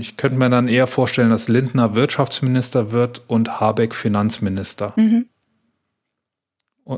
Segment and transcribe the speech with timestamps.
[0.00, 4.92] Ich könnte mir dann eher vorstellen, dass Lindner Wirtschaftsminister wird und Habeck Finanzminister.
[4.96, 5.26] Mhm.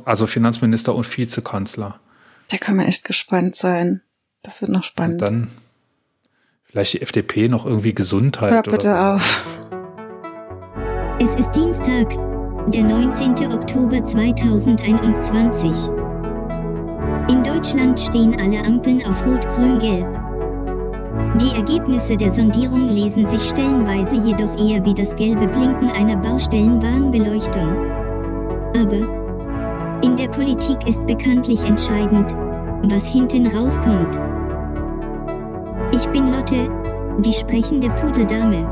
[0.05, 2.01] Also Finanzminister und Vizekanzler.
[2.51, 4.03] Da kann man echt gespannt sein.
[4.43, 5.23] Das wird noch spannend.
[5.23, 5.49] Und dann
[6.65, 8.53] vielleicht die FDP noch irgendwie Gesundheit.
[8.53, 9.25] Hör bitte oder so.
[9.25, 9.47] auf.
[11.21, 12.09] Es ist Dienstag,
[12.73, 13.53] der 19.
[13.53, 15.91] Oktober 2021.
[17.29, 20.22] In Deutschland stehen alle Ampeln auf Rot, Grün, Gelb.
[21.41, 27.77] Die Ergebnisse der Sondierung lesen sich stellenweise jedoch eher wie das gelbe Blinken einer Baustellenwarnbeleuchtung.
[28.77, 29.23] Aber
[30.05, 32.33] in der Politik ist bekanntlich entscheidend,
[32.91, 34.21] was hinten rauskommt.
[35.95, 36.69] Ich bin Lotte,
[37.21, 38.67] die sprechende Pudeldame.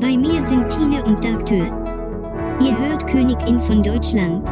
[0.00, 1.66] Bei mir sind Tine und Dagtür.
[2.60, 4.48] Ihr hört Königin von Deutschland.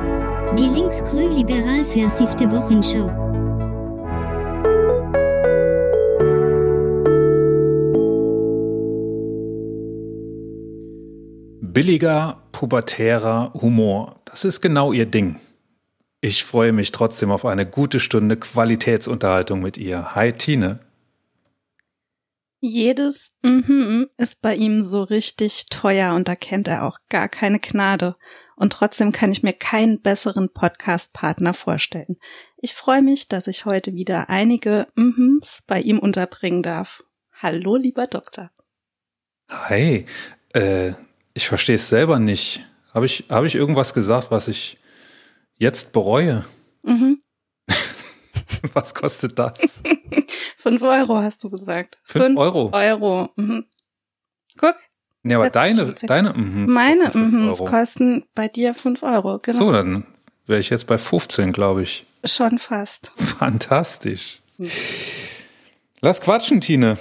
[0.58, 3.21] Die linksgrün-liberal versiffte Wochenschau.
[11.72, 14.20] Billiger, pubertärer Humor.
[14.26, 15.40] Das ist genau ihr Ding.
[16.20, 20.14] Ich freue mich trotzdem auf eine gute Stunde Qualitätsunterhaltung mit ihr.
[20.14, 20.80] Hi Tine.
[22.60, 27.58] Jedes mhm ist bei ihm so richtig teuer und da kennt er auch gar keine
[27.58, 28.16] Gnade.
[28.54, 32.18] Und trotzdem kann ich mir keinen besseren Podcast-Partner vorstellen.
[32.58, 37.02] Ich freue mich, dass ich heute wieder einige mhm bei ihm unterbringen darf.
[37.32, 38.50] Hallo, lieber Doktor.
[39.48, 40.04] Hi,
[40.52, 40.92] äh,
[41.34, 42.64] ich verstehe es selber nicht.
[42.92, 44.78] Habe ich, hab ich irgendwas gesagt, was ich
[45.56, 46.44] jetzt bereue?
[46.82, 47.22] Mhm.
[48.74, 49.82] Was kostet das?
[50.56, 51.98] Fünf Euro hast du gesagt.
[52.04, 52.70] Fünf, fünf Euro?
[52.72, 53.30] Euro.
[53.36, 53.66] Mhm.
[54.56, 54.76] Guck.
[55.24, 59.58] Ja, aber deine, deine, mhm, Meine mhm, kosten bei dir fünf Euro, genau.
[59.58, 60.04] So, dann
[60.46, 62.04] wäre ich jetzt bei 15, glaube ich.
[62.24, 63.12] Schon fast.
[63.38, 64.40] Fantastisch.
[64.58, 64.70] Mhm.
[66.00, 66.98] Lass quatschen, Tine.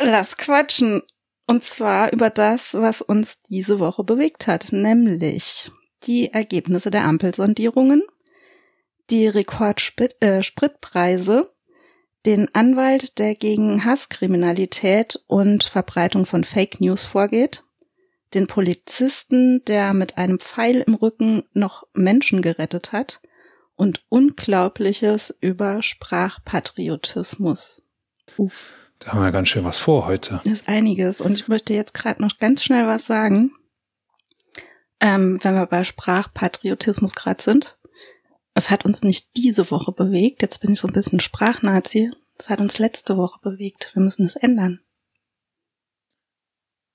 [0.00, 1.02] Lass quatschen.
[1.46, 5.70] Und zwar über das, was uns diese Woche bewegt hat, nämlich
[6.04, 8.02] die Ergebnisse der Ampelsondierungen
[9.10, 11.44] die Rekordspritpreise, äh,
[12.26, 17.64] den Anwalt, der gegen Hasskriminalität und Verbreitung von Fake News vorgeht,
[18.32, 23.20] den Polizisten, der mit einem Pfeil im Rücken noch Menschen gerettet hat
[23.76, 27.82] und Unglaubliches über Sprachpatriotismus.
[28.38, 28.83] Uff.
[28.98, 30.40] Da haben wir ganz schön was vor heute.
[30.44, 31.20] Das ist einiges.
[31.20, 33.52] Und ich möchte jetzt gerade noch ganz schnell was sagen.
[35.00, 37.76] Ähm, wenn wir bei Sprachpatriotismus gerade sind
[38.54, 40.40] es hat uns nicht diese Woche bewegt.
[40.40, 42.10] Jetzt bin ich so ein bisschen Sprachnazi.
[42.38, 43.90] Es hat uns letzte Woche bewegt.
[43.94, 44.80] Wir müssen es ändern.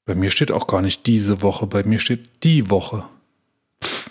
[0.05, 1.67] Bei mir steht auch gar nicht diese Woche.
[1.67, 3.07] Bei mir steht die Woche.
[3.83, 4.09] Pff.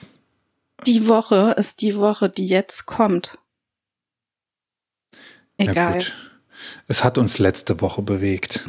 [0.86, 3.38] Die Woche ist die Woche, die jetzt kommt.
[5.56, 6.04] Egal.
[6.86, 8.66] Es hat uns letzte Woche bewegt.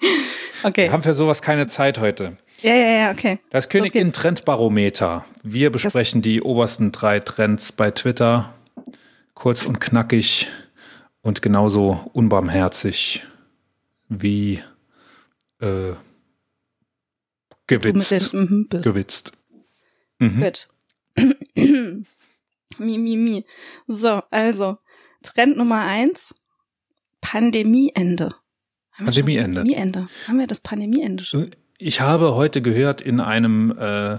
[0.62, 0.84] okay.
[0.84, 2.36] Wir haben für sowas keine Zeit heute.
[2.60, 3.40] Ja, ja, ja, okay.
[3.50, 5.24] Das Königin Trendbarometer.
[5.42, 8.54] Wir besprechen das die obersten drei Trends bei Twitter.
[9.34, 10.48] Kurz und knackig
[11.20, 13.22] und genauso unbarmherzig
[14.08, 14.60] wie
[15.60, 15.92] äh,
[17.66, 18.32] gewitzt.
[18.32, 19.32] Mhm, gewitzt.
[20.18, 20.40] Mhm.
[20.40, 20.68] Gut.
[22.78, 23.44] mi, mi, mi.
[23.86, 24.78] So, also,
[25.22, 26.34] Trend Nummer eins.
[27.24, 28.34] Pandemieende.
[28.96, 29.60] Pandemieende.
[29.60, 30.08] Pandemieende.
[30.28, 31.50] Haben wir das Pandemieende schon?
[31.78, 34.18] Ich habe heute gehört in einem äh,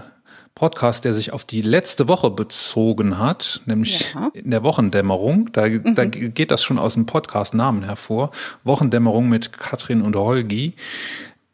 [0.56, 4.30] Podcast, der sich auf die letzte Woche bezogen hat, nämlich ja.
[4.34, 5.52] in der Wochendämmerung.
[5.52, 5.94] Da, mhm.
[5.94, 8.32] da geht das schon aus dem Podcast-Namen hervor.
[8.64, 10.74] Wochendämmerung mit Katrin und Holgi.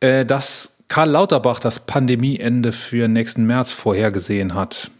[0.01, 4.91] Äh, dass Karl Lauterbach das Pandemieende für nächsten März vorhergesehen hat.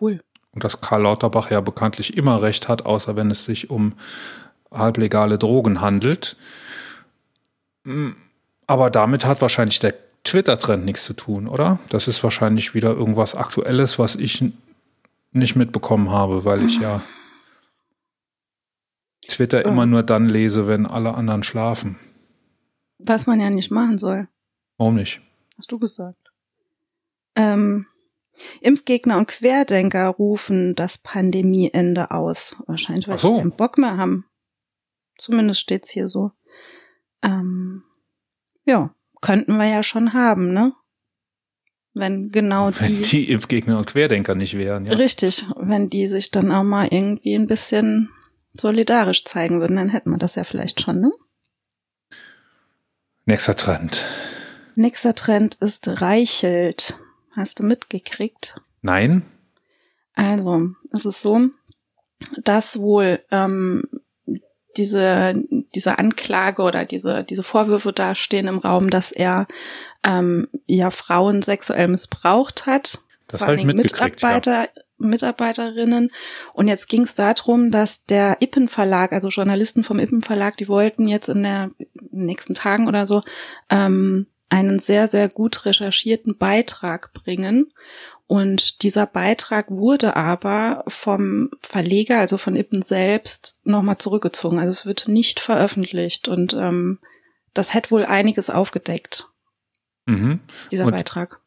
[0.00, 0.20] Cool.
[0.52, 3.94] Und dass Karl Lauterbach ja bekanntlich immer recht hat, außer wenn es sich um
[4.70, 6.36] halblegale Drogen handelt.
[7.84, 8.10] Mm,
[8.66, 9.94] aber damit hat wahrscheinlich der
[10.24, 11.78] Twitter-Trend nichts zu tun, oder?
[11.88, 14.44] Das ist wahrscheinlich wieder irgendwas Aktuelles, was ich
[15.32, 17.02] nicht mitbekommen habe, weil ich ja
[19.28, 21.98] Twitter immer nur dann lese, wenn alle anderen schlafen.
[22.98, 24.28] Was man ja nicht machen soll.
[24.76, 25.20] Warum nicht?
[25.56, 26.32] Hast du gesagt.
[27.36, 27.86] Ähm,
[28.60, 32.56] Impfgegner und Querdenker rufen das Pandemieende aus.
[32.66, 33.34] Wahrscheinlich, weil so.
[33.34, 34.26] sie keinen Bock mehr haben.
[35.20, 36.32] Zumindest steht's hier so.
[37.22, 37.84] Ähm,
[38.64, 40.72] ja könnten wir ja schon haben, ne?
[41.92, 42.80] Wenn genau die.
[42.80, 44.94] Wenn die Impfgegner und Querdenker nicht wären, ja.
[44.94, 45.44] Richtig.
[45.56, 48.10] Wenn die sich dann auch mal irgendwie ein bisschen
[48.52, 51.12] solidarisch zeigen würden, dann hätten wir das ja vielleicht schon, ne?
[53.24, 54.04] Nächster Trend.
[54.76, 56.94] Nächster Trend ist Reichelt.
[57.32, 58.56] Hast du mitgekriegt?
[58.82, 59.22] Nein.
[60.14, 61.48] Also, es ist so,
[62.42, 63.84] dass wohl ähm,
[64.76, 65.34] diese,
[65.74, 69.46] diese Anklage oder diese, diese Vorwürfe da stehen im Raum, dass er
[70.04, 72.98] ähm, ja Frauen sexuell missbraucht hat.
[73.28, 74.68] Das habe ich mitgekriegt, Mitarbeiter, ja.
[74.98, 76.10] Mitarbeiterinnen.
[76.52, 80.68] Und jetzt ging es darum, dass der Ippen Verlag, also Journalisten vom Ippen Verlag, die
[80.68, 83.22] wollten jetzt in, der, in den nächsten Tagen oder so
[83.70, 87.72] ähm, einen sehr, sehr gut recherchierten Beitrag bringen.
[88.30, 94.60] Und dieser Beitrag wurde aber vom Verleger, also von Ippen selbst, nochmal zurückgezogen.
[94.60, 97.00] Also es wird nicht veröffentlicht und ähm,
[97.54, 99.26] das hätte wohl einiges aufgedeckt.
[100.06, 100.38] Mhm.
[100.70, 101.40] Dieser und Beitrag.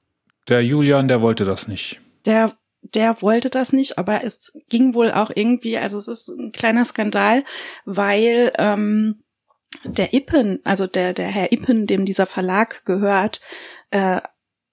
[0.50, 2.02] Der Julian, der wollte das nicht.
[2.26, 2.52] Der
[2.82, 6.84] der wollte das nicht, aber es ging wohl auch irgendwie, also es ist ein kleiner
[6.84, 7.46] Skandal,
[7.86, 9.24] weil ähm,
[9.86, 13.40] der Ippen, also der, der Herr Ippen, dem dieser Verlag gehört,
[13.92, 14.20] äh,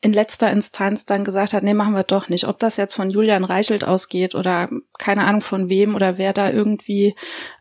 [0.03, 2.49] in letzter Instanz dann gesagt hat, nee, machen wir doch nicht.
[2.49, 6.51] Ob das jetzt von Julian Reichelt ausgeht oder keine Ahnung von wem oder wer da
[6.51, 7.15] irgendwie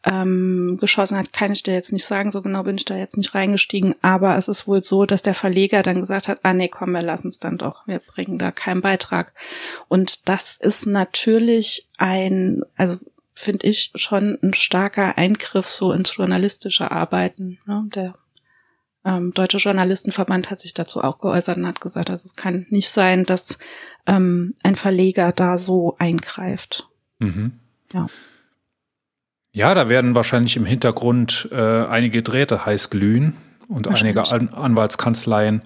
[0.05, 2.31] ähm, geschossen hat, kann ich dir jetzt nicht sagen.
[2.31, 3.93] So genau bin ich da jetzt nicht reingestiegen.
[4.01, 7.01] Aber es ist wohl so, dass der Verleger dann gesagt hat, ah nee, komm, wir
[7.01, 7.85] lassen es dann doch.
[7.87, 9.33] Wir bringen da keinen Beitrag.
[9.89, 12.97] Und das ist natürlich ein, also
[13.33, 17.59] finde ich schon ein starker Eingriff so ins journalistische Arbeiten.
[17.65, 17.83] Ne?
[17.93, 18.15] Der
[19.05, 22.89] ähm, Deutsche Journalistenverband hat sich dazu auch geäußert und hat gesagt, also es kann nicht
[22.89, 23.57] sein, dass
[24.05, 26.89] ähm, ein Verleger da so eingreift.
[27.19, 27.59] Mhm.
[27.93, 28.07] Ja.
[29.51, 33.35] Ja, da werden wahrscheinlich im Hintergrund äh, einige Drähte heiß glühen
[33.67, 35.63] und einige An Anwaltskanzleien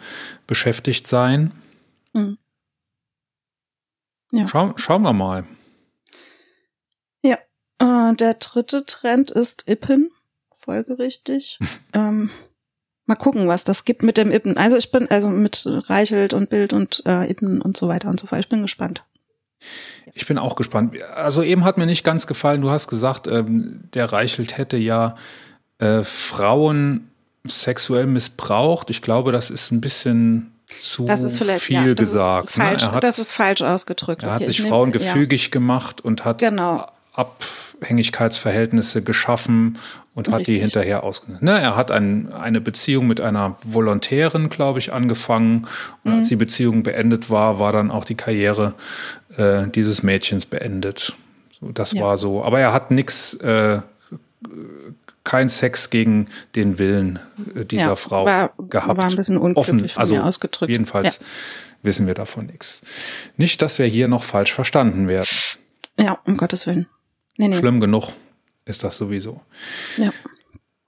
[0.47, 1.51] beschäftigt sein.
[2.13, 2.37] Mhm.
[4.31, 4.47] Ja.
[4.47, 5.45] Schau, schauen wir mal.
[7.23, 7.37] Ja,
[7.79, 10.11] äh, der dritte Trend ist Ippen,
[10.61, 11.59] folgerichtig.
[11.93, 12.29] ähm,
[13.05, 14.57] mal gucken, was das gibt mit dem Ippen.
[14.57, 18.19] Also ich bin, also mit Reichelt und Bild und äh, Ippen und so weiter und
[18.19, 18.41] so fort.
[18.41, 19.03] Ich bin gespannt.
[20.13, 20.95] Ich bin auch gespannt.
[21.15, 25.15] Also eben hat mir nicht ganz gefallen, du hast gesagt, ähm, der Reichelt hätte ja
[25.79, 27.09] äh, Frauen
[27.45, 28.89] sexuell missbraucht.
[28.89, 31.07] Ich glaube, das ist ein bisschen zu
[31.59, 32.57] viel ja, gesagt.
[32.57, 32.63] Ne?
[32.63, 32.91] Falsch, ne?
[32.93, 34.23] hat, das ist falsch ausgedrückt.
[34.23, 35.51] Er okay, hat sich Frauen nehm, gefügig ja.
[35.51, 36.87] gemacht und hat genau.
[37.13, 39.77] Abhängigkeitsverhältnisse geschaffen
[40.15, 40.55] und hat Richtig.
[40.55, 41.41] die hinterher ausgenutzt.
[41.41, 45.67] Ne, er hat ein, eine Beziehung mit einer Volontärin, glaube ich, angefangen.
[46.03, 46.17] Und mhm.
[46.19, 48.75] als die Beziehung beendet war, war dann auch die Karriere
[49.37, 51.15] äh, dieses Mädchens beendet.
[51.59, 52.03] So, das ja.
[52.03, 52.43] war so.
[52.43, 53.81] Aber er hat nichts, äh,
[55.23, 57.17] kein Sex gegen den Willen
[57.55, 58.97] äh, dieser ja, Frau war, gehabt.
[58.97, 60.69] War ein bisschen unglücklich Offen, also ausgedrückt.
[60.69, 61.25] Jedenfalls ja.
[61.81, 62.81] wissen wir davon nichts.
[63.37, 65.27] Nicht, dass wir hier noch falsch verstanden werden.
[65.97, 66.87] Ja, um Gottes Willen.
[67.37, 67.57] Nee, nee.
[67.57, 68.13] Schlimm genug
[68.65, 69.41] ist das sowieso.
[69.97, 70.11] Ja.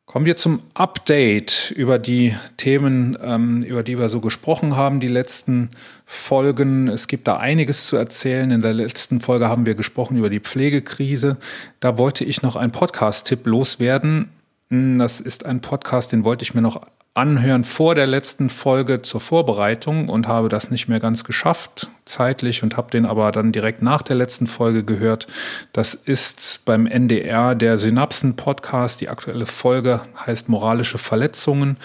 [0.06, 5.10] Kommen wir zum Update über die Themen, ähm, über die wir so gesprochen haben, die
[5.10, 5.72] letzten
[6.06, 6.88] Folgen.
[6.88, 8.50] Es gibt da einiges zu erzählen.
[8.52, 11.38] In der letzten Folge haben wir gesprochen über die Pflegekrise.
[11.82, 14.30] Da wollte ich noch einen Podcast-Tipp loswerden.
[14.70, 16.82] Das ist ein Podcast, den wollte ich mir noch
[17.16, 22.62] anhören vor der letzten Folge zur Vorbereitung und habe das nicht mehr ganz geschafft zeitlich
[22.62, 25.26] und habe den aber dann direkt nach der letzten Folge gehört.
[25.72, 29.00] Das ist beim NDR der Synapsen-Podcast.
[29.00, 31.78] Die aktuelle Folge heißt Moralische Verletzungen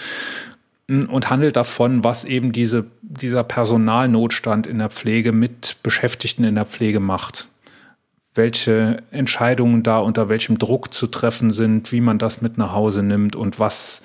[0.87, 6.65] und handelt davon, was eben diese, dieser Personalnotstand in der Pflege mit Beschäftigten in der
[6.65, 7.47] Pflege macht
[8.33, 13.03] welche Entscheidungen da unter welchem Druck zu treffen sind, wie man das mit nach Hause
[13.03, 14.03] nimmt und was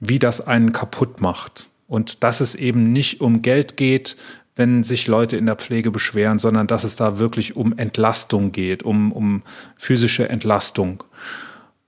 [0.00, 1.68] wie das einen kaputt macht.
[1.86, 4.16] Und dass es eben nicht um Geld geht,
[4.56, 8.82] wenn sich Leute in der Pflege beschweren, sondern dass es da wirklich um Entlastung geht,
[8.82, 9.42] um, um
[9.76, 11.02] physische Entlastung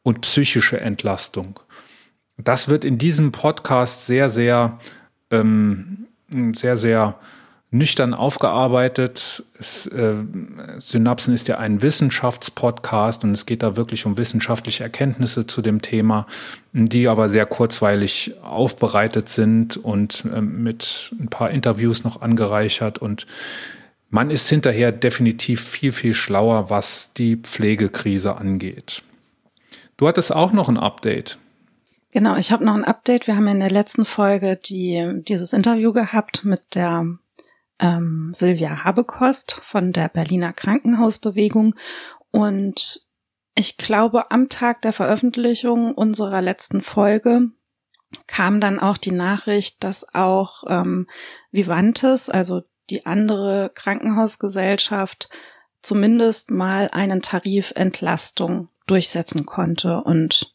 [0.02, 1.60] und psychische Entlastung.
[2.38, 4.78] Das wird in diesem Podcast sehr, sehr,
[5.30, 6.06] ähm,
[6.54, 7.18] sehr, sehr
[7.72, 9.42] nüchtern aufgearbeitet.
[9.58, 10.14] Es, äh,
[10.78, 15.80] Synapsen ist ja ein Wissenschaftspodcast und es geht da wirklich um wissenschaftliche Erkenntnisse zu dem
[15.80, 16.26] Thema,
[16.74, 23.26] die aber sehr kurzweilig aufbereitet sind und äh, mit ein paar Interviews noch angereichert und
[24.10, 29.02] man ist hinterher definitiv viel, viel schlauer, was die Pflegekrise angeht.
[29.96, 31.38] Du hattest auch noch ein Update.
[32.10, 33.26] Genau, ich habe noch ein Update.
[33.26, 37.16] Wir haben in der letzten Folge die, dieses Interview gehabt mit der
[37.82, 41.74] ähm, Silvia Habekost von der Berliner Krankenhausbewegung.
[42.30, 43.02] Und
[43.54, 47.50] ich glaube, am Tag der Veröffentlichung unserer letzten Folge
[48.26, 51.06] kam dann auch die Nachricht, dass auch ähm,
[51.50, 55.28] Vivantes, also die andere Krankenhausgesellschaft,
[55.82, 60.02] zumindest mal einen Tarifentlastung durchsetzen konnte.
[60.02, 60.54] Und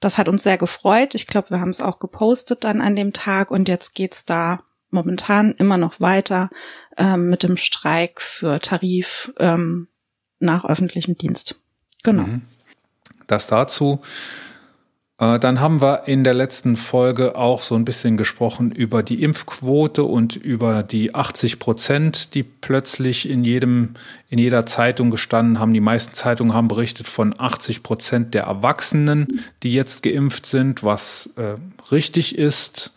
[0.00, 1.14] das hat uns sehr gefreut.
[1.14, 4.60] Ich glaube, wir haben es auch gepostet dann an dem Tag und jetzt geht's da
[4.90, 6.50] momentan immer noch weiter
[6.96, 9.88] ähm, mit dem Streik für Tarif ähm,
[10.38, 11.60] nach öffentlichem Dienst.
[12.02, 12.24] Genau.
[12.24, 12.42] Mhm.
[13.26, 14.00] Das dazu.
[15.18, 19.22] Äh, dann haben wir in der letzten Folge auch so ein bisschen gesprochen über die
[19.22, 23.94] Impfquote und über die 80 Prozent, die plötzlich in jedem,
[24.28, 25.74] in jeder Zeitung gestanden haben.
[25.74, 31.34] Die meisten Zeitungen haben berichtet von 80 Prozent der Erwachsenen, die jetzt geimpft sind, was
[31.36, 31.56] äh,
[31.90, 32.92] richtig ist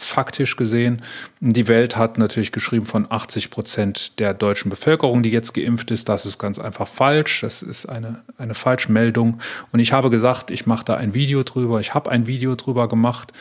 [0.00, 1.02] faktisch gesehen.
[1.40, 6.08] Die Welt hat natürlich geschrieben von 80 Prozent der deutschen Bevölkerung, die jetzt geimpft ist.
[6.08, 7.42] Das ist ganz einfach falsch.
[7.42, 9.40] Das ist eine, eine Falschmeldung.
[9.72, 11.80] Und ich habe gesagt, ich mache da ein Video drüber.
[11.80, 13.32] Ich habe ein Video drüber gemacht.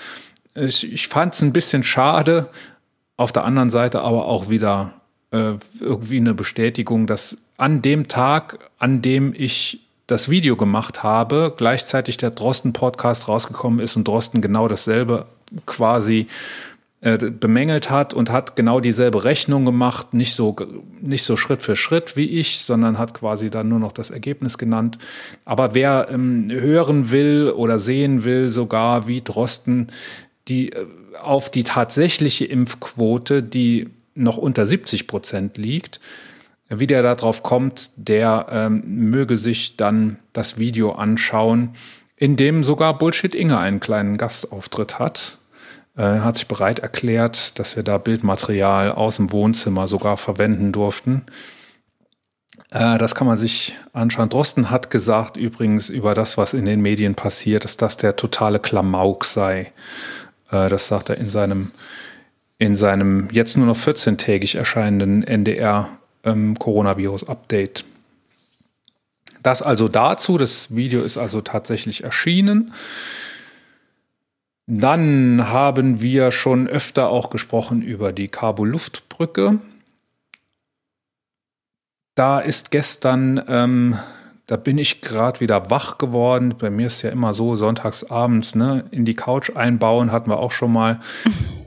[0.54, 2.50] Ich, ich fand es ein bisschen schade.
[3.16, 4.94] Auf der anderen Seite aber auch wieder
[5.32, 11.54] äh, irgendwie eine Bestätigung, dass an dem Tag, an dem ich das Video gemacht habe,
[11.56, 15.28] gleichzeitig der Drosten-Podcast rausgekommen ist und Drosten genau dasselbe
[15.68, 16.26] quasi
[17.02, 20.56] äh, bemängelt hat und hat genau dieselbe Rechnung gemacht, nicht so,
[21.00, 24.58] nicht so Schritt für Schritt wie ich, sondern hat quasi dann nur noch das Ergebnis
[24.58, 24.98] genannt.
[25.46, 29.88] Aber wer ähm, hören will oder sehen will, sogar wie Drosten,
[30.48, 30.88] die äh,
[31.22, 36.00] auf die tatsächliche Impfquote, die noch unter 70 Prozent liegt,
[36.70, 41.76] wie der darauf kommt, der ähm, möge sich dann das Video anschauen,
[42.16, 45.40] in dem sogar Bullshit Inge einen kleinen Gastauftritt hat.
[45.98, 51.24] Äh, hat sich bereit erklärt, dass wir da Bildmaterial aus dem Wohnzimmer sogar verwenden durften.
[52.72, 54.30] Äh, das kann man sich anschauen.
[54.30, 58.60] Drosten hat gesagt übrigens über das, was in den Medien passiert, dass das der totale
[58.60, 59.72] Klamauk sei.
[60.52, 61.72] Äh, das sagt er in seinem,
[62.58, 65.90] in seinem jetzt nur noch 14-tägig erscheinenden NDR
[66.24, 67.86] ähm, Coronavirus-Update.
[69.44, 70.38] Das also dazu.
[70.38, 72.74] Das Video ist also tatsächlich erschienen.
[74.68, 79.60] Dann haben wir schon öfter auch gesprochen über die Kabul-Luftbrücke.
[82.14, 83.98] Da ist gestern, ähm,
[84.46, 86.54] da bin ich gerade wieder wach geworden.
[86.60, 90.38] Bei mir ist ja immer so, sonntags abends, ne, in die Couch einbauen, hatten wir
[90.38, 91.00] auch schon mal.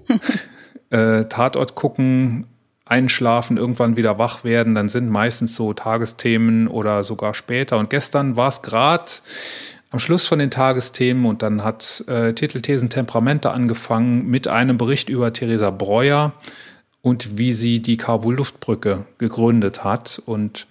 [0.90, 2.46] äh, Tatort gucken,
[2.92, 7.78] einschlafen, irgendwann wieder wach werden, dann sind meistens so Tagesthemen oder sogar später.
[7.78, 9.10] Und gestern war es gerade
[9.90, 15.08] am Schluss von den Tagesthemen und dann hat äh, Titelthesen Temperamente angefangen mit einem Bericht
[15.08, 16.32] über Theresa Breuer
[17.00, 20.20] und wie sie die Kabul-Luftbrücke gegründet hat.
[20.26, 20.66] Und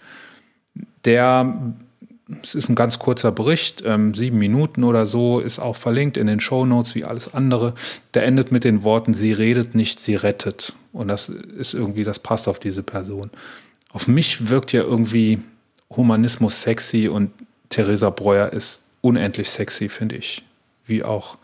[1.06, 1.74] der,
[2.44, 6.28] es ist ein ganz kurzer Bericht, ähm, sieben Minuten oder so, ist auch verlinkt in
[6.28, 7.74] den Show Notes wie alles andere.
[8.14, 10.76] Der endet mit den Worten, sie redet nicht, sie rettet.
[10.94, 13.32] Und das ist irgendwie, das passt auf diese Person.
[13.92, 15.40] Auf mich wirkt ja irgendwie
[15.90, 17.32] Humanismus sexy und
[17.70, 20.44] Theresa Breuer ist unendlich sexy, finde ich.
[20.86, 21.38] Wie auch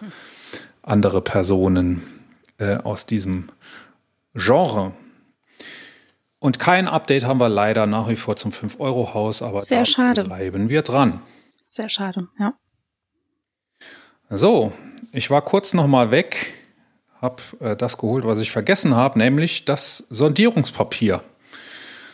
[0.84, 2.04] andere Personen
[2.58, 3.50] äh, aus diesem
[4.34, 4.94] Genre.
[6.40, 10.24] Und kein Update haben wir leider nach wie vor zum 5-Euro-Haus, aber Sehr schade.
[10.24, 11.22] bleiben wir dran.
[11.68, 12.54] Sehr schade, ja.
[14.30, 14.74] So,
[15.12, 16.54] ich war kurz noch mal weg,
[17.22, 21.24] habe äh, das geholt, was ich vergessen habe, nämlich das Sondierungspapier.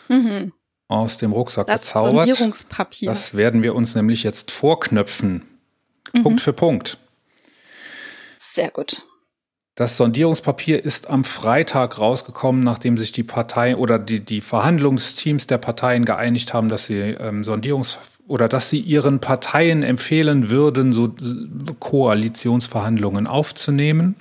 [0.10, 0.53] Mhm
[0.93, 2.27] aus dem Rucksack das gezaubert.
[2.27, 3.10] Sondierungspapier.
[3.10, 5.43] Das werden wir uns nämlich jetzt vorknöpfen.
[6.13, 6.24] Mhm.
[6.24, 6.98] Punkt für Punkt.
[8.38, 9.03] Sehr gut.
[9.75, 15.57] Das Sondierungspapier ist am Freitag rausgekommen, nachdem sich die Partei oder die, die Verhandlungsteams der
[15.57, 21.13] Parteien geeinigt haben, dass sie ähm, Sondierungs oder dass sie ihren Parteien empfehlen würden, so
[21.79, 24.15] Koalitionsverhandlungen aufzunehmen.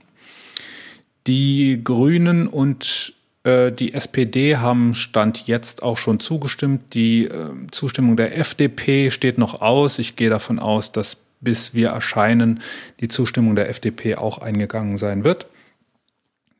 [1.26, 3.14] Die Grünen und
[3.44, 6.94] äh, die SPD haben Stand jetzt auch schon zugestimmt.
[6.94, 9.98] Die äh, Zustimmung der FDP steht noch aus.
[9.98, 12.62] Ich gehe davon aus, dass bis wir erscheinen
[13.00, 15.46] die Zustimmung der FDP auch eingegangen sein wird.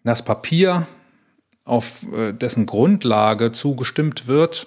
[0.05, 0.87] Das Papier,
[1.65, 4.67] auf äh, dessen Grundlage zugestimmt wird,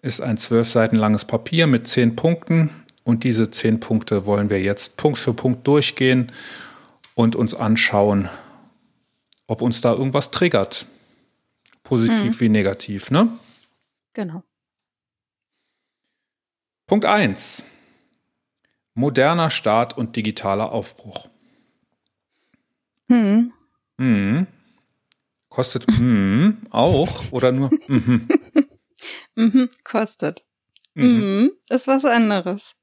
[0.00, 2.70] ist ein zwölf Seiten langes Papier mit zehn Punkten.
[3.02, 6.30] Und diese zehn Punkte wollen wir jetzt Punkt für Punkt durchgehen
[7.14, 8.28] und uns anschauen,
[9.46, 10.86] ob uns da irgendwas triggert.
[11.82, 12.40] Positiv mhm.
[12.40, 13.28] wie negativ, ne?
[14.12, 14.42] Genau.
[16.86, 17.64] Punkt 1.
[18.94, 21.28] Moderner Staat und digitaler Aufbruch.
[23.08, 23.52] Hm.
[23.98, 24.46] Hm.
[25.48, 28.28] Kostet hm, auch oder nur mhm.
[29.36, 30.44] mhm, kostet.
[30.94, 31.04] Mhm.
[31.04, 31.50] mhm.
[31.68, 32.74] Ist was anderes.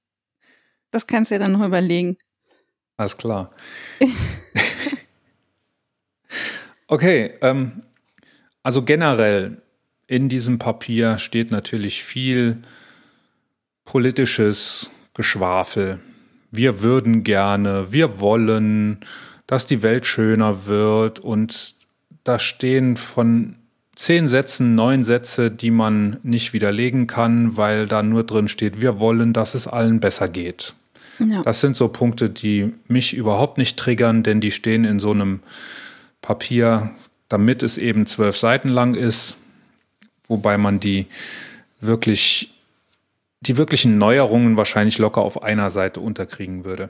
[0.92, 2.18] Das kannst du dir dann noch überlegen.
[2.98, 3.52] Alles klar.
[6.88, 7.84] okay, ähm,
[8.64, 9.58] also generell
[10.08, 12.58] in diesem Papier steht natürlich viel
[13.86, 16.00] politisches Geschwafel.
[16.52, 19.00] Wir würden gerne, wir wollen,
[19.48, 21.76] dass die Welt schöner wird und
[22.24, 23.56] da stehen von
[23.96, 29.00] zehn Sätzen neun Sätze, die man nicht widerlegen kann, weil da nur drin steht, wir
[29.00, 30.74] wollen, dass es allen besser geht.
[31.20, 31.44] Ja.
[31.44, 35.42] Das sind so Punkte, die mich überhaupt nicht triggern, denn die stehen in so einem
[36.24, 36.90] Papier,
[37.30, 39.38] damit es eben zwölf Seiten lang ist,
[40.28, 41.06] wobei man die
[41.80, 42.56] wirklich,
[43.42, 46.90] die wirklichen Neuerungen wahrscheinlich locker auf einer Seite unterkriegen würde.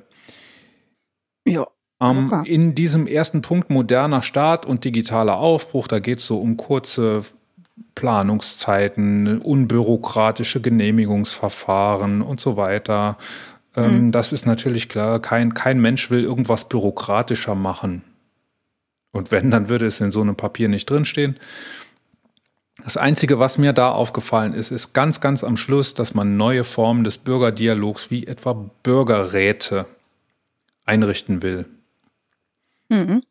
[1.46, 1.68] Ja.
[2.00, 6.56] Ähm, in diesem ersten Punkt moderner Staat und digitaler Aufbruch, da geht es so um
[6.56, 7.24] kurze
[7.96, 13.18] Planungszeiten, unbürokratische Genehmigungsverfahren und so weiter.
[13.76, 14.12] Ähm, mhm.
[14.12, 15.20] Das ist natürlich klar.
[15.20, 18.04] Kein, kein Mensch will irgendwas bürokratischer machen.
[19.14, 21.38] Und wenn, dann würde es in so einem Papier nicht drinstehen.
[22.84, 26.64] Das Einzige, was mir da aufgefallen ist, ist ganz, ganz am Schluss, dass man neue
[26.64, 29.86] Formen des Bürgerdialogs wie etwa Bürgerräte
[30.84, 31.66] einrichten will.
[32.90, 33.24] Mhm.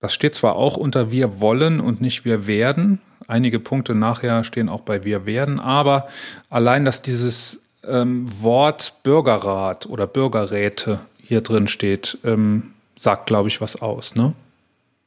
[0.00, 3.00] Das steht zwar auch unter wir wollen und nicht wir werden.
[3.26, 6.08] Einige Punkte nachher stehen auch bei wir werden, aber
[6.48, 13.60] allein, dass dieses ähm, Wort Bürgerrat oder Bürgerräte hier drin steht, ähm, sagt, glaube ich,
[13.60, 14.34] was aus, ne?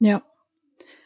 [0.02, 0.24] Ja.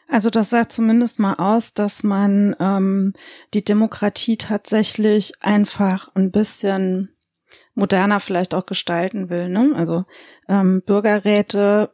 [0.08, 3.12] Also das sagt zumindest mal aus, dass man ähm,
[3.54, 7.10] die Demokratie tatsächlich einfach ein bisschen
[7.74, 9.48] moderner vielleicht auch gestalten will.
[9.48, 9.72] Ne?
[9.74, 10.04] Also
[10.48, 11.90] ähm, Bürgerräte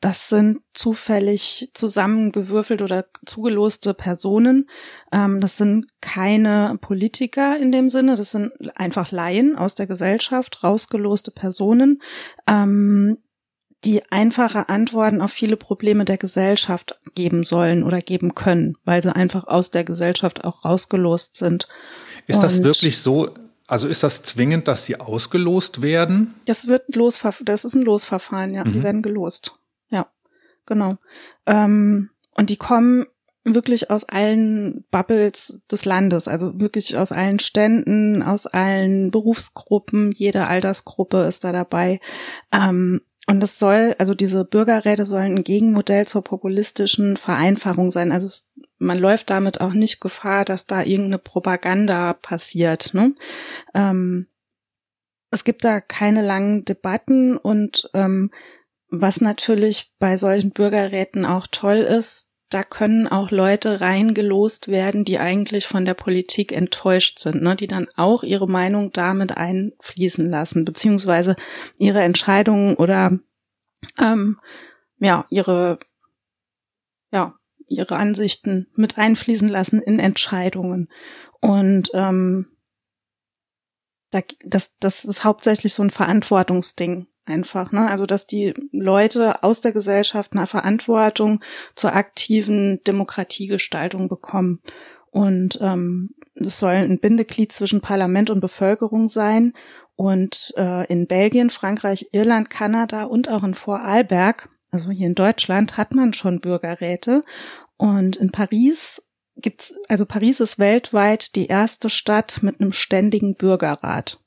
[0.00, 4.68] das sind zufällig zusammengewürfelt oder zugeloste Personen.
[5.12, 10.62] Ähm, das sind keine Politiker in dem Sinne, das sind einfach Laien aus der Gesellschaft,
[10.62, 12.02] rausgeloste Personen,
[12.46, 13.18] ähm,
[13.86, 19.14] die einfache Antworten auf viele Probleme der Gesellschaft geben sollen oder geben können, weil sie
[19.14, 21.68] einfach aus der Gesellschaft auch rausgelost sind.
[22.26, 23.30] Ist Und das wirklich so?
[23.68, 26.34] Also ist das zwingend, dass sie ausgelost werden?
[26.44, 28.64] Das wird Losver das ist ein Losverfahren, ja.
[28.64, 28.72] Mhm.
[28.72, 29.52] Die werden gelost
[30.66, 30.96] genau.
[31.46, 33.06] Ähm, und die kommen
[33.44, 40.48] wirklich aus allen Bubbles des Landes, also wirklich aus allen Ständen, aus allen Berufsgruppen, jede
[40.48, 42.00] Altersgruppe ist da dabei.
[42.52, 48.12] Ähm, und es soll, also diese Bürgerräte sollen ein Gegenmodell zur populistischen Vereinfachung sein.
[48.12, 52.94] Also es, man läuft damit auch nicht Gefahr, dass da irgendeine Propaganda passiert.
[52.94, 53.14] Ne?
[53.74, 54.28] Ähm,
[55.32, 58.30] es gibt da keine langen Debatten und ähm,
[58.88, 65.18] was natürlich bei solchen Bürgerräten auch toll ist, da können auch Leute reingelost werden, die
[65.18, 67.56] eigentlich von der Politik enttäuscht sind, ne?
[67.56, 71.34] die dann auch ihre Meinung damit einfließen lassen, beziehungsweise
[71.76, 73.18] ihre Entscheidungen oder
[73.98, 74.38] ähm,
[74.98, 75.80] ja, ihre,
[77.10, 77.34] ja,
[77.68, 80.88] ihre Ansichten mit einfließen lassen in Entscheidungen.
[81.40, 82.46] Und ähm,
[84.10, 87.88] da, das, das ist hauptsächlich so ein Verantwortungsding einfach, ne?
[87.90, 91.42] Also dass die Leute aus der Gesellschaft eine Verantwortung
[91.74, 94.60] zur aktiven Demokratiegestaltung bekommen.
[95.10, 99.54] Und ähm, es soll ein Bindeglied zwischen Parlament und Bevölkerung sein.
[99.94, 105.78] Und äh, in Belgien, Frankreich, Irland, Kanada und auch in Vorarlberg, also hier in Deutschland,
[105.78, 107.22] hat man schon Bürgerräte.
[107.78, 109.02] Und in Paris
[109.36, 114.20] gibt's, also Paris ist weltweit die erste Stadt mit einem ständigen Bürgerrat.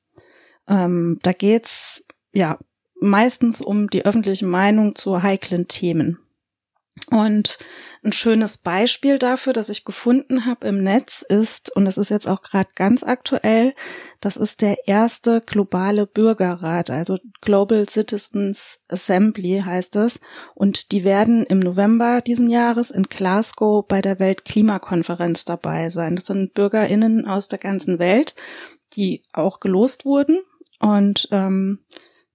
[0.68, 2.58] Ähm, da geht's ja
[3.00, 6.20] meistens um die öffentliche Meinung zu heiklen Themen.
[7.08, 7.58] Und
[8.04, 12.28] ein schönes Beispiel dafür, das ich gefunden habe im Netz, ist, und das ist jetzt
[12.28, 13.74] auch gerade ganz aktuell,
[14.22, 20.20] das ist der erste globale Bürgerrat, also Global Citizens Assembly heißt es.
[20.56, 26.16] Und die werden im November diesen Jahres in Glasgow bei der Weltklimakonferenz dabei sein.
[26.16, 28.36] Das sind BürgerInnen aus der ganzen Welt,
[28.94, 30.40] die auch gelost wurden.
[30.80, 31.80] Und ähm,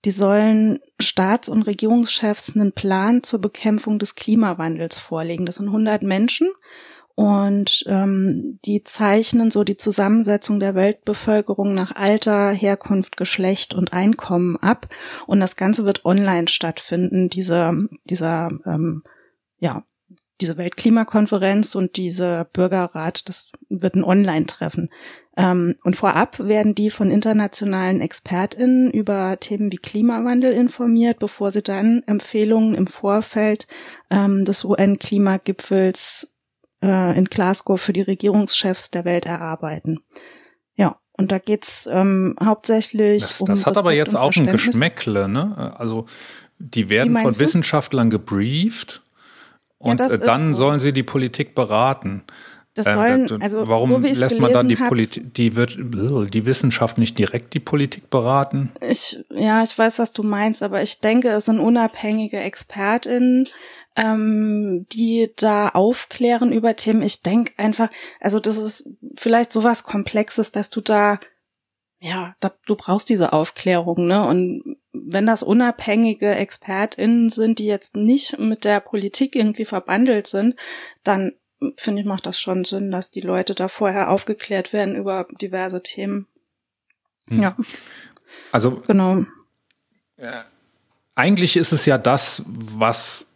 [0.05, 5.47] die sollen Staats- und Regierungschefs einen Plan zur Bekämpfung des Klimawandels vorlegen.
[5.47, 6.49] Das sind 100 Menschen
[7.15, 14.57] und ähm, die zeichnen so die Zusammensetzung der Weltbevölkerung nach Alter, Herkunft, Geschlecht und Einkommen
[14.57, 14.89] ab.
[15.27, 17.73] Und das Ganze wird online stattfinden, dieser,
[18.05, 19.05] dieser ähm,
[19.59, 19.85] ja,
[20.41, 24.91] diese Weltklimakonferenz und dieser Bürgerrat, das wird ein Online-Treffen.
[25.37, 31.63] Ähm, und vorab werden die von internationalen ExpertInnen über Themen wie Klimawandel informiert, bevor sie
[31.63, 33.67] dann Empfehlungen im Vorfeld
[34.11, 36.35] ähm, des UN-Klimagipfels
[36.83, 40.01] äh, in Glasgow für die Regierungschefs der Welt erarbeiten.
[40.77, 43.47] Ja, und da geht's ähm, hauptsächlich das, um.
[43.47, 45.75] Das hat aber jetzt auch ein Geschmäckle, ne?
[45.79, 46.07] Also
[46.59, 49.04] die werden von Wissenschaftlern gebrieft
[49.85, 50.65] und ja, äh, dann so.
[50.65, 52.25] sollen sie die Politik beraten.
[52.75, 56.99] Das ähm, sollen, also warum so lässt man dann die Politik, die wird, die Wissenschaft
[56.99, 58.73] nicht direkt die Politik beraten?
[58.81, 63.49] Ich, ja, ich weiß, was du meinst, aber ich denke, es sind unabhängige ExpertInnen,
[63.95, 67.03] ähm, die da aufklären über Themen.
[67.03, 71.21] Ich denke einfach, also das ist vielleicht sowas Komplexes, dass du da,
[72.01, 74.27] ja, da, du brauchst diese Aufklärung, ne?
[74.27, 80.55] Und wenn das unabhängige ExpertInnen sind, die jetzt nicht mit der Politik irgendwie verbandelt sind,
[81.03, 81.33] dann
[81.77, 85.83] finde ich, macht das schon Sinn, dass die Leute da vorher aufgeklärt werden über diverse
[85.83, 86.27] Themen.
[87.29, 87.43] Hm.
[87.43, 87.57] Ja.
[88.53, 89.25] Also genau.
[90.17, 90.43] Äh,
[91.15, 93.34] eigentlich ist es ja das, was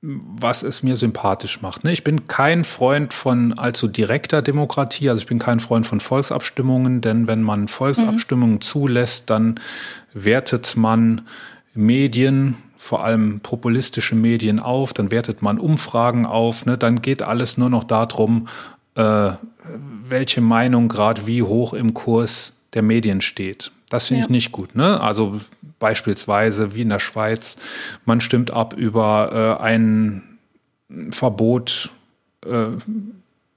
[0.00, 1.82] was es mir sympathisch macht.
[1.82, 1.90] Ne?
[1.90, 7.00] Ich bin kein Freund von allzu direkter Demokratie, also ich bin kein Freund von Volksabstimmungen,
[7.00, 8.60] denn wenn man Volksabstimmungen mhm.
[8.60, 9.58] zulässt, dann
[10.14, 11.22] wertet man
[11.74, 16.78] Medien, vor allem populistische Medien auf, dann wertet man Umfragen auf, ne?
[16.78, 18.46] dann geht alles nur noch darum,
[18.94, 19.32] äh,
[20.08, 23.72] welche Meinung gerade wie hoch im Kurs der Medien steht.
[23.90, 24.24] Das finde ja.
[24.26, 24.74] ich nicht gut.
[24.74, 25.00] Ne?
[25.00, 25.40] Also
[25.78, 27.56] beispielsweise wie in der Schweiz,
[28.04, 30.38] man stimmt ab über äh, ein
[31.10, 31.90] Verbot
[32.44, 32.66] äh,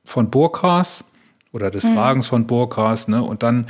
[0.05, 1.03] von Burkas
[1.51, 1.95] oder des mhm.
[1.95, 3.21] Tragens von Burkas, ne?
[3.23, 3.67] Und dann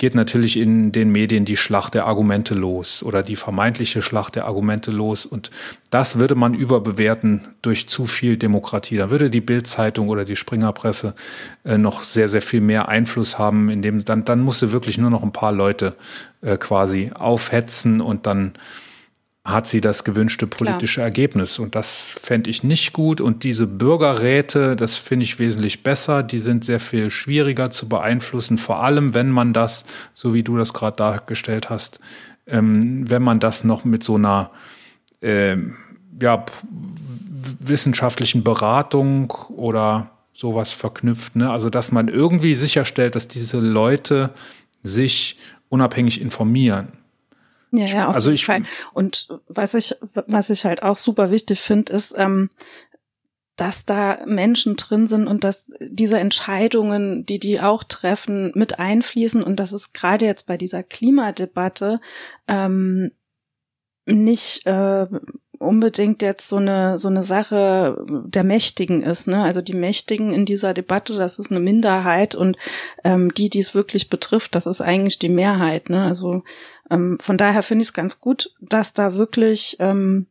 [0.00, 4.46] geht natürlich in den Medien die Schlacht der Argumente los oder die vermeintliche Schlacht der
[4.46, 5.26] Argumente los.
[5.26, 5.50] Und
[5.90, 8.96] das würde man überbewerten durch zu viel Demokratie.
[8.96, 11.14] Da würde die Bildzeitung oder die Springerpresse
[11.66, 15.22] äh, noch sehr, sehr viel mehr Einfluss haben, indem dann, dann musste wirklich nur noch
[15.22, 15.94] ein paar Leute
[16.40, 18.52] äh, quasi aufhetzen und dann
[19.44, 21.06] hat sie das gewünschte politische Klar.
[21.06, 21.58] Ergebnis.
[21.58, 23.20] Und das fände ich nicht gut.
[23.20, 26.22] Und diese Bürgerräte, das finde ich wesentlich besser.
[26.22, 30.58] Die sind sehr viel schwieriger zu beeinflussen, vor allem wenn man das, so wie du
[30.58, 32.00] das gerade dargestellt hast,
[32.46, 34.50] ähm, wenn man das noch mit so einer
[35.22, 35.56] äh,
[36.20, 36.44] ja,
[37.60, 41.36] wissenschaftlichen Beratung oder sowas verknüpft.
[41.36, 41.50] Ne?
[41.50, 44.30] Also dass man irgendwie sicherstellt, dass diese Leute
[44.82, 45.38] sich
[45.70, 46.88] unabhängig informieren.
[47.72, 48.62] Ja, ja, auf also jeden ich, Fall.
[48.92, 52.50] Und was ich, was ich halt auch super wichtig finde, ist, ähm,
[53.60, 59.42] dass da Menschen drin sind und dass diese Entscheidungen, die die auch treffen, mit einfließen
[59.42, 62.00] und dass es gerade jetzt bei dieser Klimadebatte
[62.48, 63.12] ähm,
[64.06, 65.06] nicht äh,
[65.58, 69.28] unbedingt jetzt so eine so eine Sache der Mächtigen ist.
[69.28, 69.42] Ne?
[69.42, 72.56] Also die Mächtigen in dieser Debatte, das ist eine Minderheit und
[73.04, 75.90] ähm, die, die es wirklich betrifft, das ist eigentlich die Mehrheit.
[75.90, 76.02] Ne?
[76.02, 76.44] Also
[76.90, 80.26] ähm, von daher finde ich es ganz gut, dass da wirklich ähm,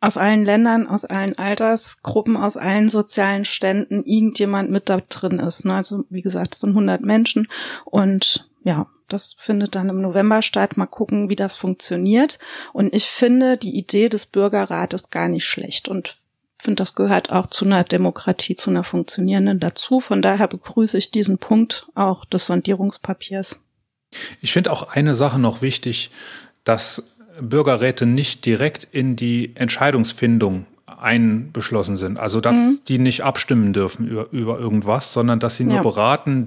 [0.00, 5.64] aus allen Ländern, aus allen Altersgruppen, aus allen sozialen Ständen irgendjemand mit da drin ist.
[5.64, 5.74] Ne?
[5.74, 7.48] Also wie gesagt, es sind 100 Menschen
[7.84, 10.76] und ja, das findet dann im November statt.
[10.76, 12.38] Mal gucken, wie das funktioniert.
[12.72, 16.14] Und ich finde die Idee des Bürgerrates gar nicht schlecht und
[16.58, 20.00] finde, das gehört auch zu einer Demokratie, zu einer funktionierenden dazu.
[20.00, 23.60] Von daher begrüße ich diesen Punkt auch des Sondierungspapiers.
[24.40, 26.10] Ich finde auch eine Sache noch wichtig,
[26.64, 27.04] dass
[27.40, 32.18] Bürgerräte nicht direkt in die Entscheidungsfindung einbeschlossen sind.
[32.18, 32.78] Also dass mhm.
[32.88, 35.82] die nicht abstimmen dürfen über, über irgendwas, sondern dass sie nur ja.
[35.82, 36.44] beraten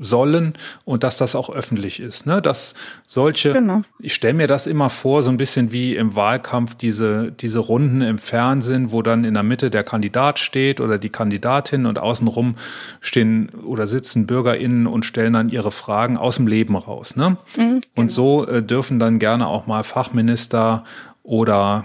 [0.00, 0.54] sollen
[0.86, 2.26] und dass das auch öffentlich ist.
[2.26, 2.40] Ne?
[2.40, 2.74] Dass
[3.06, 3.82] solche, genau.
[4.00, 8.00] ich stelle mir das immer vor, so ein bisschen wie im Wahlkampf diese, diese Runden
[8.00, 12.56] im Fernsehen, wo dann in der Mitte der Kandidat steht oder die Kandidatin und außenrum
[13.02, 17.14] stehen oder sitzen BürgerInnen und stellen dann ihre Fragen aus dem Leben raus.
[17.14, 17.36] Ne?
[17.56, 17.80] Mhm, genau.
[17.96, 20.84] Und so äh, dürfen dann gerne auch mal Fachminister
[21.22, 21.84] oder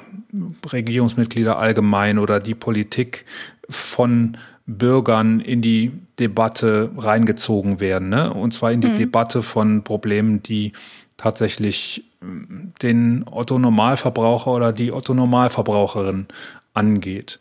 [0.72, 3.26] Regierungsmitglieder allgemein oder die Politik
[3.70, 8.10] von Bürgern in die Debatte reingezogen werden.
[8.10, 8.34] Ne?
[8.34, 8.98] Und zwar in die mhm.
[8.98, 10.74] Debatte von Problemen, die
[11.18, 16.28] tatsächlich ähm, den Otto Normalverbraucher oder die Otto Normalverbraucherin
[16.74, 17.40] angeht.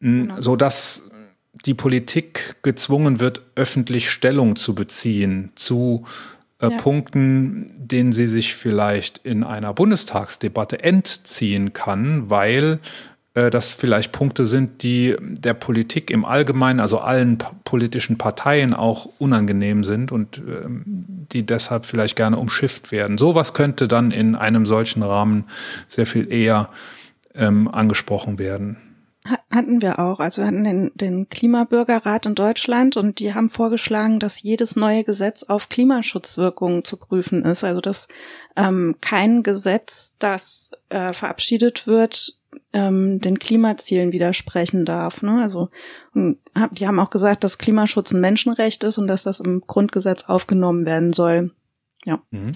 [0.00, 0.40] Genau.
[0.40, 1.10] So dass
[1.64, 6.04] die Politik gezwungen wird, öffentlich Stellung zu beziehen zu
[6.60, 6.76] äh, ja.
[6.76, 12.80] Punkten, denen sie sich vielleicht in einer Bundestagsdebatte entziehen kann, weil
[13.36, 19.84] das vielleicht Punkte sind, die der Politik im Allgemeinen, also allen politischen Parteien auch unangenehm
[19.84, 23.18] sind und ähm, die deshalb vielleicht gerne umschifft werden.
[23.18, 25.44] Sowas könnte dann in einem solchen Rahmen
[25.86, 26.70] sehr viel eher
[27.34, 28.78] ähm, angesprochen werden.
[29.50, 30.20] Hatten wir auch.
[30.20, 35.04] Also wir hatten den, den Klimabürgerrat in Deutschland und die haben vorgeschlagen, dass jedes neue
[35.04, 37.64] Gesetz auf Klimaschutzwirkungen zu prüfen ist.
[37.64, 38.08] Also dass
[38.56, 42.38] ähm, kein Gesetz, das äh, verabschiedet wird,
[42.72, 45.22] ähm, den Klimazielen widersprechen darf.
[45.22, 45.40] Ne?
[45.42, 45.68] Also
[46.14, 50.86] die haben auch gesagt, dass Klimaschutz ein Menschenrecht ist und dass das im Grundgesetz aufgenommen
[50.86, 51.52] werden soll.
[52.04, 52.20] Ja.
[52.30, 52.52] Mhm.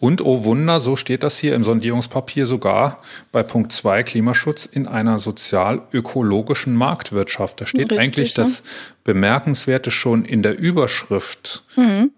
[0.00, 4.88] Und oh Wunder, so steht das hier im Sondierungspapier sogar bei Punkt 2 Klimaschutz in
[4.88, 7.60] einer sozial-ökologischen Marktwirtschaft.
[7.60, 8.44] Da steht Richtig, eigentlich ja.
[8.44, 8.62] das
[9.04, 11.64] Bemerkenswerte schon in der Überschrift.
[11.76, 12.12] Mhm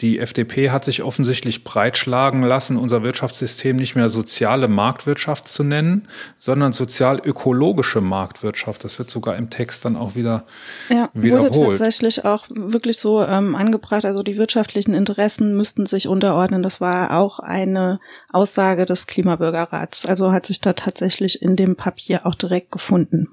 [0.00, 6.06] die FDP hat sich offensichtlich breitschlagen lassen, unser Wirtschaftssystem nicht mehr soziale Marktwirtschaft zu nennen,
[6.38, 8.84] sondern sozial-ökologische Marktwirtschaft.
[8.84, 10.44] Das wird sogar im Text dann auch wieder
[10.88, 11.56] ja, wiederholt.
[11.56, 14.04] Wurde tatsächlich auch wirklich so ähm, angebracht.
[14.04, 16.62] Also die wirtschaftlichen Interessen müssten sich unterordnen.
[16.62, 17.98] Das war auch eine
[18.32, 20.06] Aussage des Klimabürgerrats.
[20.06, 23.30] Also hat sich da tatsächlich in dem Papier auch direkt gefunden,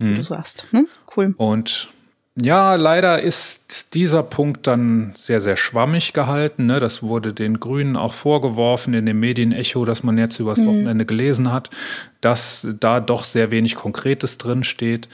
[0.00, 0.14] wie hm.
[0.16, 0.64] du sagst.
[0.72, 0.88] Hm?
[1.16, 1.34] Cool.
[1.36, 1.88] Und
[2.36, 6.66] ja, leider ist dieser Punkt dann sehr, sehr schwammig gehalten.
[6.66, 6.78] Ne?
[6.78, 10.66] Das wurde den Grünen auch vorgeworfen in dem Medienecho, das man jetzt übers mhm.
[10.66, 11.70] Wochenende gelesen hat,
[12.20, 15.08] dass da doch sehr wenig Konkretes drin steht.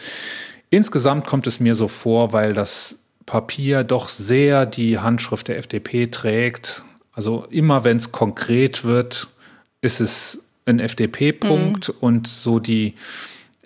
[0.70, 6.09] Insgesamt kommt es mir so vor, weil das Papier doch sehr die Handschrift der FDP
[6.09, 6.85] trägt.
[7.12, 9.29] Also immer wenn es konkret wird,
[9.81, 11.94] ist es ein FDP-Punkt mhm.
[12.00, 12.94] und so die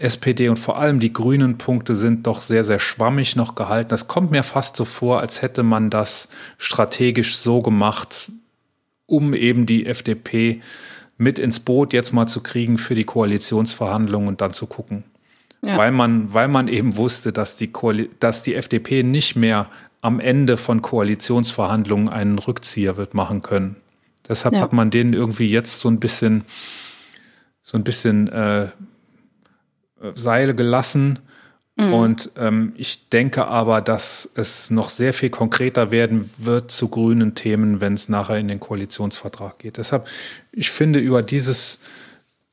[0.01, 3.91] SPD und vor allem die grünen Punkte sind doch sehr, sehr schwammig noch gehalten.
[3.91, 8.33] Das kommt mir fast so vor, als hätte man das strategisch so gemacht,
[9.07, 10.63] um eben die FDP
[11.19, 15.05] mit ins Boot jetzt mal zu kriegen für die Koalitionsverhandlungen und dann zu gucken.
[15.65, 15.77] Ja.
[15.77, 19.69] Weil man, weil man eben wusste, dass die, Koali dass die FDP nicht mehr
[20.01, 23.77] am Ende von Koalitionsverhandlungen einen Rückzieher wird machen können.
[24.27, 24.63] Deshalb ja.
[24.63, 26.47] hat man denen irgendwie jetzt so ein bisschen,
[27.63, 28.69] so ein bisschen äh,
[30.15, 31.19] Seile gelassen.
[31.77, 31.95] Mhm.
[31.95, 37.35] Und ähm, ich denke aber, dass es noch sehr viel konkreter werden wird zu grünen
[37.35, 39.77] Themen, wenn es nachher in den Koalitionsvertrag geht.
[39.77, 40.07] Deshalb,
[40.53, 41.81] ich finde, über dieses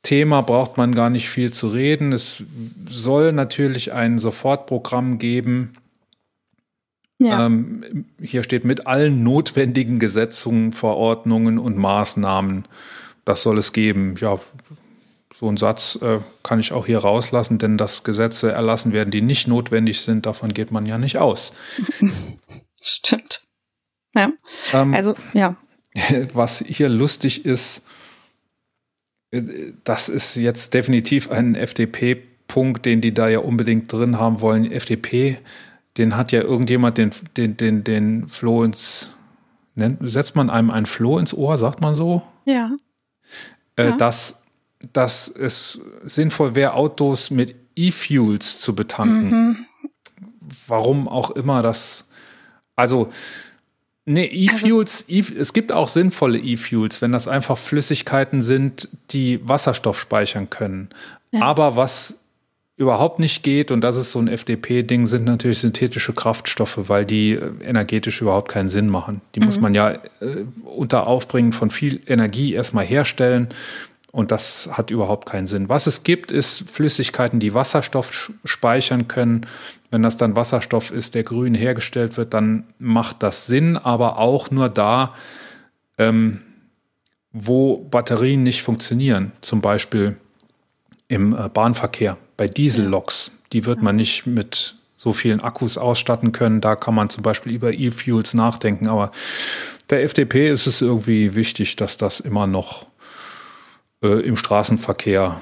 [0.03, 2.13] Thema braucht man gar nicht viel zu reden.
[2.13, 2.43] Es
[2.89, 5.73] soll natürlich ein Sofortprogramm geben.
[7.19, 7.45] Ja.
[7.45, 12.65] Ähm, hier steht mit allen notwendigen Gesetzungen, Verordnungen und Maßnahmen.
[13.25, 14.15] Das soll es geben.
[14.19, 14.39] Ja,
[15.39, 19.21] so ein Satz äh, kann ich auch hier rauslassen, denn dass Gesetze erlassen werden, die
[19.21, 21.53] nicht notwendig sind, davon geht man ja nicht aus.
[22.81, 23.43] Stimmt.
[24.15, 24.31] Ja.
[24.73, 25.55] Ähm, also, ja.
[26.33, 27.85] Was hier lustig ist,
[29.29, 34.71] äh, das ist jetzt definitiv ein FDP-Punkt, den die da ja unbedingt drin haben wollen.
[34.71, 35.37] FDP,
[35.97, 39.09] den hat ja irgendjemand den, den, den, den Floh ins,
[39.75, 42.23] nennt, setzt man einem ein Floh ins Ohr, sagt man so?
[42.45, 42.71] Ja.
[43.75, 43.97] Äh, ja.
[43.97, 44.46] Dass
[44.93, 49.29] dass es sinnvoll wäre, Autos mit E-Fuels zu betanken.
[49.29, 49.65] Mhm.
[50.67, 52.09] Warum auch immer das.
[52.75, 53.11] Also,
[54.05, 59.45] ne, E-Fuels, also, e es gibt auch sinnvolle E-Fuels, wenn das einfach Flüssigkeiten sind, die
[59.47, 60.89] Wasserstoff speichern können.
[61.31, 61.41] Ja.
[61.41, 62.23] Aber was
[62.77, 67.31] überhaupt nicht geht, und das ist so ein FDP-Ding, sind natürlich synthetische Kraftstoffe, weil die
[67.31, 69.21] äh, energetisch überhaupt keinen Sinn machen.
[69.33, 69.47] Die mhm.
[69.47, 73.49] muss man ja äh, unter Aufbringen von viel Energie erstmal herstellen.
[74.11, 75.69] Und das hat überhaupt keinen Sinn.
[75.69, 79.45] Was es gibt, ist Flüssigkeiten, die Wasserstoff speichern können.
[79.91, 84.49] Wenn das dann Wasserstoff ist, der grün hergestellt wird, dann macht das Sinn, aber auch
[84.49, 85.13] nur da,
[85.97, 86.41] ähm,
[87.31, 89.33] wo Batterien nicht funktionieren.
[89.41, 90.17] Zum Beispiel
[91.07, 93.31] im äh, Bahnverkehr, bei Dieselloks.
[93.53, 96.59] Die wird man nicht mit so vielen Akkus ausstatten können.
[96.59, 98.87] Da kann man zum Beispiel über E-Fuels nachdenken.
[98.87, 99.11] Aber
[99.89, 102.87] der FDP ist es irgendwie wichtig, dass das immer noch
[104.01, 105.41] äh, im Straßenverkehr.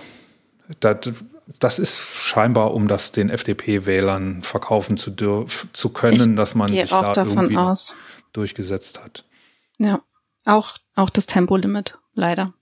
[0.80, 1.12] Das,
[1.60, 6.70] das ist scheinbar, um das den FDP-Wählern verkaufen zu dürfen, zu können, ich dass man
[6.70, 7.96] sich da irgendwie aus.
[8.34, 9.26] durchgesetzt hat.
[9.78, 10.00] Ja,
[10.46, 12.54] auch, auch das Tempolimit, leider.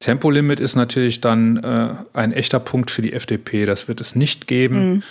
[0.00, 3.64] Tempolimit ist natürlich dann äh, ein echter Punkt für die FDP.
[3.64, 4.90] Das wird es nicht geben.
[4.90, 5.02] Mhm.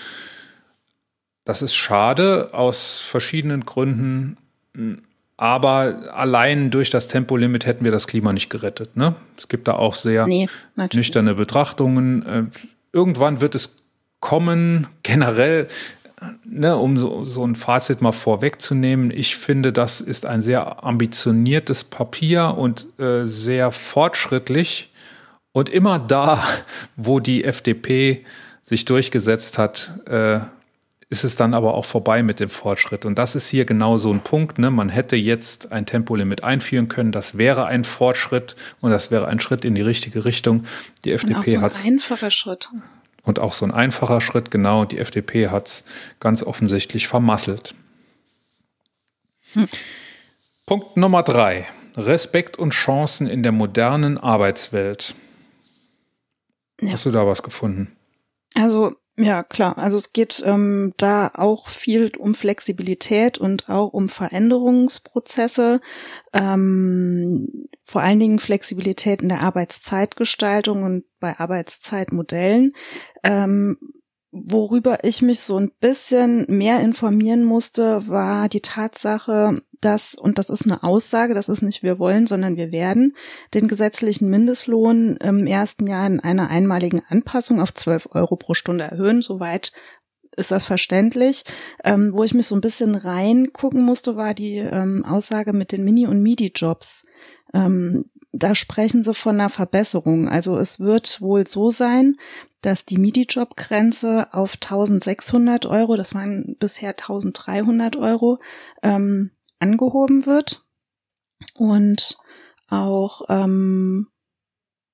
[1.43, 4.37] Das ist schade aus verschiedenen Gründen.
[5.37, 8.95] Aber allein durch das Tempolimit hätten wir das Klima nicht gerettet.
[8.95, 9.15] Ne?
[9.37, 10.47] Es gibt da auch sehr nee,
[10.93, 12.25] nüchterne Betrachtungen.
[12.25, 12.43] Äh,
[12.93, 13.75] irgendwann wird es
[14.21, 15.67] kommen, generell,
[16.45, 19.11] ne, um so, so ein Fazit mal vorwegzunehmen.
[19.11, 24.91] Ich finde, das ist ein sehr ambitioniertes Papier und äh, sehr fortschrittlich.
[25.51, 26.41] Und immer da,
[26.95, 28.25] wo die FDP
[28.61, 30.39] sich durchgesetzt hat, äh,
[31.09, 33.05] ist es dann aber auch vorbei mit dem Fortschritt.
[33.05, 34.57] Und das ist hier genau so ein Punkt.
[34.57, 34.71] Ne?
[34.71, 37.11] Man hätte jetzt ein Tempolimit einführen können.
[37.11, 40.65] Das wäre ein Fortschritt und das wäre ein Schritt in die richtige Richtung.
[41.03, 42.69] Die FDP hat ein einfacher Schritt.
[43.21, 44.85] Und auch so ein einfacher Schritt, genau.
[44.85, 45.85] Die FDP hat es
[46.19, 47.75] ganz offensichtlich vermasselt.
[49.53, 49.67] Hm.
[50.65, 51.67] Punkt Nummer drei.
[51.95, 55.15] Respekt und Chancen in der modernen Arbeitswelt.
[56.81, 56.91] Ja.
[56.91, 57.95] Hast du da was gefunden?
[58.53, 59.77] Also ja, klar.
[59.77, 65.79] Also es geht ähm, da auch viel um Flexibilität und auch um Veränderungsprozesse.
[66.33, 72.73] Ähm, vor allen Dingen Flexibilität in der Arbeitszeitgestaltung und bei Arbeitszeitmodellen.
[73.23, 73.77] Ähm,
[74.31, 80.49] worüber ich mich so ein bisschen mehr informieren musste, war die Tatsache, dass, und das
[80.49, 83.15] ist eine Aussage, das ist nicht wir wollen, sondern wir werden
[83.53, 88.85] den gesetzlichen Mindestlohn im ersten Jahr in einer einmaligen Anpassung auf 12 Euro pro Stunde
[88.85, 89.21] erhöhen.
[89.21, 89.71] Soweit
[90.35, 91.43] ist das verständlich.
[91.83, 95.85] Ähm, wo ich mich so ein bisschen reingucken musste, war die ähm, Aussage mit den
[95.85, 97.05] Mini- und MIDI-Jobs.
[97.53, 100.27] Ähm, da sprechen sie von einer Verbesserung.
[100.27, 102.17] Also es wird wohl so sein,
[102.61, 108.39] dass die MIDI-Job-Grenze auf 1600 Euro, das waren bisher 1300 Euro,
[108.83, 110.65] ähm, angehoben wird.
[111.53, 112.17] Und
[112.67, 114.07] auch ähm,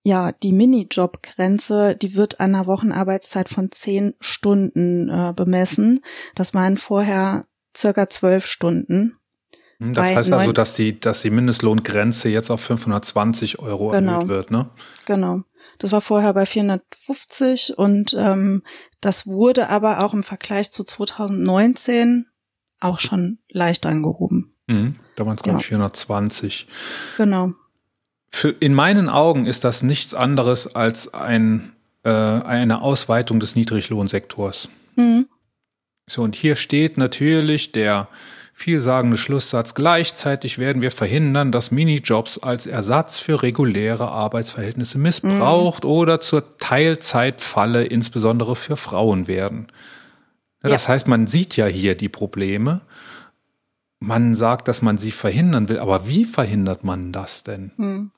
[0.04, 6.02] ja, die Minijob-Grenze, die wird an einer Wochenarbeitszeit von zehn Stunden äh, bemessen.
[6.36, 7.46] Das waren vorher
[7.76, 9.18] circa zwölf Stunden.
[9.78, 14.14] Hm, das heißt also, dass die, dass die Mindestlohngrenze jetzt auf 520 Euro genau.
[14.14, 14.72] erhöht wird, ne?
[15.06, 15.42] Genau.
[15.78, 18.64] Das war vorher bei 450 und ähm,
[19.02, 22.28] das wurde aber auch im Vergleich zu 2019
[22.80, 24.51] auch schon leicht angehoben.
[24.72, 26.68] Mhm, damals ich 420.
[27.18, 27.54] Genau.
[28.30, 34.70] Für, in meinen Augen ist das nichts anderes als ein, äh, eine Ausweitung des Niedriglohnsektors.
[34.96, 35.28] Mhm.
[36.08, 38.08] So, und hier steht natürlich der
[38.54, 39.74] vielsagende Schlusssatz.
[39.74, 45.90] Gleichzeitig werden wir verhindern, dass Minijobs als Ersatz für reguläre Arbeitsverhältnisse missbraucht mhm.
[45.90, 49.68] oder zur Teilzeitfalle insbesondere für Frauen werden.
[50.64, 52.82] Ja, das heißt, man sieht ja hier die Probleme.
[54.04, 57.72] Man sagt, dass man sie verhindern will, aber wie verhindert man das denn?
[57.78, 58.12] Mhm.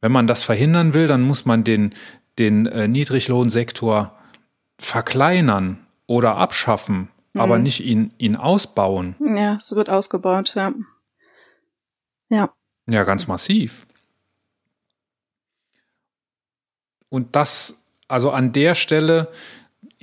[0.00, 1.94] Wenn man das verhindern will, dann muss man den,
[2.38, 4.16] den äh, Niedriglohnsektor
[4.78, 7.40] verkleinern oder abschaffen, mhm.
[7.40, 9.16] aber nicht ihn, ihn ausbauen.
[9.18, 10.72] Ja, es wird ausgebaut, ja.
[12.28, 12.54] Ja.
[12.86, 13.88] Ja, ganz massiv.
[17.08, 19.32] Und das, also an der Stelle,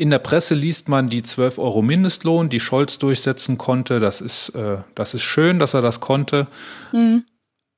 [0.02, 4.00] in der Presse liest man die 12 Euro Mindestlohn, die Scholz durchsetzen konnte.
[4.00, 6.48] Das ist, äh, das ist schön, dass er das konnte.
[6.92, 7.24] Mhm.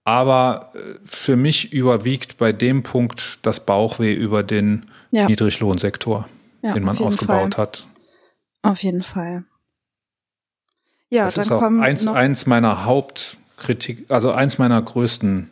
[0.05, 5.27] Aber äh, für mich überwiegt bei dem Punkt das Bauchweh über den ja.
[5.27, 6.29] Niedriglohnsektor,
[6.61, 7.61] ja, den man ausgebaut Fall.
[7.61, 7.87] hat.
[8.61, 9.43] Auf jeden Fall.
[11.09, 15.49] Ja, das ist auch eins, eins meiner Hauptkritik, also eins meiner größten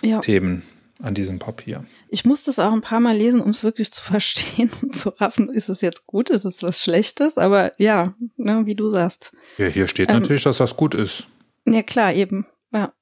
[0.00, 0.20] ja.
[0.20, 0.62] Themen
[1.04, 1.84] an diesem Papier.
[2.08, 5.10] Ich muss das auch ein paar Mal lesen, um es wirklich zu verstehen und zu
[5.10, 5.48] raffen.
[5.48, 6.30] Ist es jetzt gut?
[6.30, 7.36] Ist es was Schlechtes?
[7.36, 9.32] Aber ja, ne, wie du sagst.
[9.58, 11.26] Ja, hier steht ähm, natürlich, dass das gut ist.
[11.66, 12.46] Ja, klar, eben.
[12.72, 12.92] Ja.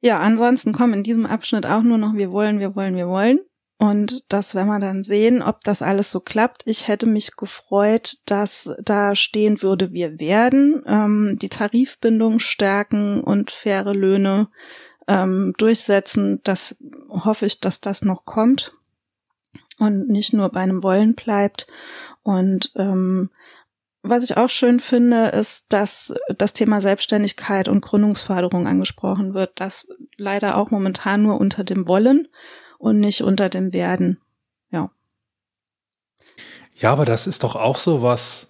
[0.00, 3.40] Ja, ansonsten kommen in diesem Abschnitt auch nur noch wir wollen, wir wollen, wir wollen.
[3.80, 6.62] Und das werden wir dann sehen, ob das alles so klappt.
[6.66, 13.52] Ich hätte mich gefreut, dass da stehen würde, wir werden ähm, die Tarifbindung stärken und
[13.52, 14.48] faire Löhne
[15.08, 16.40] ähm, durchsetzen.
[16.44, 16.76] Das
[17.08, 18.72] hoffe ich, dass das noch kommt
[19.78, 21.66] und nicht nur bei einem Wollen bleibt.
[22.22, 23.30] Und ähm,
[24.02, 29.88] was ich auch schön finde, ist, dass das Thema Selbstständigkeit und Gründungsförderung angesprochen wird, das
[30.16, 32.28] leider auch momentan nur unter dem Wollen
[32.78, 34.20] und nicht unter dem Werden.
[34.70, 34.90] Ja.
[36.76, 38.47] Ja, aber das ist doch auch so was,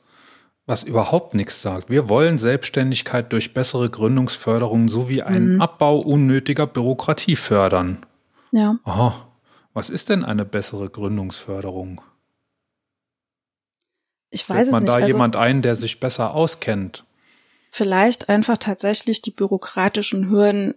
[0.69, 1.89] was überhaupt nichts sagt.
[1.89, 5.61] Wir wollen Selbstständigkeit durch bessere Gründungsförderung sowie einen mhm.
[5.63, 8.05] Abbau unnötiger Bürokratie fördern.
[8.53, 8.79] Ja.
[8.85, 9.27] Aha.
[9.73, 12.03] Was ist denn eine bessere Gründungsförderung?
[14.29, 14.93] Ich weiß man es nicht.
[14.93, 17.05] da also, jemand ein, der sich besser auskennt?
[17.71, 20.75] Vielleicht einfach tatsächlich die bürokratischen Hürden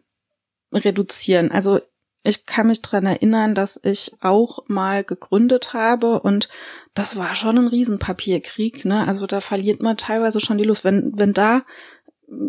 [0.72, 1.52] reduzieren.
[1.52, 1.82] Also
[2.24, 6.48] ich kann mich dran erinnern, dass ich auch mal gegründet habe und
[6.94, 9.08] das war schon ein Riesenpapierkrieg, ne?
[9.08, 10.84] Also da verliert man teilweise schon die Lust.
[10.84, 11.64] Wenn, wenn da,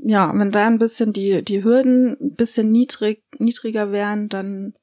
[0.04, 4.74] ja, wenn da ein bisschen die, die Hürden ein bisschen niedrig, niedriger wären, dann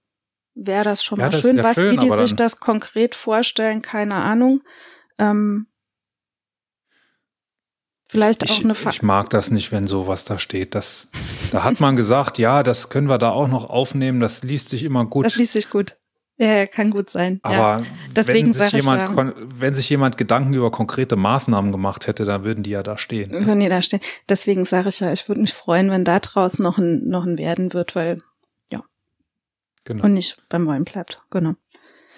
[0.56, 1.62] wäre das schon ja, mal schön.
[1.62, 4.62] Was, schön, wie die sich das konkret vorstellen, keine Ahnung.
[5.18, 5.68] Ähm,
[8.12, 10.74] Vielleicht auch ich, eine Fa Ich mag das nicht, wenn sowas da steht.
[10.74, 11.10] Das,
[11.52, 14.20] da hat man gesagt, ja, das können wir da auch noch aufnehmen.
[14.20, 15.28] Das liest sich immer gut.
[15.28, 15.96] Das liest sich gut.
[16.42, 17.42] Ja, kann gut sein.
[17.44, 17.82] Aber ja.
[18.16, 22.46] Deswegen wenn, sich jemand, ja, wenn sich jemand Gedanken über konkrete Maßnahmen gemacht hätte, dann
[22.46, 23.32] würden die ja da stehen.
[23.46, 24.00] Würden die da stehen.
[24.30, 27.38] Deswegen sage ich ja, ich würde mich freuen, wenn da draußen noch ein, noch ein
[27.38, 28.20] Werden wird, weil,
[28.72, 28.84] ja.
[29.84, 30.06] Genau.
[30.06, 31.22] Und nicht beim Wollen bleibt.
[31.30, 31.56] Genau.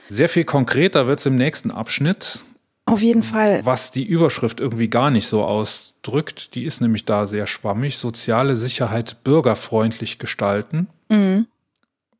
[0.07, 2.43] Sehr viel konkreter wird es im nächsten Abschnitt.
[2.85, 3.65] Auf jeden Fall.
[3.65, 7.97] Was die Überschrift irgendwie gar nicht so ausdrückt, die ist nämlich da sehr schwammig.
[7.97, 10.89] Soziale Sicherheit bürgerfreundlich gestalten.
[11.09, 11.47] Mhm.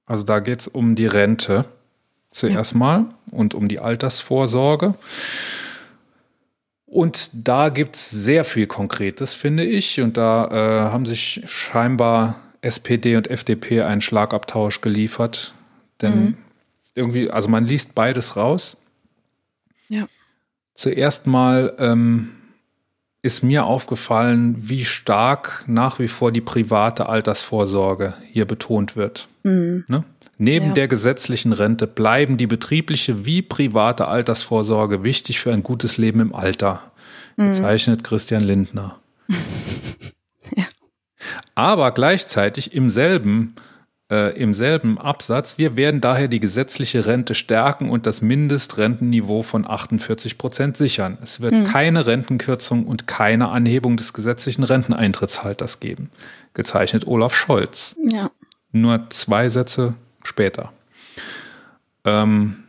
[0.07, 1.65] Also da geht es um die Rente
[2.31, 2.77] zuerst ja.
[2.77, 4.95] mal und um die Altersvorsorge.
[6.85, 10.01] Und da gibt es sehr viel Konkretes, finde ich.
[10.01, 15.53] Und da äh, haben sich scheinbar SPD und FDP einen Schlagabtausch geliefert.
[16.01, 16.37] Denn mhm.
[16.93, 18.75] irgendwie, also man liest beides raus.
[19.87, 20.07] Ja.
[20.73, 22.31] Zuerst mal ähm,
[23.21, 29.27] ist mir aufgefallen, wie stark nach wie vor die private Altersvorsorge hier betont wird.
[29.43, 29.85] Mhm.
[29.87, 30.03] Ne?
[30.43, 30.73] Neben ja.
[30.73, 36.33] der gesetzlichen Rente bleiben die betriebliche wie private Altersvorsorge wichtig für ein gutes Leben im
[36.33, 36.91] Alter,
[37.37, 37.49] mhm.
[37.49, 38.97] bezeichnet Christian Lindner.
[40.55, 40.63] ja.
[41.53, 43.53] Aber gleichzeitig im selben
[44.09, 49.69] äh, im selben Absatz, wir werden daher die gesetzliche Rente stärken und das Mindestrentenniveau von
[49.69, 51.19] 48 Prozent sichern.
[51.21, 51.65] Es wird hm.
[51.65, 56.09] keine Rentenkürzung und keine Anhebung des gesetzlichen Renteneintrittshalters geben.
[56.55, 57.95] Gezeichnet Olaf Scholz.
[58.09, 58.31] Ja.
[58.71, 59.93] Nur zwei Sätze
[60.23, 60.71] später.
[62.05, 62.63] Ähm,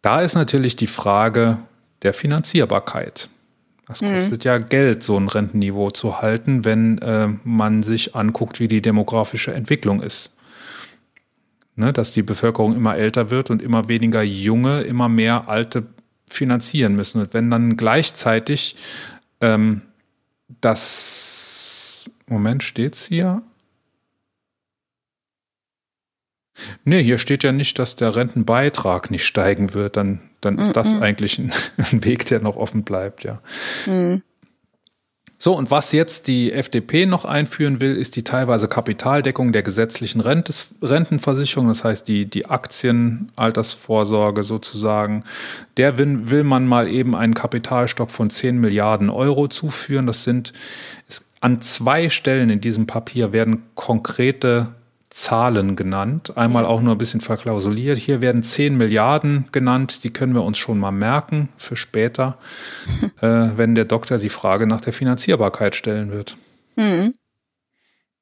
[0.00, 1.58] da ist natürlich die Frage
[2.02, 3.28] der Finanzierbarkeit.
[3.86, 4.14] Das hm.
[4.14, 4.48] kostet mhm.
[4.48, 9.52] ja Geld, so ein Rentenniveau zu halten, wenn äh, man sich anguckt, wie die demografische
[9.52, 10.32] Entwicklung ist
[11.76, 15.86] ne, dass die Bevölkerung immer älter wird und immer weniger Junge, immer mehr Alte
[16.28, 17.20] finanzieren müssen.
[17.20, 18.76] Und wenn dann gleichzeitig
[19.40, 19.82] ähm,
[20.60, 23.42] das Moment steht's hier.
[26.84, 29.96] Nee, hier steht ja nicht, dass der Rentenbeitrag nicht steigen wird.
[29.96, 30.74] Dann, dann ist mm -mm.
[30.74, 33.40] das eigentlich ein, ein, Weg, der noch offen bleibt, ja.
[33.86, 34.22] Mm.
[35.44, 40.20] So, und was jetzt die FDP noch einführen will, ist die teilweise Kapitaldeckung der gesetzlichen
[40.20, 45.24] Rentes, Rentenversicherung, das heißt die, die Aktienaltersvorsorge sozusagen.
[45.78, 50.06] Der will, will man mal eben einen Kapitalstock von 10 Milliarden Euro zuführen.
[50.06, 50.52] Das sind,
[51.08, 54.76] es, an zwei Stellen in diesem Papier werden konkrete
[55.12, 56.36] Zahlen genannt.
[56.36, 57.98] Einmal auch nur ein bisschen verklausuliert.
[57.98, 60.04] Hier werden 10 Milliarden genannt.
[60.04, 62.38] Die können wir uns schon mal merken für später,
[63.20, 66.36] äh, wenn der Doktor die Frage nach der Finanzierbarkeit stellen wird.
[66.76, 67.12] Mhm.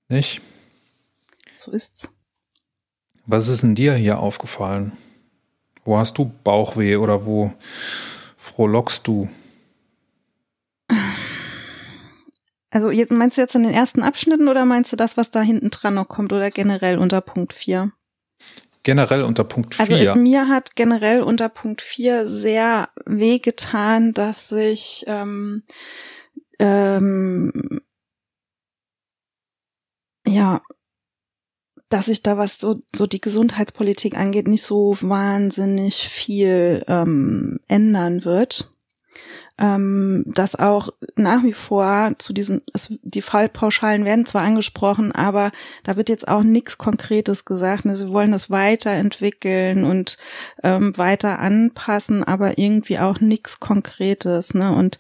[0.09, 0.41] Nicht?
[1.57, 2.09] So ist's.
[3.27, 4.93] Was ist denn dir hier aufgefallen?
[5.85, 7.53] Wo hast du Bauchweh oder wo
[8.37, 9.29] frohlockst du?
[12.71, 15.43] Also jetzt meinst du jetzt in den ersten Abschnitten oder meinst du das, was da
[15.43, 17.93] hinten dran noch kommt oder generell unter Punkt 4?
[18.85, 19.81] Generell unter Punkt 4.
[19.83, 25.65] Also mir hat generell unter Punkt 4 sehr wehgetan, dass sich ähm,
[26.61, 27.83] ähm,
[30.27, 30.63] ja,
[31.89, 38.25] dass sich da was so, so die Gesundheitspolitik angeht, nicht so wahnsinnig viel ähm, ändern
[38.25, 38.71] wird
[39.61, 45.53] ähm, dass auch nach wie vor zu diesen, es, die Fallpauschalen werden zwar angesprochen, aber
[45.85, 47.85] da wird jetzt auch nichts Konkretes gesagt.
[47.85, 47.97] Ne?
[47.97, 50.17] Sie wollen das weiterentwickeln und
[50.63, 54.55] ähm, weiter anpassen, aber irgendwie auch nichts Konkretes.
[54.55, 54.75] Ne?
[54.75, 54.99] Und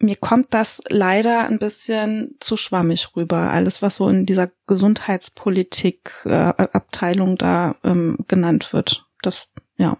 [0.00, 3.50] mir kommt das leider ein bisschen zu schwammig rüber.
[3.50, 9.06] Alles, was so in dieser Gesundheitspolitik äh, Abteilung da ähm, genannt wird.
[9.22, 9.96] Das, ja.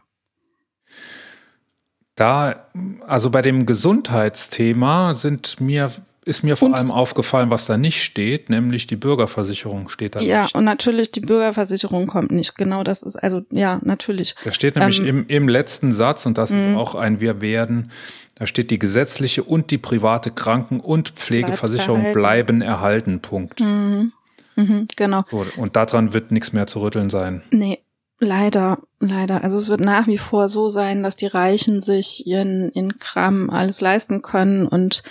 [2.21, 2.67] Da,
[3.07, 5.91] also bei dem Gesundheitsthema sind mir
[6.27, 10.21] ist mir vor und, allem aufgefallen, was da nicht steht, nämlich die Bürgerversicherung steht da
[10.21, 10.53] ja, nicht.
[10.53, 12.57] Ja, und natürlich die Bürgerversicherung kommt nicht.
[12.57, 14.35] Genau, das ist also ja natürlich.
[14.45, 16.77] Da steht nämlich ähm, im, im letzten Satz und das ist mhm.
[16.77, 17.91] auch ein Wir werden.
[18.35, 23.21] Da steht die gesetzliche und die private Kranken- und Pflegeversicherung bleiben erhalten.
[23.21, 23.61] Punkt.
[23.61, 24.13] Mhm.
[24.57, 25.25] Mhm, genau.
[25.31, 27.41] So, und daran wird nichts mehr zu rütteln sein.
[27.51, 27.79] Nee,
[28.23, 29.43] Leider, leider.
[29.43, 33.49] Also es wird nach wie vor so sein, dass die Reichen sich ihren, ihren Kram
[33.49, 35.03] alles leisten können und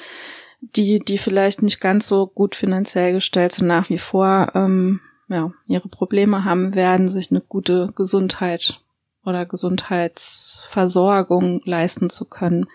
[0.61, 5.51] die, die vielleicht nicht ganz so gut finanziell gestellt sind, nach wie vor ähm, ja,
[5.65, 8.79] ihre Probleme haben werden, sich eine gute Gesundheit
[9.25, 12.67] oder Gesundheitsversorgung leisten zu können.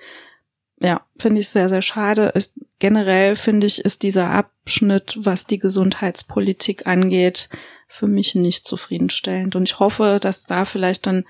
[0.81, 2.33] Ja, finde ich sehr, sehr schade.
[2.81, 7.51] Generell finde ich, ist dieser Abschnitt, was die Gesundheitspolitik angeht,
[7.95, 9.55] für mich nicht zufriedenstellend.
[9.55, 11.25] Und ich hoffe, dass da vielleicht dann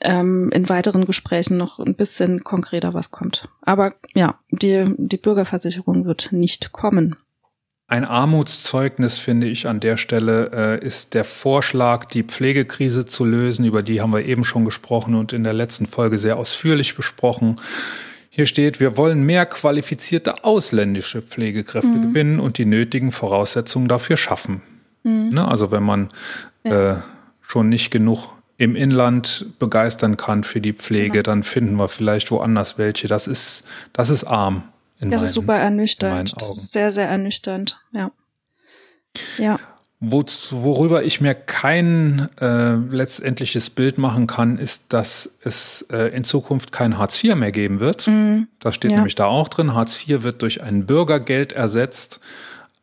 [0.00, 3.48] ähm, in weiteren Gesprächen noch ein bisschen konkreter was kommt.
[3.62, 7.16] Aber ja, die, die Bürgerversicherung wird nicht kommen.
[7.86, 13.64] Ein Armutszeugnis, finde ich, an der Stelle äh, ist der Vorschlag, die Pflegekrise zu lösen.
[13.64, 17.56] Über die haben wir eben schon gesprochen und in der letzten Folge sehr ausführlich besprochen.
[18.28, 22.08] Hier steht, wir wollen mehr qualifizierte ausländische Pflegekräfte mhm.
[22.08, 24.60] gewinnen und die nötigen Voraussetzungen dafür schaffen.
[25.02, 25.30] Mhm.
[25.30, 25.48] Ne?
[25.48, 26.10] Also wenn man
[26.64, 26.92] ja.
[26.92, 26.96] äh,
[27.40, 31.22] schon nicht genug im Inland begeistern kann für die Pflege, ja.
[31.22, 33.06] dann finden wir vielleicht woanders welche.
[33.06, 34.64] Das ist, das ist arm.
[34.98, 36.34] das meinen, ist super ernüchternd.
[36.40, 37.80] Das ist sehr, sehr ernüchternd.
[37.92, 38.10] Ja.
[39.38, 39.58] Ja.
[40.00, 46.22] Wo, worüber ich mir kein äh, letztendliches Bild machen kann, ist, dass es äh, in
[46.22, 48.06] Zukunft kein Hartz IV mehr geben wird.
[48.06, 48.98] Mm, das steht ja.
[48.98, 49.74] nämlich da auch drin.
[49.74, 52.20] Hartz IV wird durch ein Bürgergeld ersetzt.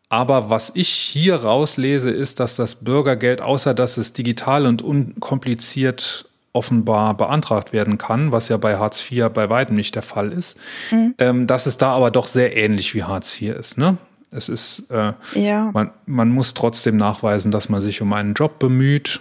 [0.09, 6.25] Aber was ich hier rauslese, ist, dass das Bürgergeld, außer dass es digital und unkompliziert
[6.53, 10.57] offenbar beantragt werden kann, was ja bei Hartz IV bei weitem nicht der Fall ist,
[10.89, 11.13] mhm.
[11.17, 13.77] ähm, dass es da aber doch sehr ähnlich wie Hartz IV ist.
[13.77, 13.97] Ne?
[14.31, 15.71] Es ist, äh, ja.
[15.73, 19.19] man, man muss trotzdem nachweisen, dass man sich um einen Job bemüht,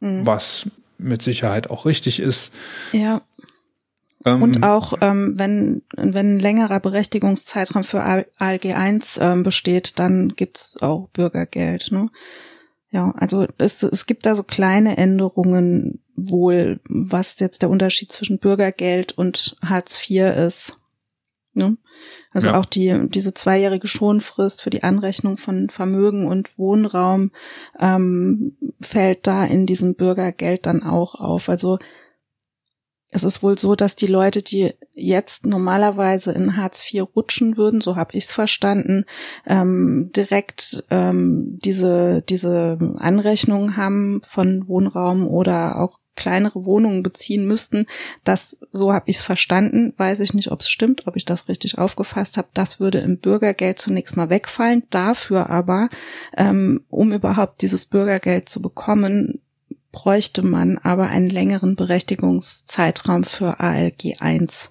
[0.00, 0.26] mhm.
[0.26, 0.66] was
[0.98, 2.52] mit Sicherheit auch richtig ist.
[2.92, 3.20] Ja.
[4.26, 10.34] Ähm, und auch ähm, wenn, wenn ein längerer Berechtigungszeitraum für ALG 1 ähm, besteht, dann
[10.34, 11.92] gibt's auch Bürgergeld.
[11.92, 12.10] Ne?
[12.90, 18.40] Ja, also es, es gibt da so kleine Änderungen wohl, was jetzt der Unterschied zwischen
[18.40, 20.78] Bürgergeld und Hartz IV ist.
[21.52, 21.78] Ne?
[22.32, 22.58] Also ja.
[22.58, 27.30] auch die, diese zweijährige Schonfrist für die Anrechnung von Vermögen und Wohnraum
[27.78, 31.48] ähm, fällt da in diesem Bürgergeld dann auch auf.
[31.48, 31.78] Also
[33.10, 37.80] es ist wohl so, dass die Leute, die jetzt normalerweise in Hartz IV rutschen würden,
[37.80, 39.04] so habe ich es verstanden,
[39.46, 47.86] ähm, direkt ähm, diese diese Anrechnung haben von Wohnraum oder auch kleinere Wohnungen beziehen müssten.
[48.24, 51.48] Das, so habe ich es verstanden, weiß ich nicht, ob es stimmt, ob ich das
[51.48, 52.48] richtig aufgefasst habe.
[52.54, 54.84] Das würde im Bürgergeld zunächst mal wegfallen.
[54.90, 55.88] Dafür aber,
[56.36, 59.42] ähm, um überhaupt dieses Bürgergeld zu bekommen,
[59.96, 64.70] bräuchte man aber einen längeren Berechtigungszeitraum für ALG 1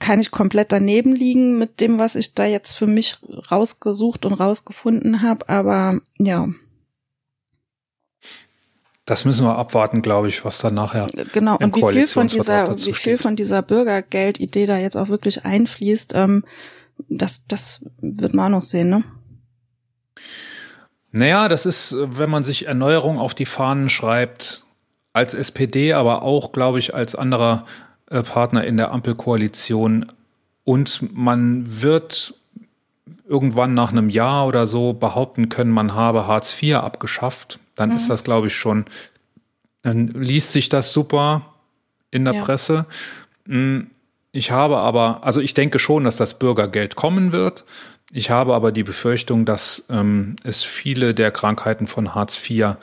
[0.00, 3.18] kann ich komplett daneben liegen mit dem, was ich da jetzt für mich
[3.52, 5.48] rausgesucht und rausgefunden habe.
[5.48, 6.48] Aber ja,
[9.04, 11.06] das müssen wir abwarten, glaube ich, was dann nachher.
[11.32, 15.44] Genau, und wie viel von dieser, wie viel von dieser Bürgergeldidee da jetzt auch wirklich
[15.44, 16.44] einfließt, ähm,
[17.08, 19.04] das, das wird man auch noch sehen, ne?
[21.12, 24.64] Naja, das ist, wenn man sich Erneuerung auf die Fahnen schreibt,
[25.12, 27.66] als SPD, aber auch, glaube ich, als anderer
[28.10, 30.12] äh, Partner in der Ampelkoalition.
[30.62, 32.34] Und man wird
[33.28, 37.96] irgendwann nach einem Jahr oder so behaupten können, man habe Hartz IV abgeschafft dann mhm.
[37.96, 38.84] ist das, glaube ich, schon,
[39.82, 41.54] dann liest sich das super
[42.10, 42.42] in der ja.
[42.42, 42.84] Presse.
[43.46, 43.90] Hm,
[44.32, 47.64] ich habe aber, also ich denke schon, dass das Bürgergeld kommen wird.
[48.12, 52.76] Ich habe aber die Befürchtung, dass ähm, es viele der Krankheiten von Hartz IV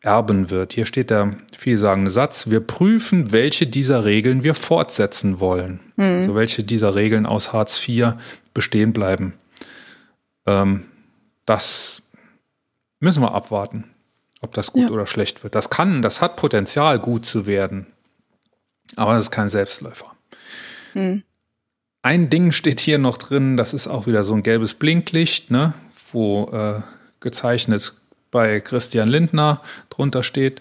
[0.00, 0.72] erben wird.
[0.72, 5.78] Hier steht der vielsagende Satz, wir prüfen, welche dieser Regeln wir fortsetzen wollen.
[5.96, 6.04] Mhm.
[6.04, 8.14] Also welche dieser Regeln aus Hartz IV
[8.52, 9.34] bestehen bleiben.
[10.46, 10.84] Ähm,
[11.46, 12.02] das
[12.98, 13.92] müssen wir abwarten
[14.42, 14.90] ob das gut ja.
[14.90, 15.54] oder schlecht wird.
[15.54, 17.86] Das kann, das hat Potenzial, gut zu werden.
[18.96, 20.12] Aber das ist kein Selbstläufer.
[20.92, 21.22] Hm.
[22.02, 25.72] Ein Ding steht hier noch drin, das ist auch wieder so ein gelbes Blinklicht, ne,
[26.10, 26.80] wo äh,
[27.20, 27.94] gezeichnet
[28.32, 30.60] bei Christian Lindner drunter steht.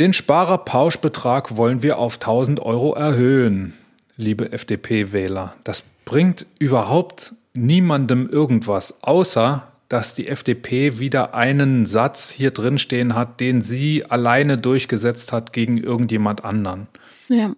[0.00, 3.74] Den Sparerpauschbetrag wollen wir auf 1000 Euro erhöhen,
[4.16, 5.54] liebe FDP-Wähler.
[5.62, 13.14] Das bringt überhaupt niemandem irgendwas, außer dass die FDP wieder einen Satz hier drin stehen
[13.14, 16.88] hat, den sie alleine durchgesetzt hat gegen irgendjemand anderen.
[17.28, 17.52] Ja.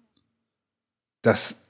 [1.22, 1.65] Das,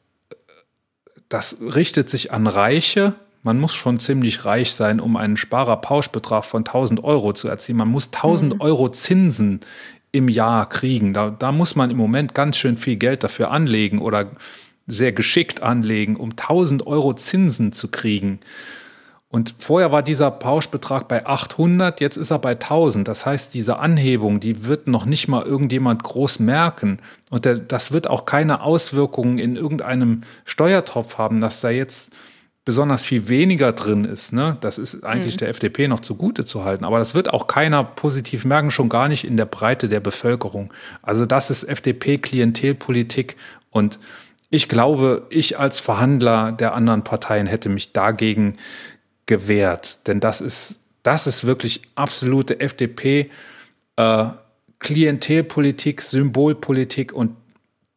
[1.28, 3.14] das richtet sich an Reiche.
[3.42, 7.78] Man muss schon ziemlich reich sein, um einen Sparerpauschbetrag von 1000 Euro zu erzielen.
[7.78, 8.60] Man muss 1000 mhm.
[8.60, 9.60] Euro Zinsen
[10.12, 11.12] im Jahr kriegen.
[11.12, 14.30] Da, da muss man im Moment ganz schön viel Geld dafür anlegen oder
[14.86, 18.40] sehr geschickt anlegen, um 1000 Euro Zinsen zu kriegen.
[19.36, 23.06] Und vorher war dieser Pauschbetrag bei 800, jetzt ist er bei 1000.
[23.06, 27.00] Das heißt, diese Anhebung, die wird noch nicht mal irgendjemand groß merken.
[27.28, 32.14] Und der, das wird auch keine Auswirkungen in irgendeinem Steuertopf haben, dass da jetzt
[32.64, 34.32] besonders viel weniger drin ist.
[34.32, 34.56] Ne?
[34.62, 35.40] Das ist eigentlich mhm.
[35.40, 36.86] der FDP noch zugute zu halten.
[36.86, 40.72] Aber das wird auch keiner positiv merken, schon gar nicht in der Breite der Bevölkerung.
[41.02, 43.36] Also das ist FDP-Klientelpolitik
[43.70, 43.98] und
[44.48, 48.56] ich glaube, ich als Verhandler der anderen Parteien hätte mich dagegen
[49.26, 50.06] gewährt.
[50.06, 53.30] Denn das ist, das ist wirklich absolute FDP,
[53.96, 54.26] äh,
[54.78, 57.36] Klientelpolitik, Symbolpolitik und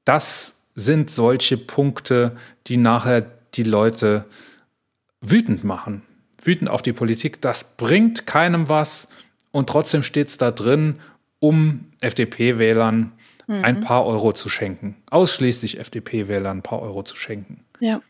[0.06, 2.36] das sind solche Punkte,
[2.68, 4.26] die nachher die Leute
[5.22, 6.04] wütend machen.
[6.42, 7.42] Wütend auf die Politik.
[7.42, 9.10] Das bringt keinem was
[9.52, 10.96] und trotzdem steht es da drin,
[11.40, 13.12] um FDP-Wählern
[13.48, 13.66] mhm.
[13.66, 14.96] ein paar Euro zu schenken.
[15.10, 17.66] Ausschließlich FDP-Wählern ein paar Euro zu schenken.
[17.80, 18.02] Ja.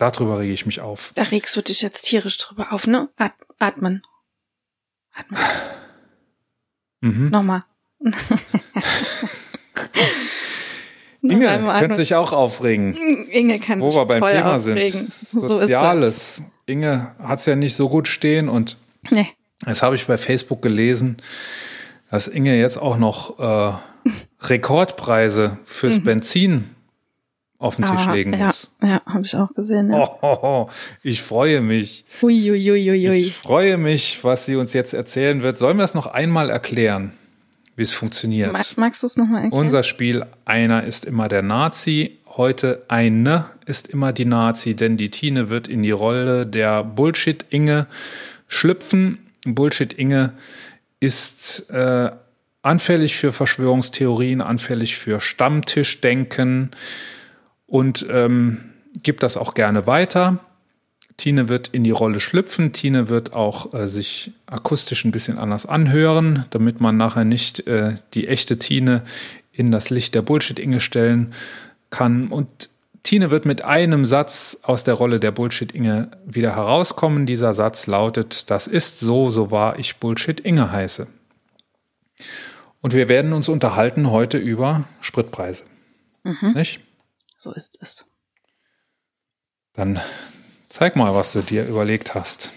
[0.00, 1.12] Darüber rege ich mich auf.
[1.14, 3.06] Da regst du dich jetzt tierisch drüber auf, ne?
[3.16, 4.02] At atmen.
[5.12, 5.38] Atmen.
[7.02, 7.30] Mhm.
[7.30, 7.64] Nochmal.
[11.22, 11.46] Inge
[11.78, 12.92] könnte sich auch aufregen.
[13.30, 15.10] Inge kann Wo wir beim Thema aufregen.
[15.10, 15.48] sind.
[15.48, 16.36] Soziales.
[16.36, 18.76] So Inge hat es ja nicht so gut stehen und
[19.10, 19.28] nee.
[19.62, 21.16] das habe ich bei Facebook gelesen,
[22.10, 23.72] dass Inge jetzt auch noch äh,
[24.42, 26.04] Rekordpreise fürs mhm.
[26.04, 26.74] Benzin
[27.60, 28.70] auf den Tisch ah, legen muss.
[28.82, 29.90] Ja, ja habe ich auch gesehen.
[29.90, 29.98] Ja.
[29.98, 30.70] Oh, oh, oh,
[31.02, 32.04] ich freue mich.
[32.22, 33.16] Ui, ui, ui, ui.
[33.18, 35.58] Ich freue mich, was sie uns jetzt erzählen wird.
[35.58, 37.12] Sollen wir es noch einmal erklären?
[37.80, 38.52] wie es funktioniert.
[38.52, 39.64] Mag, magst du es nochmal erklären?
[39.64, 42.18] Unser Spiel, einer ist immer der Nazi.
[42.26, 47.86] Heute eine ist immer die Nazi, denn die Tine wird in die Rolle der Bullshit-Inge
[48.48, 49.18] schlüpfen.
[49.46, 50.34] Bullshit-Inge
[51.00, 52.10] ist äh,
[52.60, 56.72] anfällig für Verschwörungstheorien, anfällig für Stammtischdenken
[57.70, 58.58] und ähm,
[59.02, 60.40] gibt das auch gerne weiter.
[61.16, 62.72] Tine wird in die Rolle schlüpfen.
[62.72, 67.94] Tine wird auch äh, sich akustisch ein bisschen anders anhören, damit man nachher nicht äh,
[68.14, 69.02] die echte Tine
[69.52, 71.32] in das Licht der Bullshit-Inge stellen
[71.90, 72.28] kann.
[72.28, 72.68] Und
[73.04, 77.24] Tine wird mit einem Satz aus der Rolle der Bullshit-Inge wieder herauskommen.
[77.24, 81.06] Dieser Satz lautet, das ist so, so wahr ich Bullshit-Inge heiße.
[82.80, 85.62] Und wir werden uns unterhalten heute über Spritpreise.
[86.24, 86.52] Mhm.
[86.54, 86.80] Nicht?
[87.40, 88.04] So ist es.
[89.72, 89.98] Dann
[90.68, 92.52] zeig mal, was du dir überlegt hast.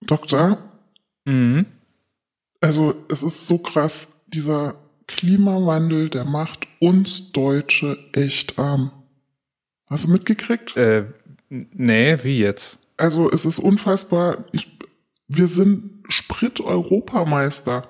[0.00, 0.68] Doktor?
[1.24, 1.66] Mhm.
[2.60, 4.74] Also, es ist so krass, dieser
[5.06, 8.90] Klimawandel, der macht uns Deutsche echt arm.
[9.86, 10.76] Hast du mitgekriegt?
[10.76, 11.06] Äh,
[11.48, 12.80] nee, wie jetzt?
[12.96, 14.44] Also es ist unfassbar.
[14.50, 14.76] Ich,
[15.28, 17.88] wir sind Sprit-Europameister.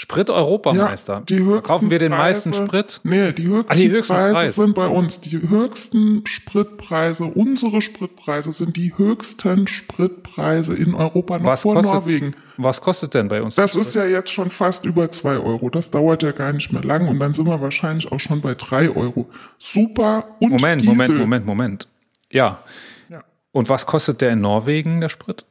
[0.00, 1.14] Sprit-Europameister.
[1.14, 3.00] Ja, die höchsten Kaufen wir den Preise, meisten Sprit?
[3.02, 5.20] Nee, die höchsten, ah, die höchsten Preise, Preise, sind bei uns.
[5.20, 11.92] Die höchsten Spritpreise, unsere Spritpreise sind die höchsten Spritpreise in Europa noch was vor kostet,
[11.92, 12.36] Norwegen.
[12.58, 13.56] Was kostet denn bei uns?
[13.56, 15.68] Das ist ja jetzt schon fast über zwei Euro.
[15.68, 18.54] Das dauert ja gar nicht mehr lang und dann sind wir wahrscheinlich auch schon bei
[18.54, 19.28] drei Euro.
[19.58, 20.94] Super und Moment, Diesel.
[20.94, 21.88] Moment, Moment, Moment.
[22.30, 22.62] Ja.
[23.08, 23.24] ja.
[23.50, 25.44] Und was kostet der in Norwegen, der Sprit?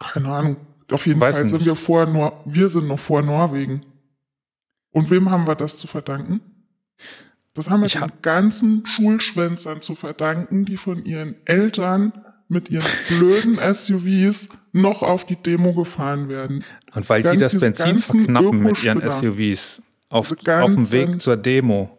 [0.00, 0.56] Keine Ahnung.
[0.90, 1.66] Auf jeden Weiß Fall sind nicht.
[1.66, 3.80] wir vor Nor wir sind noch vor Norwegen.
[4.90, 6.40] Und wem haben wir das zu verdanken?
[7.54, 12.12] Das haben wir ich den hab ganzen Schulschwänzern zu verdanken, die von ihren Eltern
[12.48, 16.64] mit ihren blöden SUVs noch auf die Demo gefahren werden.
[16.94, 21.36] Und weil Ganz, die das Benzin verknappen mit ihren SUVs auf, auf dem Weg zur
[21.36, 21.98] Demo.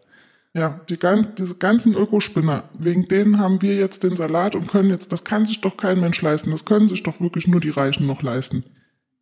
[0.56, 4.88] Ja, die ganz, diese ganzen Ökospinner, wegen denen haben wir jetzt den Salat und können
[4.88, 7.68] jetzt, das kann sich doch kein Mensch leisten, das können sich doch wirklich nur die
[7.68, 8.64] Reichen noch leisten.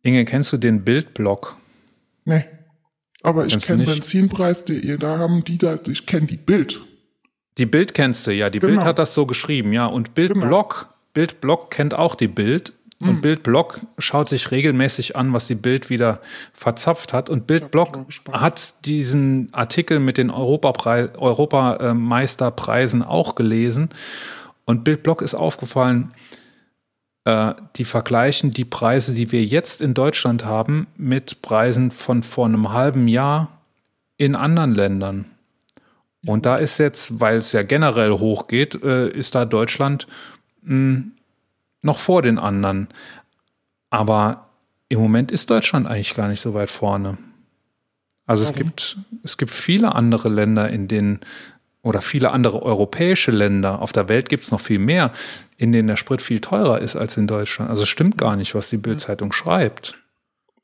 [0.01, 1.57] Inge, kennst du den Bildblock?
[2.23, 2.45] Nee.
[3.21, 6.79] Aber ich kenne Benzinpreis.de, da haben die da, ich kenne die Bild.
[7.57, 8.49] Die Bild kennst du, ja.
[8.49, 8.75] Die genau.
[8.75, 9.87] Bild hat das so geschrieben, ja.
[9.87, 10.93] Und Bildblock, genau.
[11.13, 12.71] Bildblock kennt auch die Bild.
[12.99, 13.21] Und mhm.
[13.21, 16.21] Bildblock schaut sich regelmäßig an, was die Bild wieder
[16.53, 17.29] verzapft hat.
[17.29, 23.89] Und Bildblock hat diesen Artikel mit den Europameisterpreisen auch gelesen.
[24.63, 26.13] Und Bildblock ist aufgefallen,
[27.25, 32.45] äh, die vergleichen die Preise, die wir jetzt in Deutschland haben, mit Preisen von vor
[32.45, 33.59] einem halben Jahr
[34.17, 35.25] in anderen Ländern.
[36.25, 40.07] Und da ist jetzt, weil es ja generell hochgeht, äh, ist da Deutschland
[40.61, 41.11] mh, hm,
[41.85, 42.87] noch vor den anderen.
[43.89, 44.49] Aber
[44.89, 47.17] im Moment ist Deutschland eigentlich gar nicht so weit vorne.
[48.25, 48.55] Also Warum?
[48.55, 51.19] es gibt, es gibt viele andere Länder, in denen
[51.81, 55.11] oder viele andere europäische Länder, auf der Welt gibt es noch viel mehr,
[55.57, 57.69] in denen der Sprit viel teurer ist als in Deutschland.
[57.69, 59.99] Also es stimmt gar nicht, was die Bildzeitung schreibt.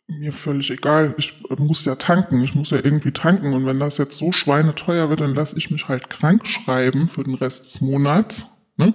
[0.08, 1.14] Mir völlig egal.
[1.18, 2.44] Ich muss ja tanken.
[2.44, 3.54] Ich muss ja irgendwie tanken.
[3.54, 7.24] Und wenn das jetzt so schweineteuer wird, dann lasse ich mich halt krank schreiben für
[7.24, 8.48] den Rest des Monats.
[8.76, 8.94] Ne?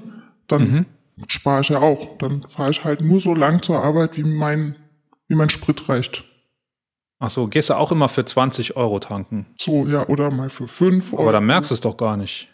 [0.48, 0.86] Dann mhm
[1.28, 2.18] spare ich ja auch.
[2.18, 4.76] Dann fahre ich halt nur so lang zur Arbeit, wie mein,
[5.28, 6.24] wie mein Sprit reicht.
[7.18, 9.46] Ach so, gehst du auch immer für 20 Euro tanken?
[9.58, 11.22] So, ja, oder mal für 5 Euro.
[11.22, 12.48] Aber dann merkst du es doch gar nicht.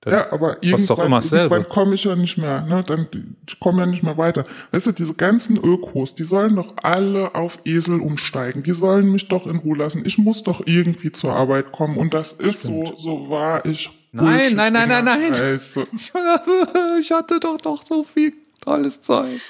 [0.00, 2.84] Dann ja, aber irgendwann, irgendwann komme ich ja nicht mehr, ne?
[2.84, 3.08] Dann
[3.48, 4.44] ich komme ja nicht mehr weiter.
[4.70, 8.62] Weißt du, diese ganzen Ökos, die sollen doch alle auf Esel umsteigen.
[8.62, 10.04] Die sollen mich doch in Ruhe lassen.
[10.06, 11.96] Ich muss doch irgendwie zur Arbeit kommen.
[11.96, 12.88] Und das ist Stimmt.
[12.88, 15.60] so, so wahr ich Nein, nein, nein, nein, nein.
[17.00, 19.40] Ich hatte doch noch so viel tolles Zeug.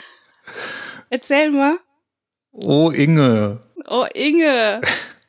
[1.11, 1.79] Erzähl mal.
[2.53, 3.61] Oh, Inge.
[3.87, 4.81] Oh, Inge.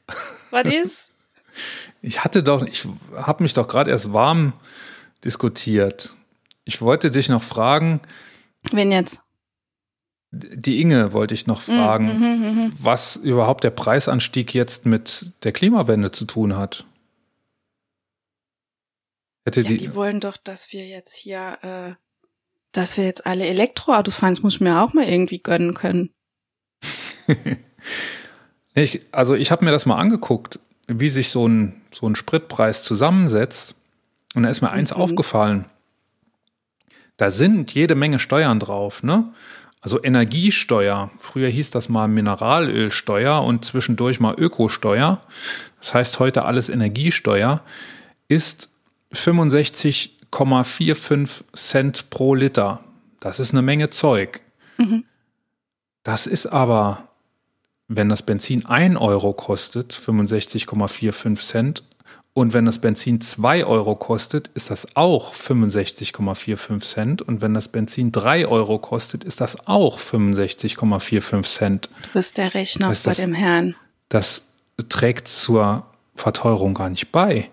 [0.51, 1.09] Was ist?
[2.01, 4.53] Ich hatte doch, ich habe mich doch gerade erst warm
[5.23, 6.13] diskutiert.
[6.63, 8.01] Ich wollte dich noch fragen.
[8.71, 9.19] Wen jetzt?
[10.31, 14.85] Die Inge wollte ich noch fragen, mm, mm, mm, mm, was überhaupt der Preisanstieg jetzt
[14.85, 16.85] mit der Klimawende zu tun hat.
[19.45, 21.95] Hätte ja, die, die wollen doch, dass wir jetzt hier, äh,
[22.71, 24.35] dass wir jetzt alle Elektroautos fahren.
[24.35, 26.11] Das muss ich mir auch mal irgendwie gönnen können.
[28.73, 32.83] ich, also ich habe mir das mal angeguckt, wie sich so ein, so ein Spritpreis
[32.83, 33.75] zusammensetzt.
[34.35, 35.01] Und da ist mir eins mhm.
[35.01, 35.65] aufgefallen.
[37.17, 39.33] Da sind jede Menge Steuern drauf, ne?
[39.81, 41.09] Also Energiesteuer.
[41.17, 45.21] Früher hieß das mal Mineralölsteuer und zwischendurch mal Ökosteuer.
[45.79, 47.63] Das heißt heute alles Energiesteuer.
[48.27, 48.69] Ist
[49.13, 52.83] 65,45 Cent pro Liter.
[53.19, 54.41] Das ist eine Menge Zeug.
[54.77, 55.03] Mhm.
[56.03, 57.09] Das ist aber
[57.89, 61.83] wenn das Benzin 1 Euro kostet, 65,45 Cent.
[62.33, 67.21] Und wenn das Benzin 2 Euro kostet, ist das auch 65,45 Cent.
[67.23, 71.89] Und wenn das Benzin 3 Euro kostet, ist das auch 65,45 Cent.
[72.03, 73.75] Du bist der Rechner bei dem Herrn.
[74.07, 74.49] Das
[74.87, 77.49] trägt zur Verteuerung gar nicht bei.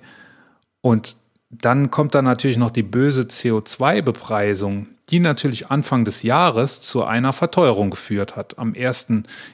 [0.83, 1.17] Und
[1.61, 7.33] dann kommt da natürlich noch die böse CO2-Bepreisung, die natürlich Anfang des Jahres zu einer
[7.33, 8.59] Verteuerung geführt hat.
[8.59, 9.07] Am 1.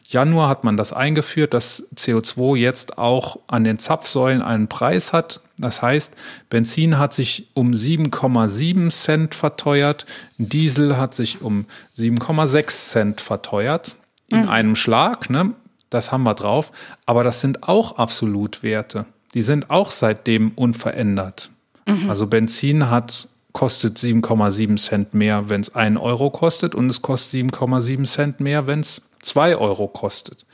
[0.09, 5.41] Januar hat man das eingeführt, dass CO2 jetzt auch an den Zapfsäulen einen Preis hat.
[5.59, 6.17] Das heißt,
[6.49, 10.07] Benzin hat sich um 7,7 Cent verteuert,
[10.39, 11.67] Diesel hat sich um
[11.99, 13.97] 7,6 Cent verteuert
[14.29, 14.49] in mhm.
[14.49, 15.29] einem Schlag.
[15.29, 15.53] Ne?
[15.91, 16.73] Das haben wir drauf.
[17.05, 19.05] Aber das sind auch Absolutwerte.
[19.35, 21.51] Die sind auch seitdem unverändert.
[21.87, 22.11] Mhm.
[22.11, 27.53] Also Benzin hat kostet 7,7 Cent mehr, wenn es 1 Euro kostet und es kostet
[27.53, 30.47] 7,7 Cent mehr, wenn es 2 Euro kostet.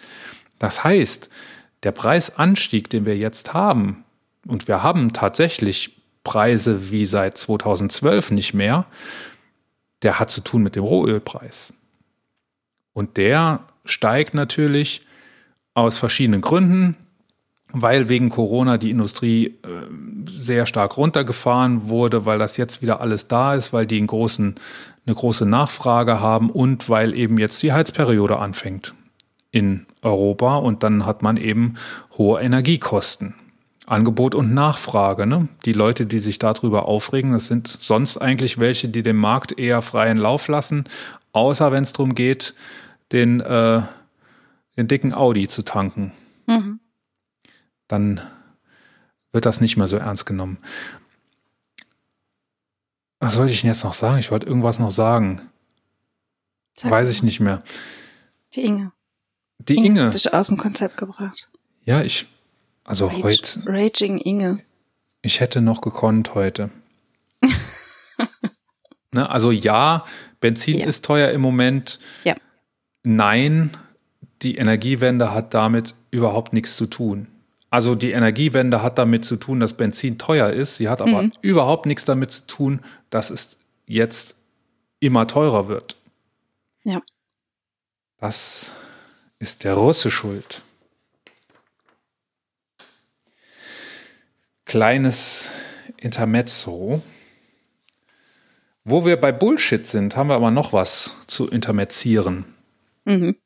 [0.58, 1.30] Das heißt,
[1.84, 4.04] der Preisanstieg, den wir jetzt haben,
[4.46, 8.86] und wir haben tatsächlich Preise wie seit 2012 nicht mehr,
[10.02, 11.72] der hat zu tun mit dem Rohölpreis.
[12.92, 15.06] Und der steigt natürlich
[15.74, 16.96] aus verschiedenen Gründen
[17.72, 19.52] weil wegen Corona die Industrie äh,
[20.26, 24.54] sehr stark runtergefahren wurde, weil das jetzt wieder alles da ist, weil die einen großen,
[25.06, 28.94] eine große Nachfrage haben und weil eben jetzt die Heizperiode anfängt
[29.50, 31.74] in Europa und dann hat man eben
[32.16, 33.34] hohe Energiekosten.
[33.86, 35.26] Angebot und Nachfrage.
[35.26, 35.48] Ne?
[35.64, 39.80] Die Leute, die sich darüber aufregen, das sind sonst eigentlich welche, die dem Markt eher
[39.80, 40.84] freien Lauf lassen,
[41.32, 42.54] außer wenn es darum geht,
[43.12, 43.80] den, äh,
[44.76, 46.12] den dicken Audi zu tanken.
[46.46, 46.80] Mhm
[47.88, 48.20] dann
[49.32, 50.58] wird das nicht mehr so ernst genommen.
[53.20, 54.18] Was wollte ich denn jetzt noch sagen?
[54.18, 55.42] Ich wollte irgendwas noch sagen.
[56.74, 57.62] Sag Weiß ich nicht mehr.
[58.54, 58.92] Die Inge.
[59.58, 59.86] Die Inge.
[59.86, 60.06] Inge.
[60.06, 61.50] Hat dich aus dem Konzept gebracht.
[61.84, 62.26] Ja, ich,
[62.84, 63.62] also Rage, heute.
[63.66, 64.60] Raging Inge.
[65.22, 66.70] Ich hätte noch gekonnt heute.
[69.12, 70.04] ne, also ja,
[70.40, 70.86] Benzin ja.
[70.86, 71.98] ist teuer im Moment.
[72.22, 72.36] Ja.
[73.02, 73.76] Nein,
[74.42, 77.26] die Energiewende hat damit überhaupt nichts zu tun.
[77.70, 80.76] Also die Energiewende hat damit zu tun, dass Benzin teuer ist.
[80.76, 81.32] Sie hat aber mhm.
[81.42, 84.36] überhaupt nichts damit zu tun, dass es jetzt
[85.00, 85.96] immer teurer wird.
[86.84, 87.02] Ja.
[88.18, 88.72] Das
[89.38, 90.62] ist der Russe schuld.
[94.64, 95.50] Kleines
[95.98, 97.02] Intermezzo.
[98.84, 102.46] Wo wir bei Bullshit sind, haben wir aber noch was zu intermezzieren.
[103.04, 103.36] Mhm.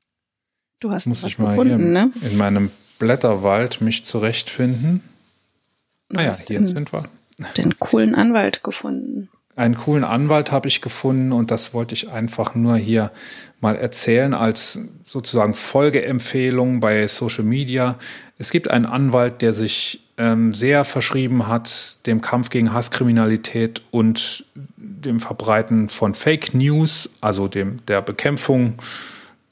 [0.79, 2.13] Du hast was gefunden, ne?
[2.23, 5.03] In meinem Blätterwald mich zurechtfinden.
[6.09, 7.05] Naja, hier den, sind wir.
[7.57, 9.29] Den coolen Anwalt gefunden.
[9.55, 13.11] Einen coolen Anwalt habe ich gefunden und das wollte ich einfach nur hier
[13.61, 17.99] mal erzählen als sozusagen Folgeempfehlung bei Social Media.
[18.39, 24.47] Es gibt einen Anwalt, der sich ähm, sehr verschrieben hat dem Kampf gegen Hasskriminalität und
[24.57, 28.75] dem Verbreiten von Fake News, also dem der Bekämpfung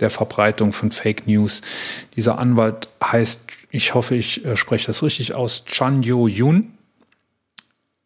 [0.01, 1.63] der Verbreitung von Fake News.
[2.17, 6.73] Dieser Anwalt heißt, ich hoffe, ich äh, spreche das richtig aus, Chan Yo Yun.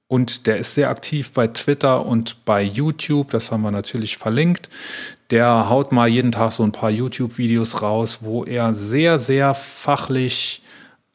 [0.06, 3.30] Und der ist sehr aktiv bei Twitter und bei YouTube.
[3.30, 4.68] Das haben wir natürlich verlinkt.
[5.30, 10.62] Der haut mal jeden Tag so ein paar YouTube-Videos raus, wo er sehr, sehr fachlich,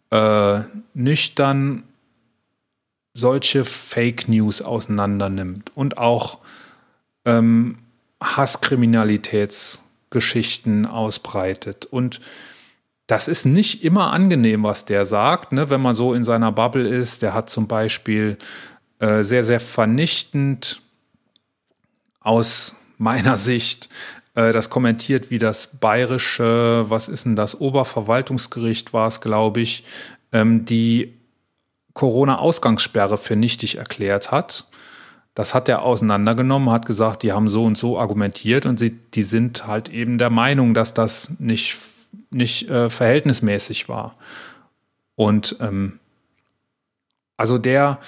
[0.09, 0.61] äh,
[0.95, 1.83] nüchtern
[3.13, 6.39] solche Fake News auseinander nimmt und auch
[7.25, 7.77] ähm,
[8.21, 11.85] Hasskriminalitäts- Geschichten ausbreitet.
[11.85, 12.19] Und
[13.07, 15.69] das ist nicht immer angenehm, was der sagt, ne?
[15.69, 17.21] wenn man so in seiner Bubble ist.
[17.21, 18.37] Der hat zum Beispiel
[18.99, 20.81] äh, sehr, sehr vernichtend
[22.19, 23.89] aus meiner Sicht
[24.35, 29.83] äh, das kommentiert, wie das bayerische, was ist denn das, Oberverwaltungsgericht war es, glaube ich,
[30.31, 31.13] ähm, die
[31.93, 34.65] Corona-Ausgangssperre für nichtig erklärt hat.
[35.35, 39.23] Das hat er auseinandergenommen, hat gesagt, die haben so und so argumentiert und sie, die
[39.23, 41.77] sind halt eben der Meinung, dass das nicht,
[42.31, 44.15] nicht äh, verhältnismäßig war.
[45.15, 45.99] Und ähm,
[47.37, 47.99] also der,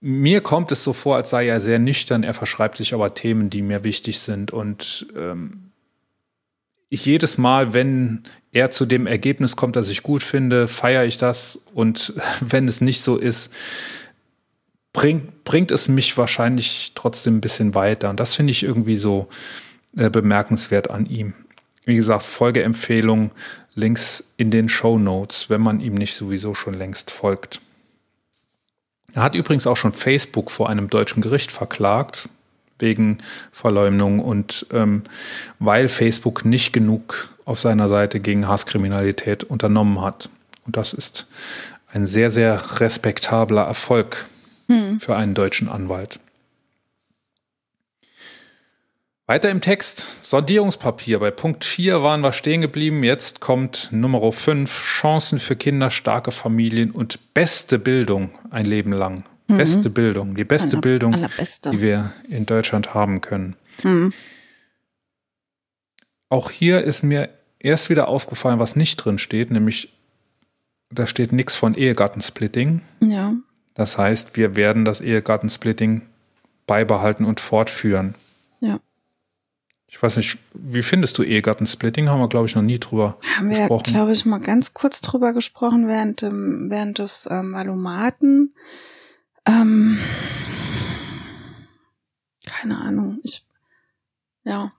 [0.00, 3.50] mir kommt es so vor, als sei er sehr nüchtern, er verschreibt sich aber Themen,
[3.50, 4.50] die mir wichtig sind.
[4.50, 5.70] Und ähm,
[6.88, 11.18] ich jedes Mal, wenn er zu dem Ergebnis kommt, das ich gut finde, feiere ich
[11.18, 11.64] das.
[11.72, 13.54] Und wenn es nicht so ist,
[14.92, 18.10] bringt, bringt es mich wahrscheinlich trotzdem ein bisschen weiter.
[18.10, 19.28] Und das finde ich irgendwie so
[19.96, 21.34] äh, bemerkenswert an ihm.
[21.84, 23.30] Wie gesagt, Folgeempfehlung,
[23.74, 27.60] Links in den Show Notes, wenn man ihm nicht sowieso schon längst folgt.
[29.14, 32.28] Er hat übrigens auch schon Facebook vor einem deutschen Gericht verklagt,
[32.78, 33.18] wegen
[33.52, 35.02] Verleumdung und ähm,
[35.58, 40.28] weil Facebook nicht genug auf seiner Seite gegen Hasskriminalität unternommen hat.
[40.66, 41.26] Und das ist
[41.92, 44.26] ein sehr, sehr respektabler Erfolg
[44.68, 45.00] hm.
[45.00, 46.20] für einen deutschen Anwalt.
[49.26, 51.20] Weiter im Text, Sondierungspapier.
[51.20, 53.04] Bei Punkt 4 waren wir stehen geblieben.
[53.04, 59.24] Jetzt kommt Nummer 5, Chancen für Kinder, starke Familien und beste Bildung ein Leben lang.
[59.46, 59.56] Mhm.
[59.58, 61.70] Beste Bildung, die beste Aller, Bildung, allerbeste.
[61.70, 63.56] die wir in Deutschland haben können.
[63.82, 64.12] Mhm.
[66.28, 69.92] Auch hier ist mir erst wieder aufgefallen, was nicht drin steht, nämlich
[70.90, 72.82] da steht nichts von Ehegattensplitting.
[73.00, 73.34] Ja.
[73.74, 76.02] Das heißt, wir werden das Ehegattensplitting
[76.66, 78.14] beibehalten und fortführen.
[78.60, 78.80] Ja.
[79.86, 82.08] Ich weiß nicht, wie findest du Ehegattensplitting?
[82.08, 83.70] Haben wir, glaube ich, noch nie drüber Haben gesprochen.
[83.70, 88.54] Haben wir, glaube ich, mal ganz kurz drüber gesprochen während, während des ähm, Valomaten.
[89.46, 89.98] Ähm,
[92.44, 93.20] keine Ahnung.
[93.24, 93.44] Ich,
[94.44, 94.72] ja.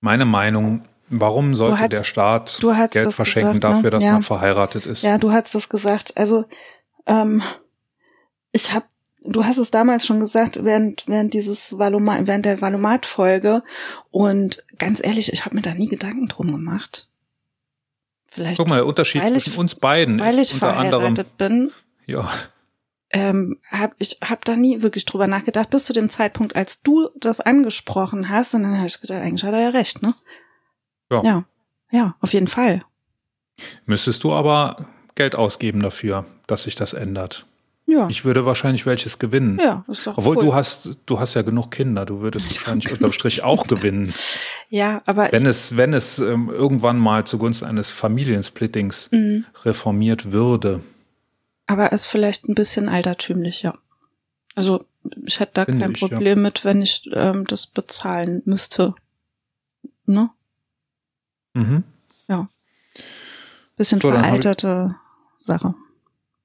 [0.00, 0.84] Meine Meinung
[1.14, 2.58] Warum sollte hast, der Staat
[2.90, 3.74] Geld verschenken gesagt, ne?
[3.74, 4.12] dafür, dass ja.
[4.12, 5.02] man verheiratet ist?
[5.02, 6.16] Ja, du hast das gesagt.
[6.16, 6.46] Also
[7.06, 7.42] ähm,
[8.52, 8.86] ich habe,
[9.24, 13.62] du hast es damals schon gesagt während während dieses Valomat, während der Valomat-Folge
[14.10, 17.08] und ganz ehrlich, ich habe mir da nie Gedanken drum gemacht.
[18.26, 18.56] Vielleicht.
[18.56, 21.72] Guck mal, der Unterschied zwischen ich, uns beiden weil ich verheiratet anderem, bin.
[22.06, 22.30] Ja.
[23.10, 27.10] Ähm, hab, ich habe da nie wirklich drüber nachgedacht, bis zu dem Zeitpunkt, als du
[27.20, 30.14] das angesprochen hast, und dann habe ich gedacht, eigentlich hat er ja recht, ne?
[31.10, 31.22] Ja.
[31.22, 31.44] ja.
[31.90, 32.82] Ja, auf jeden Fall.
[33.84, 37.46] Müsstest du aber Geld ausgeben dafür, dass sich das ändert.
[37.86, 38.08] Ja.
[38.08, 39.58] Ich würde wahrscheinlich welches gewinnen.
[39.62, 40.44] Ja, ist doch Obwohl cool.
[40.44, 44.14] du hast, du hast ja genug Kinder, du würdest wahrscheinlich unterm Strich auch gewinnen.
[44.70, 49.44] Ja, aber wenn es, wenn es ähm, irgendwann mal zugunsten eines Familiensplittings mhm.
[49.64, 50.80] reformiert würde.
[51.66, 53.74] Aber ist vielleicht ein bisschen altertümlich, ja.
[54.54, 54.84] Also
[55.26, 56.44] ich hätte da Finde kein ich, Problem ja.
[56.44, 58.94] mit, wenn ich ähm, das bezahlen müsste.
[60.06, 60.30] Ne?
[61.54, 61.82] Mhm.
[62.28, 62.48] Ja.
[63.76, 64.96] Bisschen so, veralterte
[65.42, 65.74] Sache.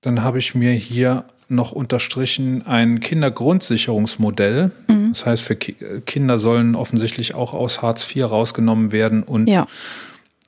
[0.01, 4.71] Dann habe ich mir hier noch unterstrichen ein Kindergrundsicherungsmodell.
[4.87, 5.09] Mhm.
[5.09, 5.75] Das heißt, für Ki
[6.05, 9.67] Kinder sollen offensichtlich auch aus Hartz IV rausgenommen werden und ja.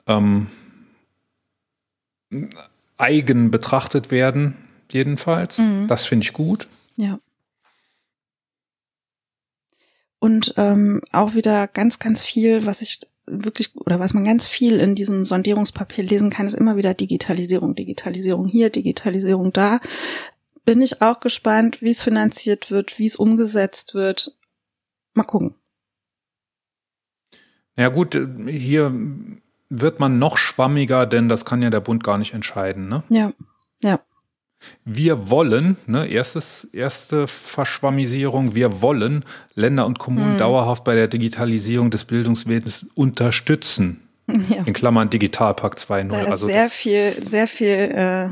[0.06, 0.48] ähm,
[2.98, 4.56] eigen betrachtet werden,
[4.90, 5.58] jedenfalls.
[5.58, 5.88] Mhm.
[5.88, 6.68] Das finde ich gut.
[6.96, 7.18] Ja.
[10.18, 13.00] Und ähm, auch wieder ganz, ganz viel, was ich
[13.30, 17.74] wirklich oder was man ganz viel in diesem Sondierungspapier lesen kann, ist immer wieder Digitalisierung,
[17.74, 19.80] Digitalisierung hier, Digitalisierung da.
[20.64, 24.38] Bin ich auch gespannt, wie es finanziert wird, wie es umgesetzt wird.
[25.14, 25.54] Mal gucken.
[27.76, 28.94] Ja gut, hier
[29.70, 33.02] wird man noch schwammiger, denn das kann ja der Bund gar nicht entscheiden, ne?
[33.08, 33.32] Ja, ja.
[34.84, 40.38] Wir wollen, ne, erstes, erste Verschwammisierung, wir wollen Länder und Kommunen hm.
[40.38, 44.02] dauerhaft bei der Digitalisierung des Bildungswesens unterstützen.
[44.48, 44.62] Ja.
[44.62, 46.12] In Klammern Digitalpakt 2.0.
[46.26, 48.28] also sehr viel, sehr viel äh,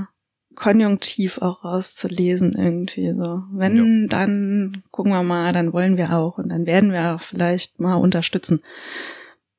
[0.55, 3.43] Konjunktiv auch rauszulesen irgendwie so.
[3.53, 4.09] Wenn, ja.
[4.09, 7.95] dann gucken wir mal, dann wollen wir auch und dann werden wir auch vielleicht mal
[7.95, 8.63] unterstützen.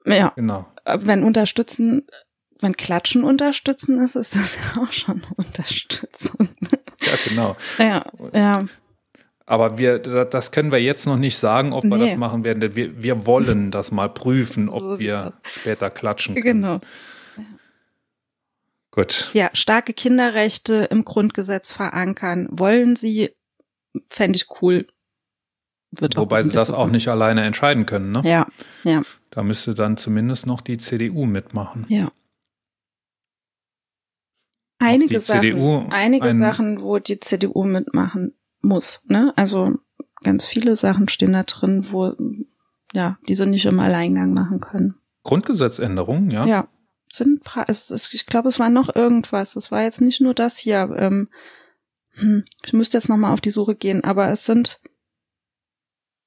[0.05, 0.33] Ja.
[0.35, 0.65] Genau.
[0.85, 2.07] Wenn unterstützen
[2.61, 6.49] wenn Klatschen unterstützen ist, ist das ja auch schon Unterstützung.
[7.01, 7.55] Ja, genau.
[7.77, 8.65] Ja, ja.
[9.45, 12.09] Aber wir, das können wir jetzt noch nicht sagen, ob wir nee.
[12.09, 16.35] das machen werden, denn wir, wir wollen das mal prüfen, ob so wir später klatschen
[16.35, 16.61] können.
[16.61, 16.79] Genau.
[18.91, 19.31] Gut.
[19.33, 22.47] Ja, starke Kinderrechte im Grundgesetz verankern.
[22.51, 23.31] Wollen Sie,
[24.09, 24.85] fände ich cool.
[25.91, 28.21] Wird Wobei sie das auch nicht alleine entscheiden können, ne?
[28.23, 28.45] Ja,
[28.83, 29.01] ja.
[29.31, 31.87] Da müsste dann zumindest noch die CDU mitmachen.
[31.89, 32.11] Ja
[34.79, 39.01] einige Sachen, CDU einige Sachen, wo die CDU mitmachen muss.
[39.07, 39.33] Ne?
[39.35, 39.75] Also
[40.23, 42.13] ganz viele Sachen stehen da drin, wo
[42.93, 44.95] ja diese nicht im Alleingang machen können.
[45.23, 46.45] Grundgesetzänderungen, ja.
[46.45, 46.67] Ja,
[47.11, 49.55] sind es, es, ich glaube, es war noch irgendwas.
[49.55, 50.89] Es war jetzt nicht nur das hier.
[50.97, 51.27] Ähm,
[52.13, 54.81] hm, ich müsste jetzt noch mal auf die Suche gehen, aber es sind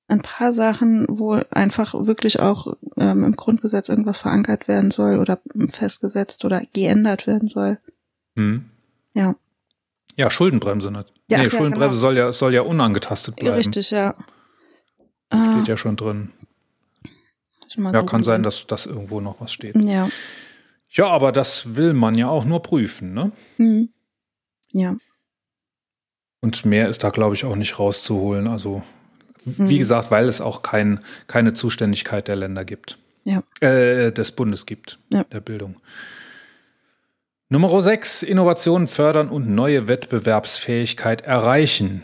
[0.08, 5.40] ein paar Sachen, wo einfach wirklich auch ähm, im Grundgesetz irgendwas verankert werden soll oder
[5.70, 7.78] festgesetzt oder geändert werden soll.
[8.36, 8.70] Hm.
[9.14, 9.34] Ja.
[10.16, 10.90] Ja, Schuldenbremse.
[10.90, 11.04] Ne?
[11.28, 12.00] Ja, nee, Schuldenbremse genau.
[12.00, 13.56] soll, ja, soll ja unangetastet bleiben.
[13.56, 14.14] Richtig, ja.
[15.32, 16.30] Steht ja schon drin.
[17.74, 19.76] Ja, so kann sein, dass das irgendwo noch was steht.
[19.76, 20.08] Ja.
[20.90, 23.32] Ja, aber das will man ja auch nur prüfen, ne?
[23.56, 23.88] Mhm.
[24.72, 24.96] Ja.
[26.40, 28.46] Und mehr ist da, glaube ich, auch nicht rauszuholen.
[28.46, 28.82] Also,
[29.44, 29.70] mhm.
[29.70, 32.98] wie gesagt, weil es auch kein, keine Zuständigkeit der Länder gibt.
[33.24, 33.42] Ja.
[33.60, 35.24] Äh, des Bundes gibt, ja.
[35.24, 35.76] der Bildung.
[37.52, 38.22] Nummer 6.
[38.22, 42.02] Innovationen fördern und neue Wettbewerbsfähigkeit erreichen.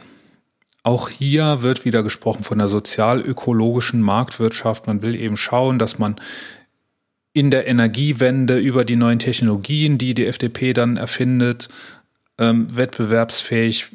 [0.82, 4.86] Auch hier wird wieder gesprochen von der sozial-ökologischen Marktwirtschaft.
[4.86, 6.16] Man will eben schauen, dass man
[7.32, 11.70] in der Energiewende über die neuen Technologien, die die FDP dann erfindet,
[12.36, 13.86] ähm, wettbewerbsfähig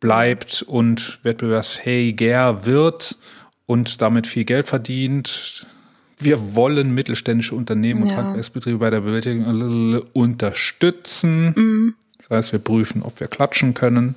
[0.00, 3.18] bleibt und wettbewerbsfähiger wird
[3.66, 5.66] und damit viel Geld verdient.
[6.20, 11.54] Wir wollen mittelständische Unternehmen und Handwerksbetriebe bei der Bewältigung unterstützen.
[11.56, 11.94] Mhm.
[12.18, 14.16] Das heißt, wir prüfen, ob wir klatschen können.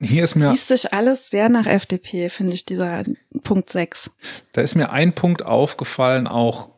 [0.00, 0.50] Hier ist mir.
[0.50, 3.04] Liest sich alles sehr nach FDP, finde ich, dieser
[3.42, 4.10] Punkt 6.
[4.52, 6.70] Da ist mir ein Punkt aufgefallen, auch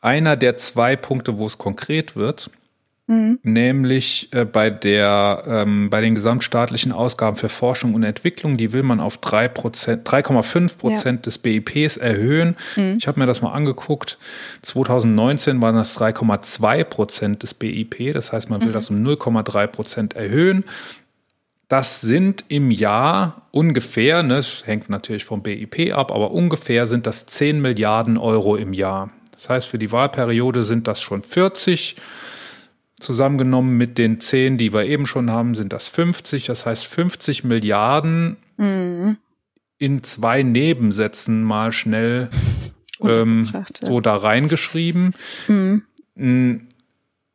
[0.00, 2.50] einer der zwei Punkte, wo es konkret wird.
[3.08, 3.38] Mhm.
[3.42, 8.82] Nämlich äh, bei der, ähm, bei den gesamtstaatlichen Ausgaben für Forschung und Entwicklung, die will
[8.82, 11.22] man auf 3,5 Prozent ja.
[11.22, 12.54] des BIPs erhöhen.
[12.76, 12.96] Mhm.
[12.98, 14.18] Ich habe mir das mal angeguckt.
[14.60, 18.12] 2019 waren das 3,2 Prozent des BIP.
[18.12, 18.74] Das heißt, man will mhm.
[18.74, 20.64] das um 0,3 Prozent erhöhen.
[21.68, 27.06] Das sind im Jahr ungefähr, ne, es hängt natürlich vom BIP ab, aber ungefähr sind
[27.06, 29.10] das 10 Milliarden Euro im Jahr.
[29.32, 31.96] Das heißt, für die Wahlperiode sind das schon 40.
[33.00, 36.46] Zusammengenommen mit den 10, die wir eben schon haben, sind das 50.
[36.46, 39.18] Das heißt 50 Milliarden mhm.
[39.78, 42.28] in zwei Nebensätzen mal schnell
[43.02, 45.14] ähm, so da reingeschrieben.
[45.46, 45.82] Mhm.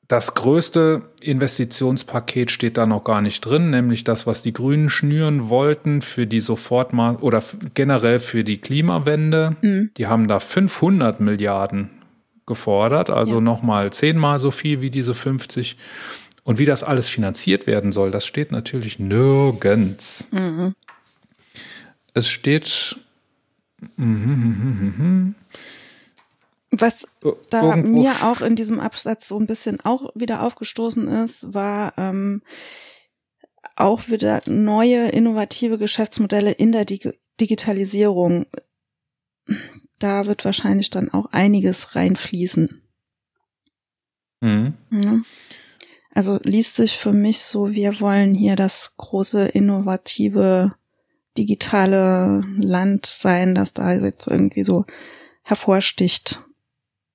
[0.09, 5.47] Das größte Investitionspaket steht da noch gar nicht drin, nämlich das, was die Grünen schnüren
[5.47, 7.41] wollten für die Sofortmaß oder
[7.73, 9.55] generell für die Klimawende.
[9.61, 9.91] Mhm.
[9.95, 11.89] Die haben da 500 Milliarden
[12.45, 13.41] gefordert, also ja.
[13.41, 15.77] nochmal zehnmal so viel wie diese 50.
[16.43, 20.27] Und wie das alles finanziert werden soll, das steht natürlich nirgends.
[20.31, 20.75] Mhm.
[22.13, 22.97] Es steht.
[23.97, 25.31] Mm,
[26.71, 27.07] was
[27.49, 28.01] da Irgendwo.
[28.01, 32.41] mir auch in diesem Absatz so ein bisschen auch wieder aufgestoßen ist, war ähm,
[33.75, 38.45] auch wieder neue innovative Geschäftsmodelle in der Dig Digitalisierung.
[40.03, 42.81] Da wird wahrscheinlich dann auch einiges reinfließen.
[44.41, 44.73] Mhm.
[44.91, 45.21] Ja.
[46.13, 50.73] Also liest sich für mich so, wir wollen hier das große innovative
[51.37, 54.83] digitale Land sein, das da jetzt irgendwie so
[55.41, 56.43] hervorsticht.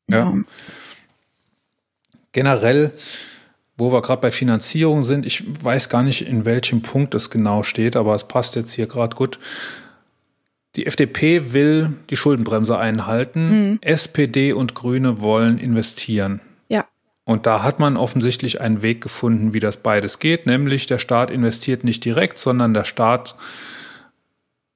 [0.08, 0.20] Ja.
[0.20, 0.34] ja.
[2.32, 2.92] Generell,
[3.76, 7.64] wo wir gerade bei Finanzierung sind, ich weiß gar nicht, in welchem Punkt es genau
[7.64, 9.38] steht, aber es passt jetzt hier gerade gut.
[10.76, 13.70] Die FDP will die Schuldenbremse einhalten.
[13.70, 13.78] Mhm.
[13.80, 16.40] SPD und Grüne wollen investieren.
[16.68, 16.86] Ja.
[17.24, 21.30] Und da hat man offensichtlich einen Weg gefunden, wie das beides geht, nämlich der Staat
[21.30, 23.36] investiert nicht direkt, sondern der Staat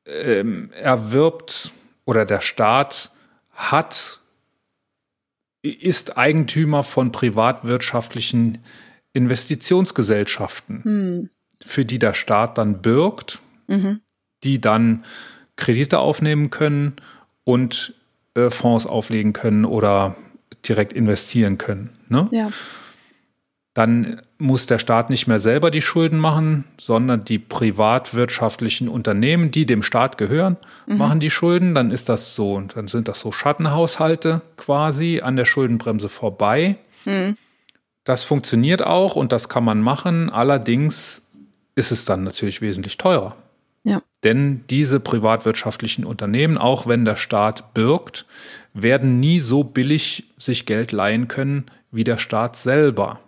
[0.07, 1.73] ähm, erwirbt
[2.05, 3.11] oder der Staat
[3.53, 4.19] hat
[5.63, 8.59] ist Eigentümer von privatwirtschaftlichen
[9.13, 11.31] Investitionsgesellschaften, hm.
[11.65, 14.01] für die der Staat dann birgt, mhm.
[14.43, 15.05] die dann
[15.57, 16.97] Kredite aufnehmen können
[17.45, 17.95] und
[18.35, 20.17] äh, Fonds auflegen können oder
[20.67, 21.91] direkt investieren können.
[22.09, 22.29] Ne?
[22.31, 22.51] Ja.
[23.75, 29.65] Dann muss der Staat nicht mehr selber die Schulden machen, sondern die privatwirtschaftlichen Unternehmen, die
[29.65, 30.99] dem Staat gehören, mhm.
[30.99, 31.75] machen die Schulden.
[31.75, 36.77] Dann ist das so, und dann sind das so Schattenhaushalte quasi an der Schuldenbremse vorbei.
[37.07, 37.39] Mhm.
[38.05, 40.29] Das funktioniert auch und das kann man machen.
[40.29, 41.23] Allerdings
[41.75, 43.37] ist es dann natürlich wesentlich teurer.
[43.85, 44.03] Ja.
[44.23, 48.27] Denn diese privatwirtschaftlichen Unternehmen, auch wenn der Staat birgt,
[48.75, 53.21] werden nie so billig sich Geld leihen können wie der Staat selber.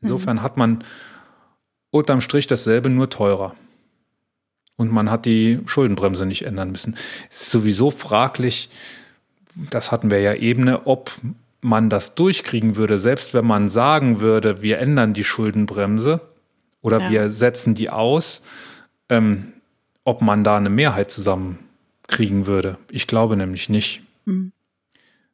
[0.00, 0.42] Insofern mhm.
[0.42, 0.84] hat man
[1.90, 3.54] unterm Strich dasselbe, nur teurer.
[4.76, 6.96] Und man hat die Schuldenbremse nicht ändern müssen.
[7.30, 8.70] Es ist sowieso fraglich,
[9.70, 11.10] das hatten wir ja eben, ob
[11.60, 16.20] man das durchkriegen würde, selbst wenn man sagen würde, wir ändern die Schuldenbremse
[16.80, 17.10] oder ja.
[17.10, 18.42] wir setzen die aus,
[19.08, 19.52] ähm,
[20.04, 22.78] ob man da eine Mehrheit zusammenkriegen würde.
[22.90, 24.02] Ich glaube nämlich nicht.
[24.24, 24.52] Mhm.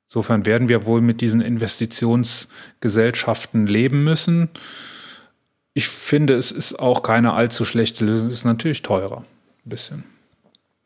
[0.09, 4.49] Insofern werden wir wohl mit diesen Investitionsgesellschaften leben müssen.
[5.73, 8.29] Ich finde, es ist auch keine allzu schlechte Lösung.
[8.29, 9.25] Es ist natürlich teurer.
[9.65, 10.05] Ein bisschen.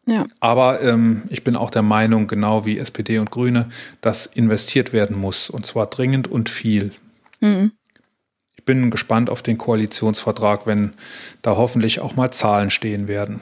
[0.06, 0.24] Ja.
[0.40, 3.68] Aber ähm, ich bin auch der Meinung, genau wie SPD und Grüne,
[4.00, 5.50] dass investiert werden muss.
[5.50, 6.92] Und zwar dringend und viel.
[7.40, 7.72] Mhm.
[8.68, 10.92] Bin gespannt auf den Koalitionsvertrag, wenn
[11.40, 13.40] da hoffentlich auch mal Zahlen stehen werden.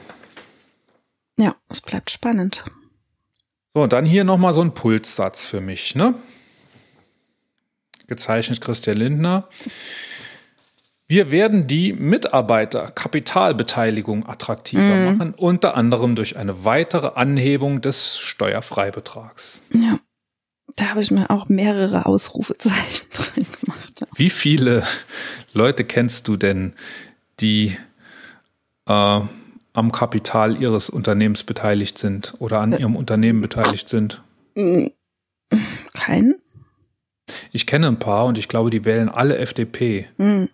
[1.37, 2.63] Ja, es bleibt spannend.
[3.73, 6.13] So, und dann hier nochmal so ein Pulssatz für mich, ne?
[8.07, 9.49] Gezeichnet Christian Lindner.
[11.09, 15.05] Wir werden die Mitarbeiterkapitalbeteiligung attraktiver mhm.
[15.05, 19.61] machen, unter anderem durch eine weitere Anhebung des Steuerfreibetrags.
[19.73, 19.99] Ja,
[20.77, 23.76] da habe ich mir auch mehrere Ausrufezeichen drin gemacht.
[24.15, 24.83] Wie viele
[25.53, 26.73] Leute kennst du denn,
[27.39, 27.77] die
[28.87, 29.21] äh,
[29.73, 34.21] am Kapital ihres Unternehmens beteiligt sind oder an ihrem Unternehmen beteiligt sind?
[35.93, 36.35] keinen?
[37.51, 40.07] Ich kenne ein paar und ich glaube, die wählen alle FDP.
[40.17, 40.49] Mhm.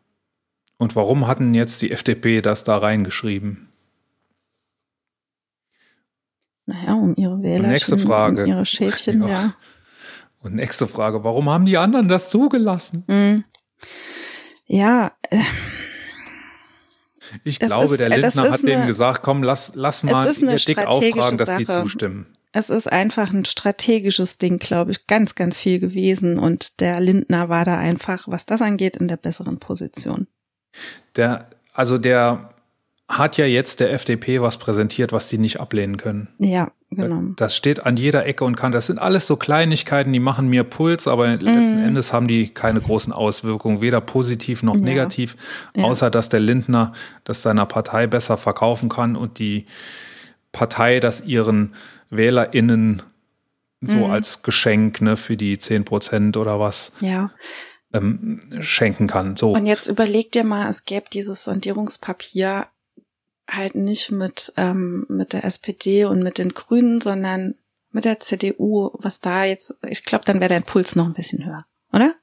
[0.78, 3.70] Und warum hatten jetzt die FDP das da reingeschrieben?
[6.66, 8.44] Naja, um ihre Wähler, nächste Frage.
[8.44, 9.28] Um ihre Schäfchen, ja.
[9.28, 9.54] ja.
[10.44, 13.06] Und nächste Frage, warum haben die anderen das zugelassen?
[13.08, 13.44] Mhm.
[14.66, 15.39] Ja, äh,
[17.44, 21.38] ich glaube, ist, der Lindner hat denen gesagt, komm, lass, lass mal ihr dick auftragen,
[21.38, 22.38] dass die zustimmen.
[22.52, 26.38] Es ist einfach ein strategisches Ding, glaube ich, ganz, ganz viel gewesen.
[26.38, 30.28] Und der Lindner war da einfach, was das angeht, in der besseren Position.
[31.16, 32.53] Der, also der
[33.18, 36.28] hat ja jetzt der FDP was präsentiert, was sie nicht ablehnen können.
[36.39, 37.34] Ja, genau.
[37.36, 38.72] Das steht an jeder Ecke und kann.
[38.72, 41.39] Das sind alles so Kleinigkeiten, die machen mir Puls, aber mhm.
[41.39, 44.82] letzten Endes haben die keine großen Auswirkungen, weder positiv noch ja.
[44.82, 45.38] negativ,
[45.78, 46.09] außer ja.
[46.09, 46.93] dass der Lindner
[47.24, 49.66] das seiner Partei besser verkaufen kann und die
[50.51, 51.74] Partei das ihren
[52.09, 53.01] WählerInnen
[53.82, 54.11] so mhm.
[54.11, 56.93] als Geschenk ne, für die 10 Prozent oder was.
[57.01, 57.32] Ja
[57.93, 59.38] ähm, schenken kann.
[59.38, 59.53] So.
[59.53, 62.66] Und jetzt überleg dir mal, es gäbe dieses Sondierungspapier
[63.50, 67.56] halt nicht mit, ähm, mit der SPD und mit den Grünen, sondern
[67.91, 71.46] mit der CDU, was da jetzt, ich glaube, dann wäre der Impuls noch ein bisschen
[71.46, 72.16] höher, oder?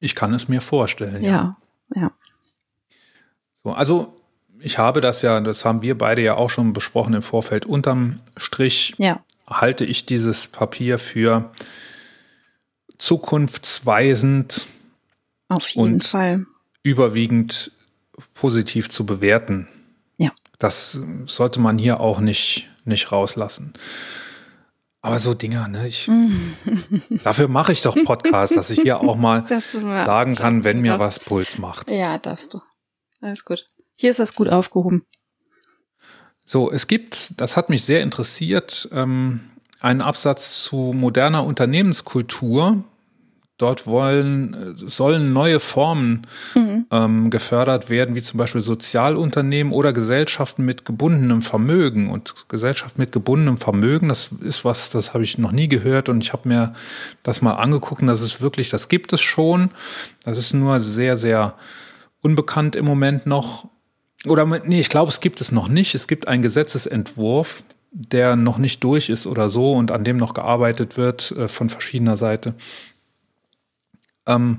[0.00, 1.22] Ich kann es mir vorstellen.
[1.22, 1.56] Ja,
[1.94, 2.02] ja.
[2.02, 2.12] ja.
[3.62, 4.16] So, also
[4.60, 8.20] ich habe das ja, das haben wir beide ja auch schon besprochen im Vorfeld, unterm
[8.36, 9.24] Strich ja.
[9.46, 11.52] halte ich dieses Papier für
[12.98, 14.66] zukunftsweisend
[15.48, 16.46] auf jeden Fall
[16.82, 17.72] überwiegend
[18.34, 19.68] positiv zu bewerten.
[20.64, 23.74] Das sollte man hier auch nicht, nicht rauslassen.
[25.02, 25.86] Aber so Dinger, ne?
[25.86, 26.10] Ich,
[27.22, 29.44] dafür mache ich doch Podcast, dass ich hier auch mal
[29.82, 31.90] sagen kann, wenn mir was Puls macht.
[31.90, 32.62] Ja, darfst du.
[33.20, 33.66] Alles gut.
[33.94, 35.04] Hier ist das gut aufgehoben.
[36.46, 39.40] So, es gibt, das hat mich sehr interessiert, ähm,
[39.80, 42.84] einen Absatz zu moderner Unternehmenskultur
[43.56, 46.86] dort wollen, sollen neue Formen mhm.
[46.90, 52.10] ähm, gefördert werden, wie zum Beispiel Sozialunternehmen oder Gesellschaften mit gebundenem Vermögen.
[52.10, 56.22] Und Gesellschaft mit gebundenem Vermögen, das ist was, das habe ich noch nie gehört und
[56.22, 56.72] ich habe mir
[57.22, 59.70] das mal angeguckt und das ist wirklich, das gibt es schon.
[60.24, 61.54] Das ist nur sehr, sehr
[62.22, 63.68] unbekannt im Moment noch.
[64.26, 65.94] Oder nee, ich glaube, es gibt es noch nicht.
[65.94, 70.34] Es gibt einen Gesetzesentwurf, der noch nicht durch ist oder so und an dem noch
[70.34, 72.54] gearbeitet wird äh, von verschiedener Seite.
[74.26, 74.58] Ähm,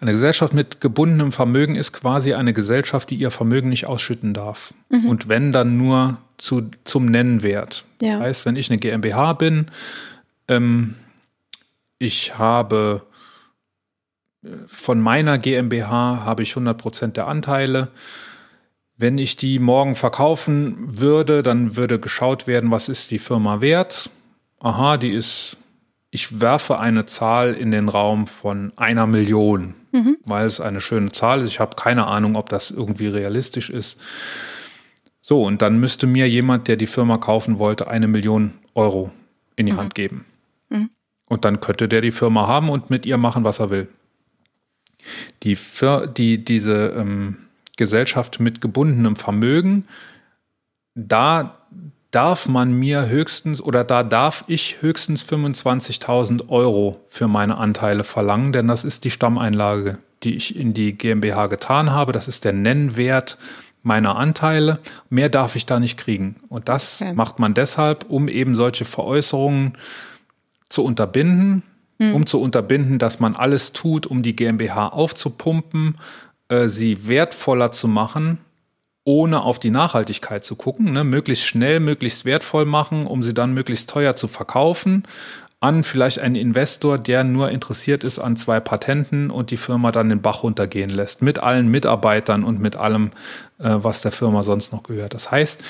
[0.00, 4.72] eine Gesellschaft mit gebundenem Vermögen ist quasi eine Gesellschaft, die ihr Vermögen nicht ausschütten darf.
[4.88, 5.08] Mhm.
[5.08, 7.84] Und wenn, dann nur zu, zum Nennwert.
[8.00, 8.14] Ja.
[8.14, 9.66] Das heißt, wenn ich eine GmbH bin,
[10.48, 10.94] ähm,
[11.98, 13.02] ich habe
[14.44, 17.88] äh, von meiner GmbH habe ich 100 Prozent der Anteile.
[18.96, 24.10] Wenn ich die morgen verkaufen würde, dann würde geschaut werden, was ist die Firma wert.
[24.60, 25.56] Aha, die ist
[26.10, 30.16] ich werfe eine Zahl in den Raum von einer Million, mhm.
[30.24, 31.48] weil es eine schöne Zahl ist.
[31.48, 34.00] Ich habe keine Ahnung, ob das irgendwie realistisch ist.
[35.22, 39.12] So, und dann müsste mir jemand, der die Firma kaufen wollte, eine Million Euro
[39.54, 39.76] in die mhm.
[39.76, 40.24] Hand geben.
[40.68, 40.90] Mhm.
[41.26, 43.88] Und dann könnte der die Firma haben und mit ihr machen, was er will.
[45.44, 47.36] Die, Fir die diese ähm,
[47.76, 49.86] Gesellschaft mit gebundenem Vermögen,
[50.96, 51.56] da
[52.10, 58.52] darf man mir höchstens oder da darf ich höchstens 25.000 Euro für meine Anteile verlangen,
[58.52, 62.12] denn das ist die Stammeinlage, die ich in die GmbH getan habe.
[62.12, 63.38] Das ist der Nennwert
[63.82, 64.80] meiner Anteile.
[65.08, 66.36] Mehr darf ich da nicht kriegen.
[66.48, 67.14] Und das okay.
[67.14, 69.78] macht man deshalb, um eben solche Veräußerungen
[70.68, 71.62] zu unterbinden,
[71.98, 72.14] hm.
[72.14, 75.96] um zu unterbinden, dass man alles tut, um die GmbH aufzupumpen,
[76.48, 78.38] äh, sie wertvoller zu machen
[79.10, 81.02] ohne auf die Nachhaltigkeit zu gucken, ne?
[81.02, 85.02] möglichst schnell, möglichst wertvoll machen, um sie dann möglichst teuer zu verkaufen
[85.58, 90.08] an vielleicht einen Investor, der nur interessiert ist an zwei Patenten und die Firma dann
[90.08, 93.10] den Bach runtergehen lässt, mit allen Mitarbeitern und mit allem,
[93.58, 95.12] äh, was der Firma sonst noch gehört.
[95.12, 95.60] Das heißt,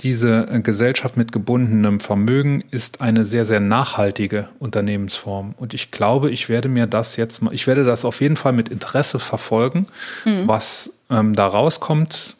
[0.00, 5.54] diese äh, Gesellschaft mit gebundenem Vermögen ist eine sehr, sehr nachhaltige Unternehmensform.
[5.56, 8.52] Und ich glaube, ich werde mir das jetzt mal, ich werde das auf jeden Fall
[8.52, 9.86] mit Interesse verfolgen,
[10.26, 10.48] mhm.
[10.48, 12.36] was ähm, da rauskommt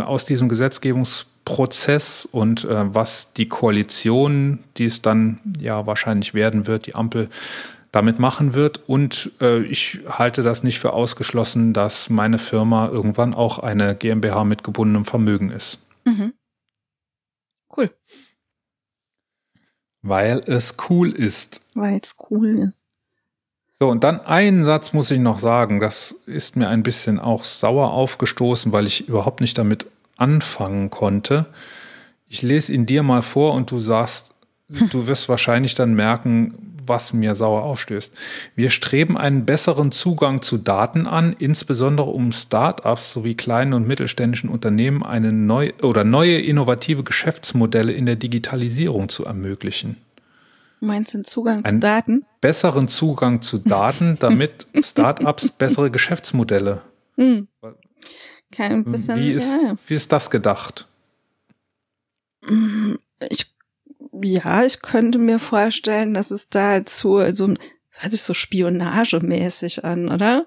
[0.00, 6.86] aus diesem Gesetzgebungsprozess und äh, was die Koalition, die es dann ja wahrscheinlich werden wird,
[6.86, 7.28] die Ampel
[7.92, 8.88] damit machen wird.
[8.88, 14.44] Und äh, ich halte das nicht für ausgeschlossen, dass meine Firma irgendwann auch eine GmbH
[14.44, 15.78] mit gebundenem Vermögen ist.
[16.04, 16.32] Mhm.
[17.76, 17.90] Cool.
[20.02, 21.64] Weil es cool ist.
[21.74, 22.81] Weil es cool ist.
[23.82, 27.42] So, und dann einen Satz muss ich noch sagen, das ist mir ein bisschen auch
[27.42, 29.86] sauer aufgestoßen, weil ich überhaupt nicht damit
[30.16, 31.46] anfangen konnte.
[32.28, 34.30] Ich lese ihn dir mal vor und du sagst,
[34.68, 38.14] du wirst wahrscheinlich dann merken, was mir sauer aufstößt.
[38.54, 44.48] Wir streben einen besseren Zugang zu Daten an, insbesondere um Start-ups sowie kleinen und mittelständischen
[44.48, 49.96] Unternehmen eine neue oder neue innovative Geschäftsmodelle in der Digitalisierung zu ermöglichen.
[50.84, 52.26] Meinst du den Zugang zu Daten?
[52.40, 56.82] Besseren Zugang zu Daten, damit Start-ups bessere Geschäftsmodelle.
[57.16, 57.46] Hm.
[58.50, 59.76] Kein bisschen, wie, ist, ja.
[59.86, 60.88] wie ist das gedacht?
[63.30, 63.54] Ich
[64.24, 67.54] ja, ich könnte mir vorstellen, dass es da zu so
[67.90, 70.46] hört sich so spionagemäßig an, oder?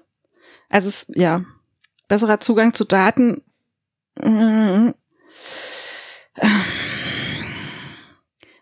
[0.68, 1.44] Also es, ja,
[2.08, 3.42] besserer Zugang zu Daten.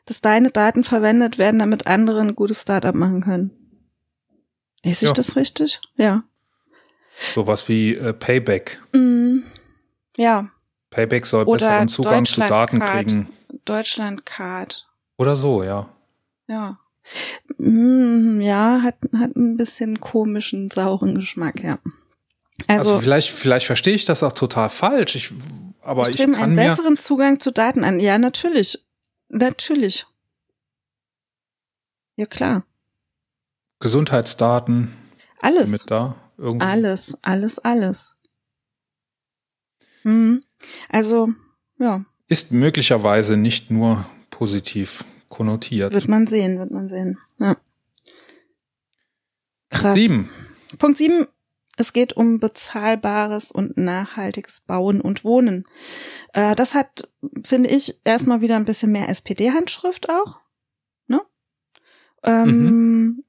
[0.07, 3.53] Dass deine Daten verwendet werden, damit andere ein gutes Startup machen können.
[4.83, 5.15] Lese ich ja.
[5.15, 5.81] das richtig?
[5.97, 6.25] Ja.
[7.35, 8.83] Sowas wie äh, Payback.
[8.93, 9.39] Mm,
[10.17, 10.51] ja.
[10.91, 13.29] Payback soll Oder besseren Zugang zu Daten kriegen.
[13.65, 14.87] Deutschlandcard.
[15.17, 15.89] Oder so, ja.
[16.49, 16.79] Ja.
[17.59, 21.79] Mm, ja, hat, hat ein bisschen komischen, sauren Geschmack, ja.
[22.67, 25.17] Also, also vielleicht, vielleicht verstehe ich das auch total falsch.
[25.17, 25.33] Ich,
[25.83, 28.01] aber ich kann einen mir besseren Zugang zu Daten an.
[28.01, 28.85] Ja, natürlich.
[29.29, 30.07] Natürlich.
[32.17, 32.65] Ja, klar.
[33.81, 34.97] Gesundheitsdaten.
[35.41, 35.71] Alles.
[35.71, 36.17] Mit da.
[36.39, 36.67] Irgendwie.
[36.67, 38.17] Alles, alles, alles.
[40.03, 40.45] Hm.
[40.89, 41.29] Also,
[41.79, 42.05] ja.
[42.29, 45.93] Ist möglicherweise nicht nur positiv konnotiert.
[45.93, 47.19] Wird man sehen, wird man sehen.
[47.39, 47.57] Ja.
[49.71, 49.83] Krass.
[49.83, 50.31] Punkt sieben.
[50.79, 51.27] Punkt sieben.
[51.77, 55.65] Es geht um bezahlbares und nachhaltiges Bauen und Wohnen.
[56.33, 57.09] Äh, das hat,
[57.45, 60.41] finde ich, erstmal wieder ein bisschen mehr SPD-Handschrift auch.
[61.07, 61.21] Ne?
[62.23, 63.25] Ähm, mhm.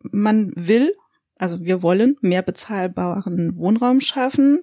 [0.00, 0.94] Man will,
[1.36, 4.62] also wir wollen mehr bezahlbaren Wohnraum schaffen.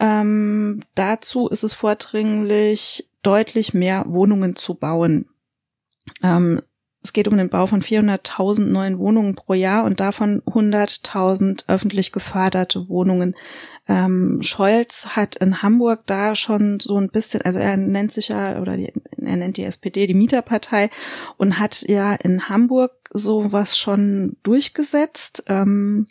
[0.00, 5.30] Ähm, dazu ist es vordringlich, deutlich mehr Wohnungen zu bauen.
[6.22, 6.60] Ähm,
[7.04, 12.12] es geht um den Bau von 400.000 neuen Wohnungen pro Jahr und davon 100.000 öffentlich
[12.12, 13.36] geförderte Wohnungen.
[13.86, 18.58] Ähm, Scholz hat in Hamburg da schon so ein bisschen, also er nennt sich ja,
[18.58, 20.88] oder die, er nennt die SPD die Mieterpartei
[21.36, 25.44] und hat ja in Hamburg sowas schon durchgesetzt.
[25.46, 26.06] Ähm,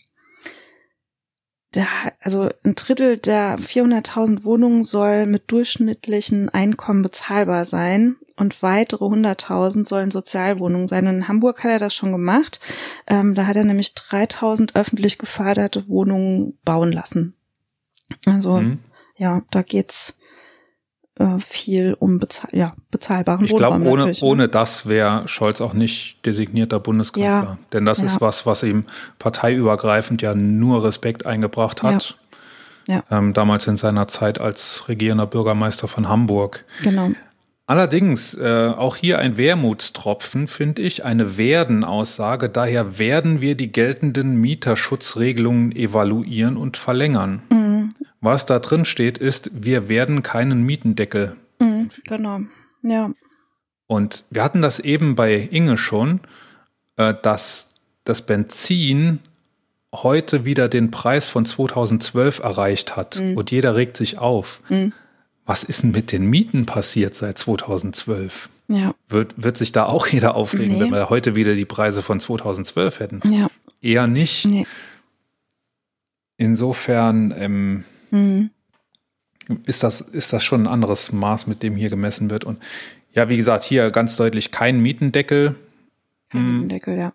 [1.74, 1.88] der,
[2.20, 9.88] also ein Drittel der 400.000 Wohnungen soll mit durchschnittlichen Einkommen bezahlbar sein und weitere 100.000
[9.88, 11.06] sollen Sozialwohnungen sein.
[11.08, 12.60] In Hamburg hat er das schon gemacht.
[13.08, 17.36] Ähm, da hat er nämlich 3.000 öffentlich geförderte Wohnungen bauen lassen.
[18.26, 18.80] Also mhm.
[19.18, 20.18] ja, da geht's
[21.20, 23.84] äh, viel um bezahl ja, bezahlbaren ich Wohnraum.
[23.84, 24.18] Ich glaube, ohne, ne?
[24.22, 27.30] ohne das wäre Scholz auch nicht designierter Bundeskanzler.
[27.30, 27.58] Ja.
[27.72, 28.06] Denn das ja.
[28.06, 28.86] ist was, was ihm
[29.20, 32.18] parteiübergreifend ja nur Respekt eingebracht hat.
[32.88, 33.04] Ja.
[33.10, 36.66] Ähm, damals in seiner Zeit als regierender Bürgermeister von Hamburg.
[36.82, 37.12] Genau.
[37.66, 42.50] Allerdings, äh, auch hier ein Wermutstropfen, finde ich, eine Werden-Aussage.
[42.50, 47.42] Daher werden wir die geltenden Mieterschutzregelungen evaluieren und verlängern.
[47.50, 47.96] Mhm.
[48.20, 51.38] Was da drin steht, ist, wir werden keinen Mietendeckel.
[51.60, 52.42] Mhm, genau,
[52.82, 53.12] ja.
[53.88, 56.20] Und wir hatten das eben bei Inge schon,
[56.98, 59.20] äh, dass das Benzin
[59.94, 63.22] heute wieder den Preis von 2012 erreicht hat.
[63.22, 63.38] Mhm.
[63.38, 64.60] Und jeder regt sich auf.
[64.68, 64.92] Mhm
[65.46, 68.50] was ist denn mit den Mieten passiert seit 2012?
[68.68, 68.96] Ja.
[69.10, 70.80] Wird, wird sich da auch jeder aufregen, nee.
[70.80, 73.22] wenn wir heute wieder die Preise von 2012 hätten?
[73.30, 73.48] Ja.
[73.82, 74.46] Eher nicht.
[74.46, 74.66] Nee.
[76.38, 78.50] Insofern ähm, mhm.
[79.66, 82.46] ist, das, ist das schon ein anderes Maß, mit dem hier gemessen wird.
[82.46, 82.60] Und
[83.12, 85.56] ja, wie gesagt, hier ganz deutlich kein Mietendeckel.
[86.30, 86.52] Kein hm.
[86.54, 87.14] Mietendeckel, ja.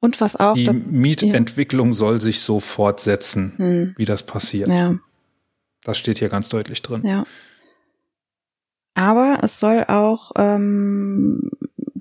[0.00, 0.54] Und was auch.
[0.54, 1.94] Die Mietentwicklung ja.
[1.94, 3.94] soll sich so fortsetzen, hm.
[3.96, 4.68] wie das passiert.
[4.68, 4.98] Ja.
[5.84, 7.02] Das steht hier ganz deutlich drin.
[7.04, 7.24] Ja.
[8.94, 11.50] Aber es soll auch ähm,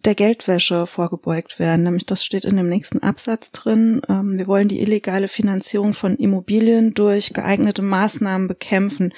[0.05, 1.83] der Geldwäsche vorgebeugt werden.
[1.83, 4.01] Nämlich das steht in dem nächsten Absatz drin.
[4.09, 9.13] Ähm, wir wollen die illegale Finanzierung von Immobilien durch geeignete Maßnahmen bekämpfen.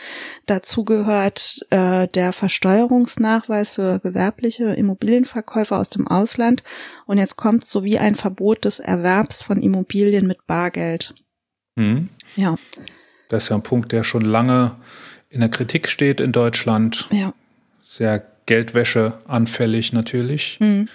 [0.45, 6.63] Dazu gehört äh, der Versteuerungsnachweis für gewerbliche Immobilienverkäufer aus dem Ausland.
[7.05, 11.15] Und jetzt kommt sowie ein Verbot des Erwerbs von Immobilien mit Bargeld.
[11.75, 12.09] Mhm.
[12.35, 12.55] Ja.
[13.33, 14.75] Das ist ja ein Punkt, der schon lange
[15.29, 17.07] in der Kritik steht in Deutschland.
[17.09, 17.33] Ja.
[17.81, 20.59] Sehr Geldwäsche anfällig natürlich.
[20.59, 20.87] Mhm.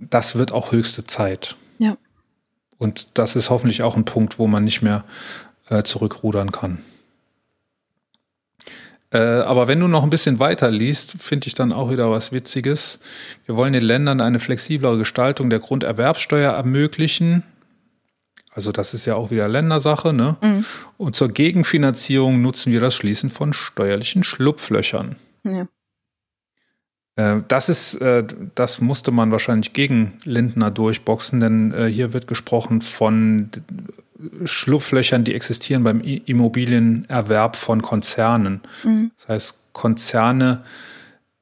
[0.00, 1.56] Das wird auch höchste Zeit.
[1.76, 1.98] Ja.
[2.78, 5.04] Und das ist hoffentlich auch ein Punkt, wo man nicht mehr
[5.68, 6.78] äh, zurückrudern kann.
[9.10, 12.32] Äh, aber wenn du noch ein bisschen weiter liest, finde ich dann auch wieder was
[12.32, 12.98] Witziges.
[13.44, 17.42] Wir wollen den Ländern eine flexiblere Gestaltung der Grunderwerbsteuer ermöglichen.
[18.56, 20.38] Also das ist ja auch wieder Ländersache, ne?
[20.40, 20.64] Mhm.
[20.96, 25.16] Und zur Gegenfinanzierung nutzen wir das Schließen von steuerlichen Schlupflöchern.
[25.44, 25.68] Ja.
[27.16, 28.24] Äh, das ist, äh,
[28.54, 33.50] das musste man wahrscheinlich gegen Lindner durchboxen, denn äh, hier wird gesprochen von
[34.46, 38.62] Schlupflöchern, die existieren beim Immobilienerwerb von Konzernen.
[38.84, 39.10] Mhm.
[39.18, 40.64] Das heißt, Konzerne,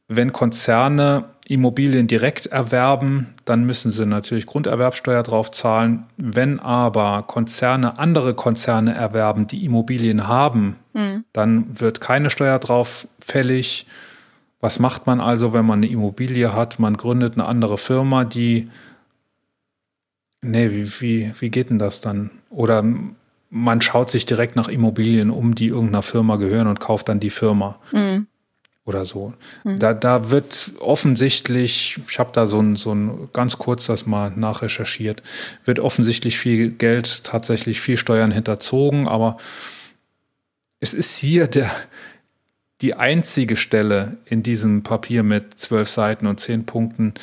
[0.09, 6.05] wenn Konzerne Immobilien direkt erwerben, dann müssen sie natürlich Grunderwerbsteuer drauf zahlen.
[6.17, 11.25] Wenn aber Konzerne andere Konzerne erwerben, die Immobilien haben, mhm.
[11.33, 13.87] dann wird keine Steuer drauf fällig.
[14.61, 16.79] Was macht man also, wenn man eine Immobilie hat?
[16.79, 18.71] Man gründet eine andere Firma, die.
[20.41, 22.31] Nee, wie, wie, wie geht denn das dann?
[22.49, 22.83] Oder
[23.51, 27.31] man schaut sich direkt nach Immobilien um, die irgendeiner Firma gehören und kauft dann die
[27.31, 27.79] Firma.
[27.93, 28.27] Mhm.
[28.87, 29.33] Oder so.
[29.65, 29.79] Mhm.
[29.79, 34.31] Da, da wird offensichtlich, ich habe da so ein, so ein ganz kurz das mal
[34.37, 35.23] nachrecherchiert,
[35.65, 39.39] wird offensichtlich viel Geld, tatsächlich viel Steuern hinterzogen, aber
[40.81, 41.71] es ist hier der,
[42.83, 47.15] die einzige Stelle in diesem Papier mit zwölf Seiten und zehn Punkten,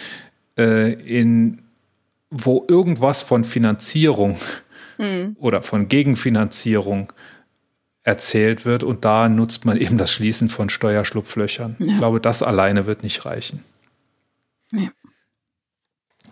[0.57, 1.61] äh, in,
[2.31, 4.39] wo irgendwas von Finanzierung
[4.97, 5.35] mhm.
[5.39, 7.13] oder von Gegenfinanzierung
[8.03, 8.83] erzählt wird.
[8.83, 11.75] Und da nutzt man eben das Schließen von Steuerschlupflöchern.
[11.79, 11.85] Ja.
[11.85, 13.63] Ich glaube, das alleine wird nicht reichen.
[14.71, 14.89] Ja.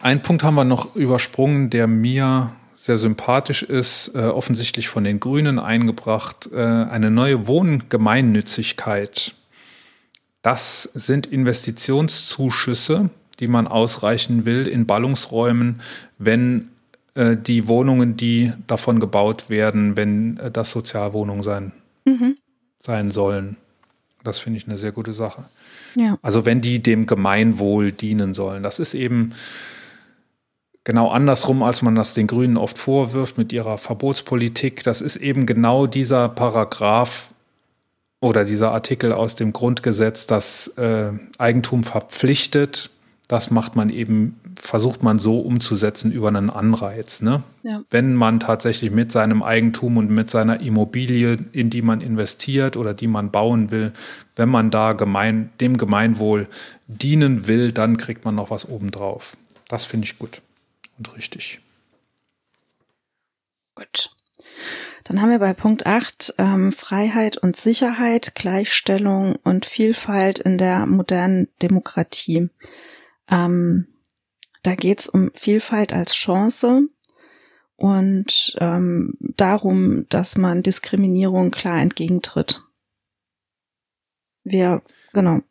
[0.02, 5.20] Ein Punkt haben wir noch übersprungen, der mir sehr sympathisch ist, äh, offensichtlich von den
[5.20, 9.36] Grünen eingebracht, äh, eine neue Wohngemeinnützigkeit.
[10.42, 13.10] Das sind Investitionszuschüsse,
[13.42, 15.82] die man ausreichen will in Ballungsräumen,
[16.18, 16.70] wenn
[17.38, 21.72] die Wohnungen, die davon gebaut werden, wenn äh, das Sozialwohnungen sein,
[22.06, 22.38] mhm.
[22.80, 23.58] sein sollen.
[24.24, 25.44] Das finde ich eine sehr gute Sache.
[25.96, 26.18] Ja.
[26.22, 28.64] Also wenn die dem Gemeinwohl dienen sollen.
[28.64, 29.34] Das ist eben
[30.84, 34.84] genau andersrum, als man das den Grünen oft vorwirft mit ihrer Verbotspolitik.
[34.84, 37.30] Das ist eben genau dieser Paragraph
[38.22, 42.90] oder dieser Artikel aus dem Grundgesetz, das äh, Eigentum verpflichtet.
[43.30, 47.22] Das macht man eben, versucht man so umzusetzen über einen Anreiz.
[47.22, 47.44] Ne?
[47.62, 47.84] Ja.
[47.92, 52.96] Wenn man tatsächlich mit seinem Eigentum und mit seiner Immobilie, in die man investiert oder
[52.96, 53.94] die man bauen will,
[54.36, 56.48] wenn man da gemein, dem Gemeinwohl
[56.88, 59.38] dienen will, dann kriegt man noch was obendrauf.
[59.68, 60.42] Das finde ich gut
[60.98, 61.62] und richtig.
[63.76, 64.10] Gut.
[65.04, 70.88] Dann haben wir bei Punkt 8 ähm, Freiheit und Sicherheit, Gleichstellung und Vielfalt in der
[70.88, 72.50] modernen Demokratie.
[73.30, 73.88] Ähm,
[74.64, 76.90] da geht es um Vielfalt als Chance
[77.76, 82.62] und ähm, darum, dass man Diskriminierung klar entgegentritt.
[84.44, 84.82] Wir,
[85.14, 85.42] genau.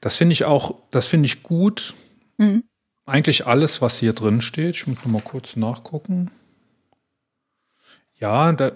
[0.00, 1.94] Das finde ich auch, das finde ich gut.
[2.38, 2.64] Mhm
[3.10, 4.76] eigentlich alles, was hier drin steht.
[4.76, 6.30] Ich muss noch mal kurz nachgucken.
[8.18, 8.72] Ja, da,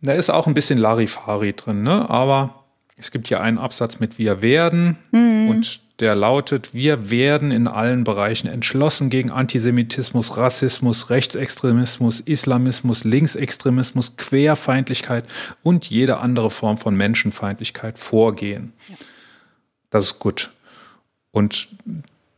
[0.00, 2.08] da ist auch ein bisschen Larifari drin, ne?
[2.10, 2.61] Aber
[3.02, 5.48] es gibt hier einen Absatz mit Wir werden mhm.
[5.48, 14.16] und der lautet, wir werden in allen Bereichen entschlossen gegen Antisemitismus, Rassismus, Rechtsextremismus, Islamismus, Linksextremismus,
[14.16, 15.24] Querfeindlichkeit
[15.62, 18.72] und jede andere Form von Menschenfeindlichkeit vorgehen.
[18.88, 18.96] Ja.
[19.90, 20.50] Das ist gut.
[21.32, 21.68] Und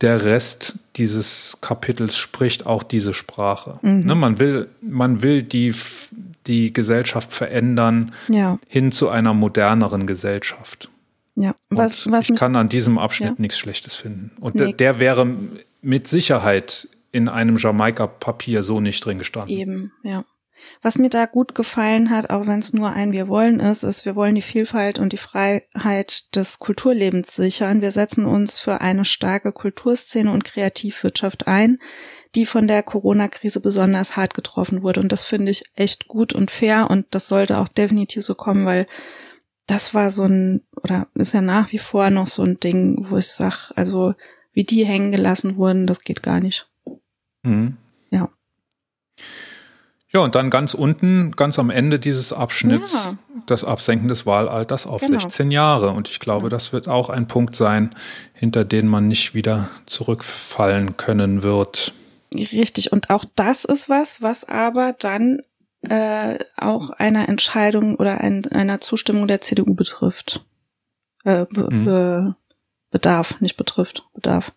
[0.01, 3.79] der Rest dieses Kapitels spricht auch diese Sprache.
[3.83, 4.05] Mhm.
[4.05, 5.73] Ne, man will, man will die,
[6.47, 8.59] die Gesellschaft verändern ja.
[8.67, 10.89] hin zu einer moderneren Gesellschaft.
[11.35, 13.35] Ja, was, was ich kann an diesem Abschnitt ja.
[13.37, 14.31] nichts Schlechtes finden.
[14.39, 14.65] Und nee.
[14.65, 15.27] der, der wäre
[15.81, 19.57] mit Sicherheit in einem Jamaika-Papier so nicht drin gestanden.
[19.57, 20.23] Eben, ja.
[20.81, 24.05] Was mir da gut gefallen hat, auch wenn es nur ein Wir wollen ist, ist,
[24.05, 27.81] wir wollen die Vielfalt und die Freiheit des Kulturlebens sichern.
[27.81, 31.79] Wir setzen uns für eine starke Kulturszene und Kreativwirtschaft ein,
[32.35, 34.99] die von der Corona-Krise besonders hart getroffen wurde.
[34.99, 38.65] Und das finde ich echt gut und fair und das sollte auch definitiv so kommen,
[38.65, 38.87] weil
[39.67, 43.17] das war so ein, oder ist ja nach wie vor noch so ein Ding, wo
[43.17, 44.13] ich sag, also
[44.53, 46.67] wie die hängen gelassen wurden, das geht gar nicht.
[47.43, 47.77] Mhm.
[48.11, 48.29] Ja.
[50.11, 53.17] Ja, und dann ganz unten, ganz am Ende dieses Abschnitts, ja.
[53.47, 55.19] das Absenken des Wahlalters auf genau.
[55.19, 55.89] 16 Jahre.
[55.89, 57.95] Und ich glaube, das wird auch ein Punkt sein,
[58.33, 61.93] hinter den man nicht wieder zurückfallen können wird.
[62.37, 62.91] Richtig.
[62.91, 65.41] Und auch das ist was, was aber dann
[65.81, 70.45] äh, auch einer Entscheidung oder ein, einer Zustimmung der CDU betrifft.
[71.23, 71.85] Äh, be, mhm.
[71.85, 72.35] be,
[72.91, 74.51] bedarf, nicht betrifft, bedarf.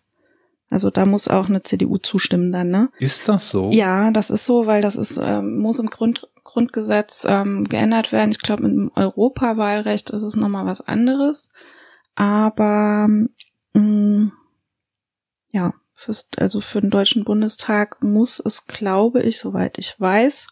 [0.69, 2.89] Also da muss auch eine CDU zustimmen dann, ne?
[2.99, 3.71] Ist das so?
[3.71, 8.31] Ja, das ist so, weil das ist, ähm, muss im Grund, Grundgesetz ähm, geändert werden.
[8.31, 11.49] Ich glaube, im Europawahlrecht ist es nochmal was anderes.
[12.13, 13.07] Aber
[13.73, 14.31] mh, mm,
[15.51, 20.47] ja, fürs, also für den Deutschen Bundestag muss es, glaube ich, soweit ich weiß,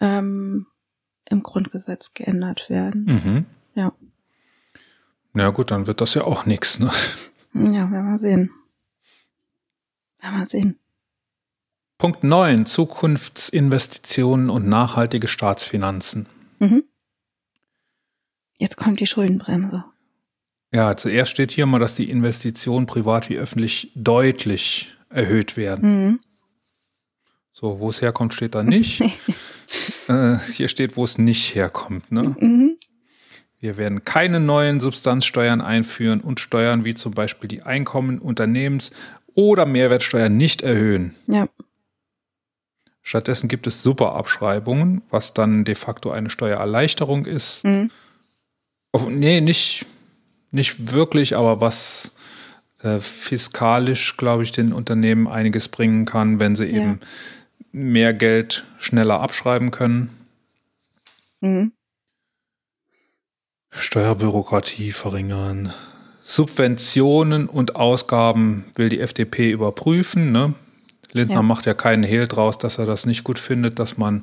[0.00, 0.66] ähm,
[1.24, 3.04] im Grundgesetz geändert werden.
[3.06, 3.46] Mhm.
[3.74, 3.92] Ja.
[5.32, 6.90] Na gut, dann wird das ja auch nichts, ne?
[7.54, 8.50] Ja, werden wir sehen.
[10.20, 10.78] Werden wir sehen.
[11.96, 12.66] Punkt 9.
[12.66, 16.26] Zukunftsinvestitionen und nachhaltige Staatsfinanzen.
[16.58, 16.84] Mhm.
[18.56, 19.84] Jetzt kommt die Schuldenbremse.
[20.72, 26.06] Ja, zuerst steht hier mal, dass die Investitionen privat wie öffentlich deutlich erhöht werden.
[26.06, 26.20] Mhm.
[27.52, 29.00] So, wo es herkommt, steht da nicht.
[30.08, 32.12] äh, hier steht, wo es nicht herkommt.
[32.12, 32.36] Ne?
[32.38, 32.78] Mhm.
[33.58, 38.90] Wir werden keine neuen Substanzsteuern einführen und Steuern wie zum Beispiel die Einkommen, Unternehmens-
[39.34, 41.14] oder Mehrwertsteuer nicht erhöhen.
[41.26, 41.48] Ja.
[43.02, 47.64] Stattdessen gibt es Superabschreibungen, was dann de facto eine Steuererleichterung ist.
[47.64, 47.90] Mhm.
[48.92, 49.84] Oh, nee, nicht,
[50.50, 52.12] nicht wirklich, aber was
[52.82, 56.82] äh, fiskalisch, glaube ich, den Unternehmen einiges bringen kann, wenn sie ja.
[56.82, 57.00] eben
[57.72, 60.10] mehr Geld schneller abschreiben können.
[61.40, 61.72] Mhm.
[63.70, 65.72] Steuerbürokratie verringern.
[66.24, 70.32] Subventionen und Ausgaben will die FDP überprüfen.
[70.32, 70.54] Ne?
[71.12, 71.42] Lindner ja.
[71.42, 74.22] macht ja keinen Hehl draus, dass er das nicht gut findet, dass man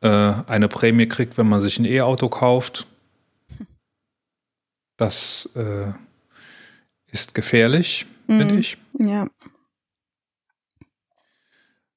[0.00, 2.86] äh, eine Prämie kriegt, wenn man sich ein E-Auto kauft.
[4.98, 5.92] Das äh,
[7.10, 8.38] ist gefährlich, mhm.
[8.38, 8.76] finde ich.
[8.98, 9.30] Ja.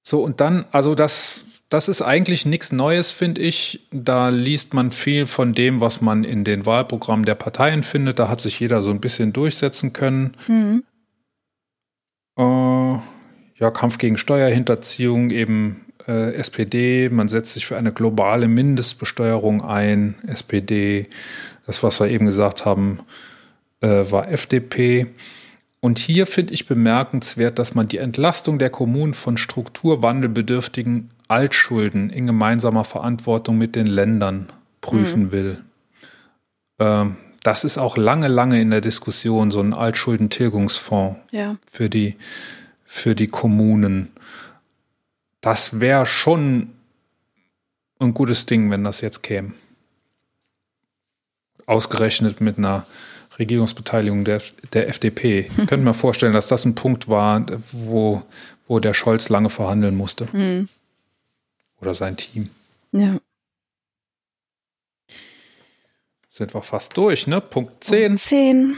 [0.02, 3.88] So, und dann, also das das ist eigentlich nichts Neues, finde ich.
[3.92, 8.20] Da liest man viel von dem, was man in den Wahlprogrammen der Parteien findet.
[8.20, 10.36] Da hat sich jeder so ein bisschen durchsetzen können.
[10.50, 10.84] Mhm.
[12.38, 13.00] Äh,
[13.62, 17.08] ja, Kampf gegen Steuerhinterziehung, eben äh, SPD.
[17.08, 20.16] Man setzt sich für eine globale Mindestbesteuerung ein.
[20.28, 21.08] SPD.
[21.66, 23.00] Das, was wir eben gesagt haben,
[23.82, 25.08] äh, war FDP.
[25.80, 32.28] Und hier finde ich bemerkenswert, dass man die Entlastung der Kommunen von strukturwandelbedürftigen Altschulden in
[32.28, 34.50] gemeinsamer Verantwortung mit den Ländern
[34.82, 35.32] prüfen mhm.
[35.32, 35.58] will.
[36.80, 41.58] Ähm, das ist auch lange, lange in der Diskussion, so ein Altschuldentilgungsfonds ja.
[41.72, 42.16] für, die,
[42.86, 44.10] für die Kommunen.
[45.42, 46.70] Das wäre schon
[48.00, 49.54] ein gutes Ding, wenn das jetzt käme.
[51.72, 52.86] Ausgerechnet mit einer
[53.40, 54.42] Regierungsbeteiligung der,
[54.74, 55.48] der FDP.
[55.50, 58.24] Ich könnte mir vorstellen, dass das ein Punkt war, wo,
[58.68, 60.28] wo der Scholz lange verhandeln musste.
[60.34, 60.68] Mhm.
[61.80, 62.50] Oder sein Team.
[62.92, 63.18] Ja.
[66.30, 67.40] Sind wir fast durch, ne?
[67.40, 68.08] Punkt 10.
[68.08, 68.78] Punkt 10.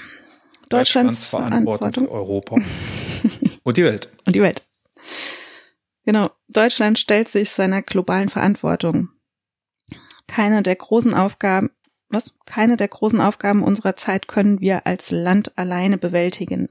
[0.69, 2.55] Deutschlands, Verantwortung, Verantwortung für Europa.
[3.63, 4.09] Und die Welt.
[4.25, 4.63] Und die Welt.
[6.05, 6.29] Genau.
[6.47, 9.09] Deutschland stellt sich seiner globalen Verantwortung.
[10.27, 11.71] Keine der großen Aufgaben,
[12.13, 12.37] was?
[12.45, 16.69] Keine der großen Aufgaben unserer Zeit können wir als Land alleine bewältigen.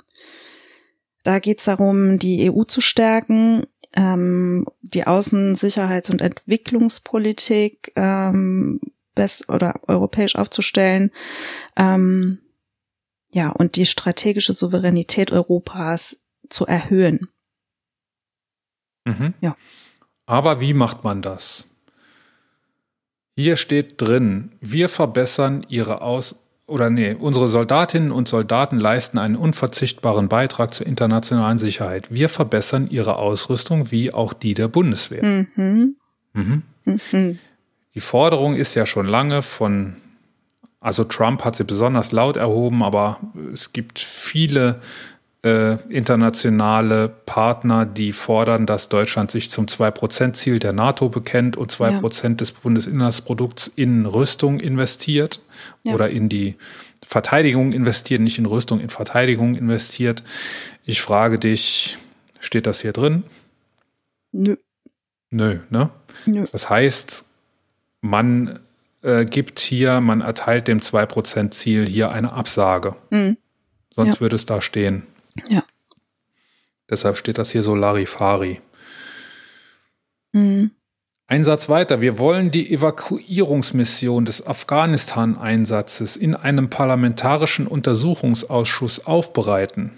[1.25, 8.81] Da geht es darum, die EU zu stärken, ähm, die Außen-, Sicherheits- und Entwicklungspolitik ähm,
[9.15, 11.11] best oder europäisch aufzustellen.
[11.77, 12.39] Ähm,
[13.31, 17.29] ja, und die strategische Souveränität Europas zu erhöhen.
[19.05, 19.35] Mhm.
[19.41, 19.57] Ja.
[20.27, 21.72] Aber wie macht man das?
[23.35, 26.37] Hier steht drin, wir verbessern ihre Aus
[26.67, 32.07] oder nee, unsere Soldatinnen und Soldaten leisten einen unverzichtbaren Beitrag zur internationalen Sicherheit.
[32.11, 35.25] Wir verbessern ihre Ausrüstung wie auch die der Bundeswehr.
[35.25, 35.97] Mhm.
[36.33, 36.63] Mhm.
[36.85, 37.39] Mhm.
[37.95, 39.97] Die Forderung ist ja schon lange von,
[40.81, 43.21] also Trump hat sie besonders laut erhoben, aber
[43.53, 44.81] es gibt viele
[45.43, 52.23] äh, internationale Partner, die fordern, dass Deutschland sich zum 2%-Ziel der NATO bekennt und 2%
[52.23, 52.29] ja.
[52.35, 55.41] des Bundesinlandsprodukts in Rüstung investiert
[55.85, 55.95] ja.
[55.95, 56.55] oder in die
[57.05, 60.23] Verteidigung investiert, nicht in Rüstung, in Verteidigung investiert.
[60.85, 61.99] Ich frage dich,
[62.39, 63.25] steht das hier drin?
[64.31, 64.57] Nö.
[65.31, 65.91] Nö, ne?
[66.25, 66.47] Nö.
[66.53, 67.25] Das heißt,
[68.01, 68.61] man
[69.03, 72.95] äh, gibt hier, man erteilt dem 2%-Ziel hier eine Absage.
[73.11, 73.39] Mhm.
[73.91, 74.21] Sonst ja.
[74.21, 75.03] würde es da stehen.
[76.91, 78.61] Deshalb steht das hier so Larifari.
[80.33, 80.73] Mhm.
[81.27, 82.03] Ein Satz weiter.
[82.03, 89.93] Wir wollen die Evakuierungsmission des Afghanistan-Einsatzes in einem parlamentarischen Untersuchungsausschuss aufbereiten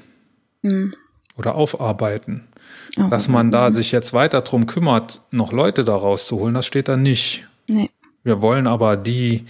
[0.63, 0.95] mhm.
[1.37, 2.47] oder aufarbeiten.
[2.97, 6.87] Oh, Dass man da sich jetzt weiter drum kümmert, noch Leute da rauszuholen, das steht
[6.87, 7.49] da nicht.
[7.67, 7.91] Nee.
[8.23, 9.45] Wir wollen aber die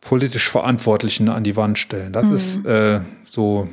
[0.00, 2.12] politisch Verantwortlichen an die Wand stellen.
[2.12, 2.34] Das mhm.
[2.34, 3.68] ist äh, so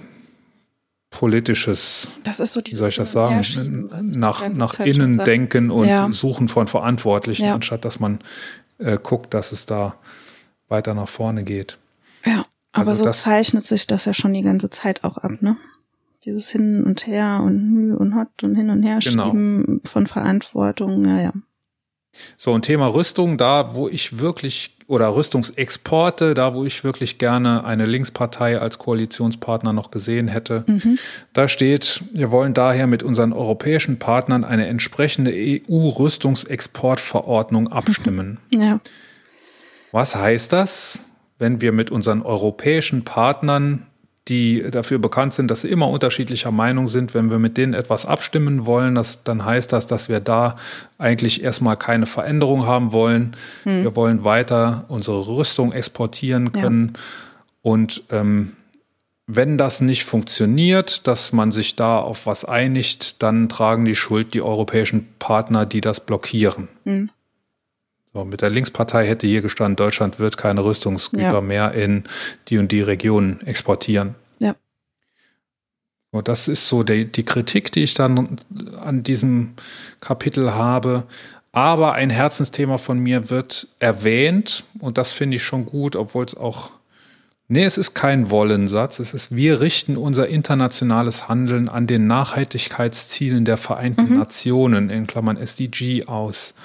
[1.17, 3.41] politisches, das ist so dieses wie soll ich das sagen,
[4.15, 6.11] nach, nach innen denken und ja.
[6.11, 7.55] suchen von Verantwortlichen, ja.
[7.55, 8.19] anstatt dass man
[8.77, 9.95] äh, guckt, dass es da
[10.69, 11.79] weiter nach vorne geht.
[12.23, 15.57] Ja, aber also so zeichnet sich das ja schon die ganze Zeit auch ab, ne?
[16.23, 19.31] Dieses Hin und Her und Mühe und Hot und hin und her genau.
[19.31, 21.33] schieben von Verantwortung, ja, ja.
[22.37, 27.63] So, ein Thema Rüstung, da wo ich wirklich, oder Rüstungsexporte, da wo ich wirklich gerne
[27.65, 30.63] eine Linkspartei als Koalitionspartner noch gesehen hätte.
[30.67, 30.99] Mhm.
[31.33, 38.39] Da steht, wir wollen daher mit unseren europäischen Partnern eine entsprechende EU-Rüstungsexportverordnung abstimmen.
[38.49, 38.79] Ja.
[39.91, 41.05] Was heißt das,
[41.39, 43.85] wenn wir mit unseren europäischen Partnern
[44.27, 47.13] die dafür bekannt sind, dass sie immer unterschiedlicher Meinung sind.
[47.13, 50.57] Wenn wir mit denen etwas abstimmen wollen, das, dann heißt das, dass wir da
[50.97, 53.35] eigentlich erstmal keine Veränderung haben wollen.
[53.63, 53.83] Hm.
[53.83, 56.93] Wir wollen weiter unsere Rüstung exportieren können.
[56.95, 57.01] Ja.
[57.61, 58.53] Und ähm,
[59.27, 64.33] wenn das nicht funktioniert, dass man sich da auf was einigt, dann tragen die Schuld
[64.33, 66.69] die europäischen Partner, die das blockieren.
[66.85, 67.09] Hm.
[68.17, 71.41] So, mit der Linkspartei hätte hier gestanden, Deutschland wird keine Rüstungsgüter ja.
[71.41, 72.05] mehr in
[72.47, 74.15] die und die Regionen exportieren.
[74.39, 74.55] Ja.
[76.11, 78.39] So, das ist so die, die Kritik, die ich dann
[78.81, 79.53] an diesem
[79.99, 81.03] Kapitel habe.
[81.51, 86.35] Aber ein Herzensthema von mir wird erwähnt und das finde ich schon gut, obwohl es
[86.35, 86.71] auch
[87.49, 88.99] Nee, es ist kein Wollensatz.
[88.99, 94.17] Es ist, wir richten unser internationales Handeln an den Nachhaltigkeitszielen der Vereinten mhm.
[94.17, 96.55] Nationen, in Klammern SDG, aus.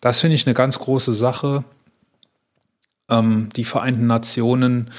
[0.00, 1.64] Das finde ich eine ganz große Sache.
[3.08, 4.90] Ähm, die Vereinten Nationen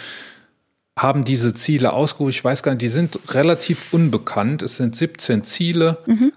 [0.98, 2.32] haben diese Ziele ausgerufen.
[2.32, 4.64] Ich weiß gar nicht, die sind relativ unbekannt.
[4.64, 6.34] Es sind 17 Ziele, mhm.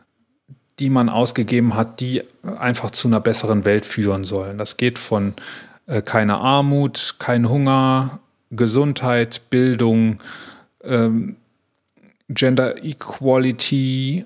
[0.78, 2.22] die man ausgegeben hat, die
[2.58, 4.58] einfach zu einer besseren Welt führen sollen.
[4.58, 5.34] Das geht von
[5.86, 8.20] äh, keine Armut, kein Hunger,
[8.50, 10.20] Gesundheit, Bildung,
[10.84, 11.36] ähm,
[12.28, 14.24] Gender Equality,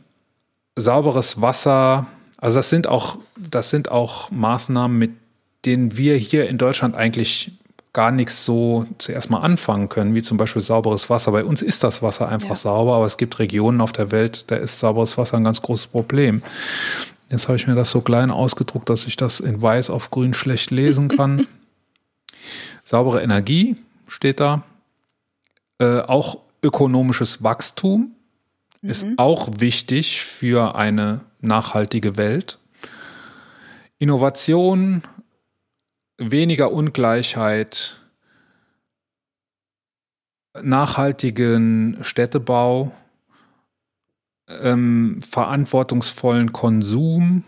[0.77, 2.07] sauberes Wasser,
[2.45, 5.13] also das sind auch, das sind auch Maßnahmen, mit
[5.65, 7.53] denen wir hier in Deutschland eigentlich
[7.95, 11.33] gar nichts so zuerst mal anfangen können, wie zum Beispiel sauberes Wasser.
[11.33, 12.55] Bei uns ist das Wasser einfach ja.
[12.55, 15.87] sauber, aber es gibt Regionen auf der Welt, da ist sauberes Wasser ein ganz großes
[15.87, 16.43] Problem.
[17.31, 20.35] Jetzt habe ich mir das so klein ausgedruckt, dass ich das in weiß auf grün
[20.35, 21.47] schlecht lesen kann.
[22.85, 23.77] Saubere Energie
[24.07, 24.65] steht da.
[25.79, 28.13] Äh, auch ökonomisches Wachstum
[28.83, 28.91] mhm.
[28.91, 32.59] ist auch wichtig für eine nachhaltige Welt.
[33.99, 35.03] Innovation,
[36.19, 38.01] weniger Ungleichheit,
[40.61, 42.93] nachhaltigen Städtebau,
[44.49, 47.45] ähm, verantwortungsvollen Konsum,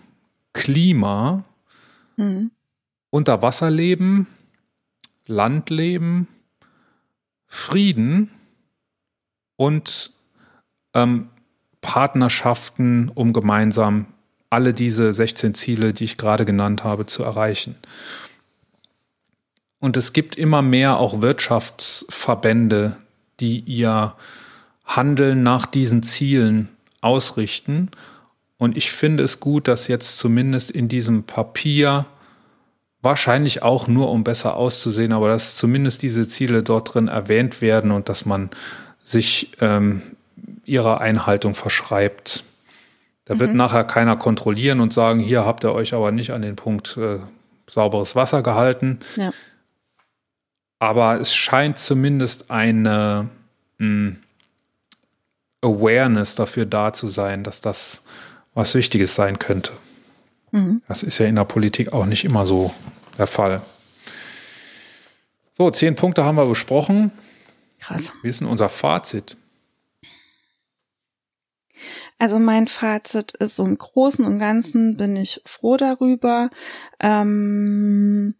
[0.52, 1.44] Klima,
[2.16, 2.50] mhm.
[3.10, 4.26] Unterwasserleben,
[5.26, 6.28] Landleben,
[7.46, 8.30] Frieden
[9.56, 10.12] und
[10.94, 11.30] ähm,
[11.86, 14.06] Partnerschaften, um gemeinsam
[14.50, 17.76] alle diese 16 Ziele, die ich gerade genannt habe, zu erreichen.
[19.78, 22.96] Und es gibt immer mehr auch Wirtschaftsverbände,
[23.38, 24.14] die ihr
[24.84, 26.70] Handeln nach diesen Zielen
[27.02, 27.92] ausrichten.
[28.58, 32.06] Und ich finde es gut, dass jetzt zumindest in diesem Papier,
[33.00, 37.92] wahrscheinlich auch nur um besser auszusehen, aber dass zumindest diese Ziele dort drin erwähnt werden
[37.92, 38.50] und dass man
[39.04, 40.02] sich ähm,
[40.66, 42.44] ihrer Einhaltung verschreibt.
[43.24, 43.40] Da mhm.
[43.40, 46.96] wird nachher keiner kontrollieren und sagen, hier habt ihr euch aber nicht an den Punkt
[46.96, 47.18] äh,
[47.68, 49.00] sauberes Wasser gehalten.
[49.16, 49.30] Ja.
[50.78, 53.28] Aber es scheint zumindest eine
[53.78, 54.16] mh, hm,
[55.62, 58.02] Awareness dafür da zu sein, dass das
[58.54, 59.72] was Wichtiges sein könnte.
[60.52, 60.82] Mhm.
[60.86, 62.74] Das ist ja in der Politik auch nicht immer so
[63.18, 63.62] der Fall.
[65.56, 67.10] So, zehn Punkte haben wir besprochen.
[67.80, 68.12] Krass.
[68.22, 69.36] Wie ist denn unser Fazit?
[72.18, 76.50] Also mein Fazit ist so im Großen und Ganzen bin ich froh darüber.
[76.98, 78.34] Ähm,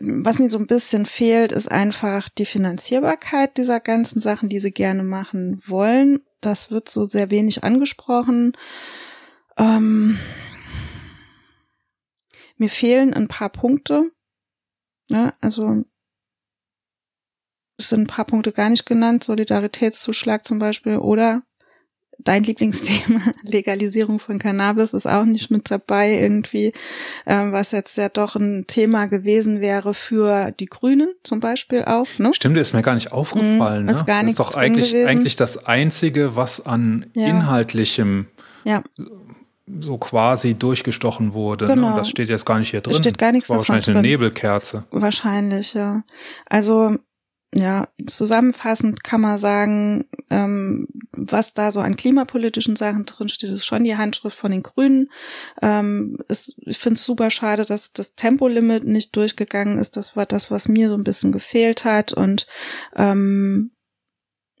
[0.00, 4.72] was mir so ein bisschen fehlt, ist einfach die Finanzierbarkeit dieser ganzen Sachen, die sie
[4.72, 6.22] gerne machen wollen.
[6.40, 8.56] Das wird so sehr wenig angesprochen.
[9.56, 10.18] Ähm,
[12.56, 14.10] mir fehlen ein paar Punkte.
[15.08, 15.84] Ja, also
[17.76, 21.42] es sind ein paar Punkte gar nicht genannt, Solidaritätszuschlag zum Beispiel oder
[22.18, 26.72] dein Lieblingsthema, Legalisierung von Cannabis, ist auch nicht mit dabei irgendwie,
[27.26, 32.06] ähm, was jetzt ja doch ein Thema gewesen wäre für die Grünen zum Beispiel auch.
[32.18, 32.32] Ne?
[32.34, 33.84] Stimmt, ist mir gar nicht aufgefallen.
[33.84, 34.04] Mhm, ist ne?
[34.04, 37.26] gar das ist doch eigentlich, eigentlich das Einzige, was an ja.
[37.26, 38.26] inhaltlichem
[38.64, 38.82] ja.
[39.80, 41.66] so quasi durchgestochen wurde.
[41.66, 41.74] Ne?
[41.74, 41.90] Genau.
[41.90, 41.96] Ne?
[41.96, 42.92] Das steht jetzt gar nicht hier drin.
[42.92, 43.96] Es steht gar nichts das war wahrscheinlich drin.
[43.96, 44.84] eine Nebelkerze.
[44.90, 46.04] Wahrscheinlich, ja.
[46.48, 46.96] Also
[47.54, 53.84] ja, zusammenfassend kann man sagen, ähm, was da so an klimapolitischen Sachen drinsteht, ist schon
[53.84, 55.10] die Handschrift von den Grünen.
[55.60, 59.98] Ähm, ist, ich finde es super schade, dass das Tempolimit nicht durchgegangen ist.
[59.98, 62.14] Das war das, was mir so ein bisschen gefehlt hat.
[62.14, 62.46] Und
[62.96, 63.72] ähm,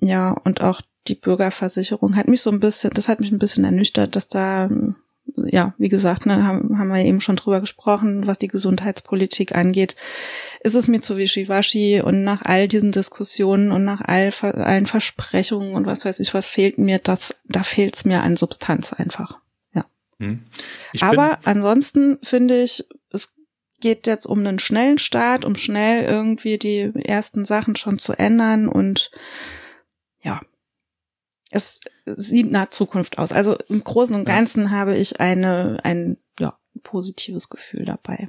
[0.00, 3.64] ja, und auch die Bürgerversicherung hat mich so ein bisschen, das hat mich ein bisschen
[3.64, 4.68] ernüchtert, dass da
[5.36, 9.96] ja, wie gesagt, ne, haben, haben wir eben schon drüber gesprochen, was die Gesundheitspolitik angeht,
[10.60, 15.74] ist es mir zu wischiwaschi und nach all diesen Diskussionen und nach all, allen Versprechungen
[15.74, 19.38] und was weiß ich, was fehlt mir, das, da fehlt es mir an Substanz einfach.
[19.74, 19.86] Ja.
[20.18, 20.44] Hm.
[21.00, 23.34] Aber ansonsten finde ich, es
[23.80, 28.68] geht jetzt um einen schnellen Start, um schnell irgendwie die ersten Sachen schon zu ändern
[28.68, 29.10] und
[30.22, 30.40] ja,
[31.50, 33.32] es sieht nach Zukunft aus.
[33.32, 34.70] Also im Großen und Ganzen ja.
[34.70, 38.28] habe ich eine, ein ja, positives Gefühl dabei.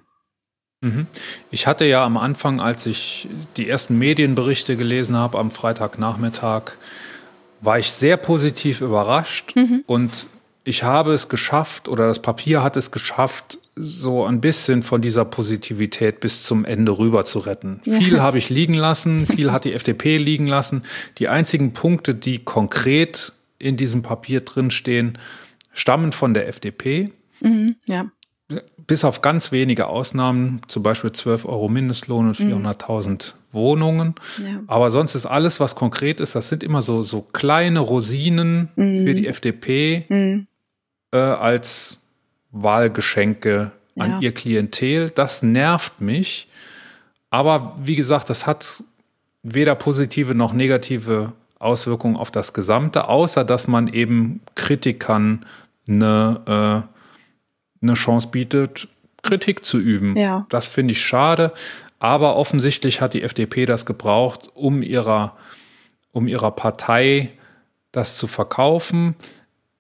[0.82, 1.08] Mhm.
[1.50, 3.28] Ich hatte ja am Anfang, als ich
[3.58, 6.74] die ersten Medienberichte gelesen habe am Freitagnachmittag,
[7.62, 9.84] war ich sehr positiv überrascht mhm.
[9.88, 10.26] und
[10.66, 15.26] ich habe es geschafft oder das Papier hat es geschafft, so ein bisschen von dieser
[15.26, 17.82] Positivität bis zum Ende rüber zu retten.
[17.86, 17.98] Ja.
[17.98, 20.84] Viel habe ich liegen lassen, viel hat die FDP liegen lassen.
[21.18, 23.34] Die einzigen Punkte, die konkret
[23.64, 25.18] in diesem Papier drinstehen,
[25.72, 27.12] stammen von der FDP.
[27.40, 28.12] Mhm, ja.
[28.86, 33.18] Bis auf ganz wenige Ausnahmen, zum Beispiel 12 Euro Mindestlohn und 400.000 mhm.
[33.54, 34.16] Wohnungen.
[34.40, 34.62] Ja.
[34.68, 39.06] Aber sonst ist alles, was konkret ist, das sind immer so, so kleine Rosinen mhm.
[39.06, 40.48] für die FDP mhm.
[41.12, 42.02] äh, als
[42.52, 44.20] Wahlgeschenke an ja.
[44.20, 45.10] ihr Klientel.
[45.10, 46.50] Das nervt mich.
[47.30, 48.84] Aber wie gesagt, das hat
[49.42, 51.34] weder positive noch negative
[51.64, 55.46] Auswirkungen auf das Gesamte, außer dass man eben Kritikern
[55.88, 56.86] eine,
[57.82, 58.88] äh, eine Chance bietet,
[59.22, 60.18] Kritik zu üben.
[60.18, 60.46] Ja.
[60.50, 61.54] Das finde ich schade.
[62.00, 65.38] Aber offensichtlich hat die FDP das gebraucht, um ihrer,
[66.12, 67.32] um ihrer Partei
[67.94, 69.16] das zu verkaufen.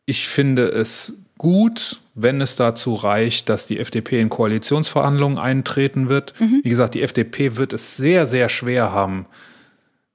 [0.05, 6.33] Ich finde es gut, wenn es dazu reicht, dass die FDP in Koalitionsverhandlungen eintreten wird.
[6.39, 6.61] Mhm.
[6.63, 9.25] Wie gesagt, die FDP wird es sehr, sehr schwer haben,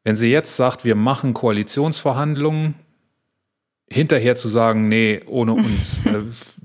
[0.05, 2.75] wenn sie jetzt sagt, wir machen Koalitionsverhandlungen,
[3.91, 6.21] hinterher zu sagen, nee, ohne uns, äh,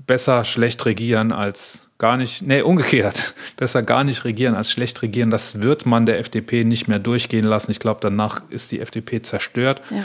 [0.06, 5.30] besser schlecht regieren als gar nicht, nee, umgekehrt, besser gar nicht regieren als schlecht regieren,
[5.30, 7.70] das wird man der FDP nicht mehr durchgehen lassen.
[7.70, 9.80] Ich glaube, danach ist die FDP zerstört.
[9.90, 10.04] Ja.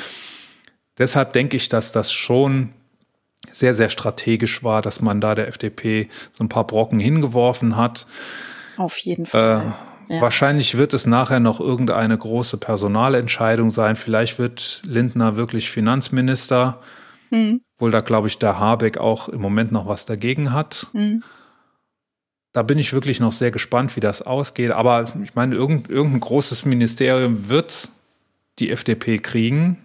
[0.97, 2.69] Deshalb denke ich, dass das schon
[3.51, 8.06] sehr, sehr strategisch war, dass man da der FDP so ein paar Brocken hingeworfen hat.
[8.77, 9.73] Auf jeden Fall.
[10.10, 10.22] Ja.
[10.22, 13.95] Wahrscheinlich wird es nachher noch irgendeine große Personalentscheidung sein.
[13.95, 16.81] Vielleicht wird Lindner wirklich Finanzminister.
[17.30, 17.61] Mhm.
[17.77, 20.88] Wohl da, glaube ich, der Habeck auch im Moment noch was dagegen hat.
[20.94, 21.23] Mhm.
[22.53, 24.72] Da bin ich wirklich noch sehr gespannt, wie das ausgeht.
[24.72, 27.90] Aber ich meine, irgendein großes Ministerium wird
[28.57, 29.77] die FDP kriegen.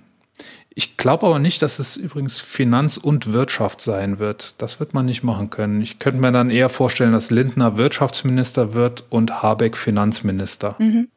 [0.76, 4.60] Ich glaube aber nicht, dass es übrigens Finanz und Wirtschaft sein wird.
[4.60, 5.80] Das wird man nicht machen können.
[5.80, 10.74] Ich könnte mir dann eher vorstellen, dass Lindner Wirtschaftsminister wird und Habeck Finanzminister.
[10.78, 11.08] Mhm.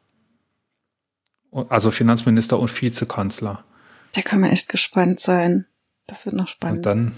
[1.50, 3.64] Also Finanzminister und Vizekanzler.
[4.12, 5.66] Da können wir echt gespannt sein.
[6.06, 6.78] Das wird noch spannend.
[6.78, 7.12] Und dann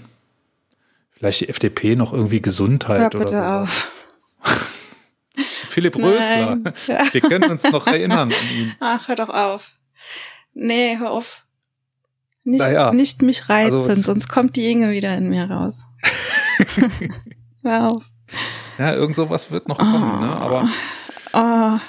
[1.11, 3.73] vielleicht die FDP noch irgendwie Gesundheit Hör bitte oder so.
[3.73, 3.91] auf.
[5.67, 6.57] Philipp Rösler.
[7.11, 8.75] Wir können uns noch erinnern an ihn.
[8.79, 9.77] Ach, hör doch auf.
[10.53, 11.45] Nee, hör auf.
[12.43, 15.75] Nicht, naja, nicht mich reizen, also, sonst kommt die Inge wieder in mir raus.
[17.63, 18.03] Hör auf.
[18.79, 20.35] Ja, irgend sowas wird noch kommen, oh, ne?
[20.35, 20.69] Aber
[21.33, 21.79] oh.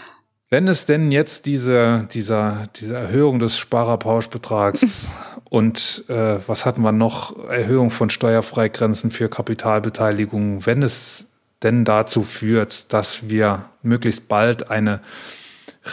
[0.50, 5.08] wenn es denn jetzt diese, dieser, diese Erhöhung des Sparerpauschbetrags
[5.44, 7.48] und äh, was hatten wir noch?
[7.48, 11.28] Erhöhung von Steuerfreigrenzen für Kapitalbeteiligung, wenn es
[11.62, 15.00] denn dazu führt, dass wir möglichst bald eine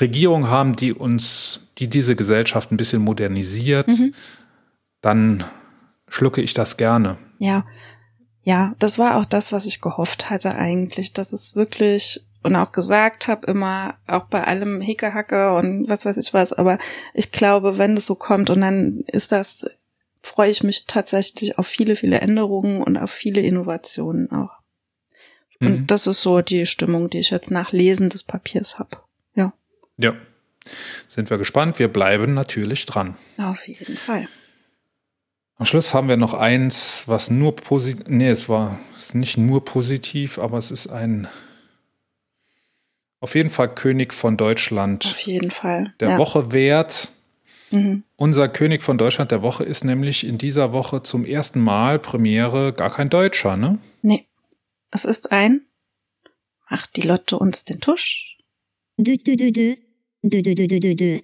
[0.02, 4.14] Regierung haben, die uns, die diese Gesellschaft ein bisschen modernisiert, mhm
[5.02, 5.44] dann
[6.08, 7.18] schlucke ich das gerne.
[7.38, 7.66] Ja,
[8.44, 12.72] ja, das war auch das, was ich gehofft hatte eigentlich, dass es wirklich und auch
[12.72, 16.80] gesagt habe immer, auch bei allem Hickehacke und was weiß ich was, aber
[17.14, 19.70] ich glaube, wenn das so kommt und dann ist das,
[20.22, 24.60] freue ich mich tatsächlich auf viele, viele Änderungen und auf viele Innovationen auch.
[25.60, 25.88] Und mhm.
[25.88, 28.98] das ist so die Stimmung, die ich jetzt nach Lesen des Papiers habe.
[29.36, 29.54] Ja.
[29.98, 30.16] Ja.
[31.10, 31.80] Sind wir gespannt.
[31.80, 33.18] Wir bleiben natürlich dran.
[33.38, 34.28] Auf jeden Fall.
[35.60, 39.66] Am Schluss haben wir noch eins, was nur positiv, nee, es war es nicht nur
[39.66, 41.28] positiv, aber es ist ein
[43.20, 45.06] auf jeden Fall König von Deutschland.
[45.06, 45.94] Auf jeden Fall.
[46.00, 46.18] Der ja.
[46.18, 47.12] Woche wert.
[47.72, 48.04] Mhm.
[48.16, 52.72] Unser König von Deutschland der Woche ist nämlich in dieser Woche zum ersten Mal Premiere
[52.72, 53.78] gar kein Deutscher, ne?
[54.02, 54.26] Nee.
[54.92, 55.62] Es ist ein
[56.70, 58.38] Macht die Lotte uns den Tusch.
[58.98, 59.76] Dö, dö, dö, dö.
[60.22, 61.20] Dö, dö, dö, dö, dö.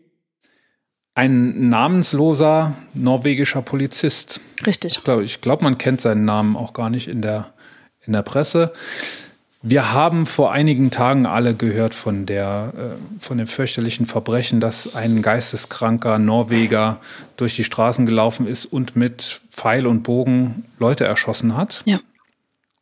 [1.16, 4.42] Ein namensloser norwegischer Polizist.
[4.66, 4.98] Richtig.
[4.98, 7.54] Ich glaube, glaub, man kennt seinen Namen auch gar nicht in der,
[8.06, 8.74] in der Presse.
[9.62, 14.96] Wir haben vor einigen Tagen alle gehört von, der, äh, von dem fürchterlichen Verbrechen, dass
[14.96, 16.98] ein geisteskranker Norweger
[17.38, 21.82] durch die Straßen gelaufen ist und mit Pfeil und Bogen Leute erschossen hat.
[21.86, 22.00] Ja.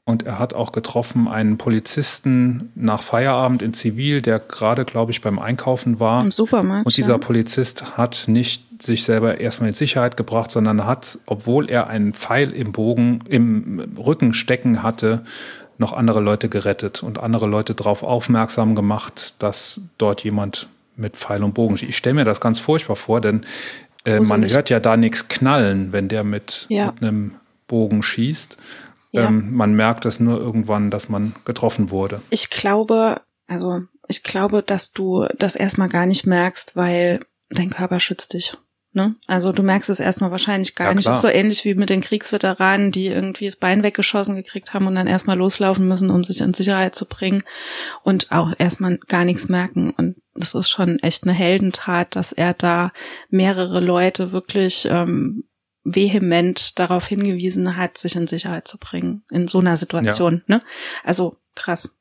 [0.05, 5.21] Und er hat auch getroffen einen Polizisten nach Feierabend in Zivil, der gerade, glaube ich,
[5.21, 6.21] beim Einkaufen war.
[6.21, 6.85] Im Supermarkt.
[6.85, 7.17] Und dieser ja.
[7.19, 12.51] Polizist hat nicht sich selber erstmal in Sicherheit gebracht, sondern hat, obwohl er einen Pfeil
[12.51, 15.23] im Bogen, im Rücken stecken hatte,
[15.77, 20.67] noch andere Leute gerettet und andere Leute darauf aufmerksam gemacht, dass dort jemand
[20.97, 21.77] mit Pfeil und Bogen.
[21.81, 23.45] Ich stelle mir das ganz furchtbar vor, denn
[24.05, 26.87] äh, man hört ja da nichts knallen, wenn der mit, ja.
[26.87, 27.35] mit einem
[27.67, 28.57] Bogen schießt.
[29.13, 29.27] Ja.
[29.27, 32.21] Ähm, man merkt es nur irgendwann, dass man getroffen wurde.
[32.31, 37.19] Ich glaube, also ich glaube, dass du das erstmal gar nicht merkst, weil
[37.49, 38.57] dein Körper schützt dich.
[38.91, 39.15] Ne?
[39.27, 41.17] Also du merkst es erstmal wahrscheinlich gar ja, nicht.
[41.17, 45.07] So ähnlich wie mit den Kriegsveteranen, die irgendwie das Bein weggeschossen gekriegt haben und dann
[45.07, 47.43] erstmal loslaufen müssen, um sich in Sicherheit zu bringen
[48.03, 49.91] und auch erstmal gar nichts merken.
[49.97, 52.91] Und das ist schon echt eine Heldentat, dass er da
[53.29, 55.43] mehrere Leute wirklich ähm,
[55.83, 60.43] vehement darauf hingewiesen hat, sich in Sicherheit zu bringen in so einer Situation.
[60.47, 60.57] Ja.
[60.57, 60.63] Ne?
[61.03, 61.95] Also krass.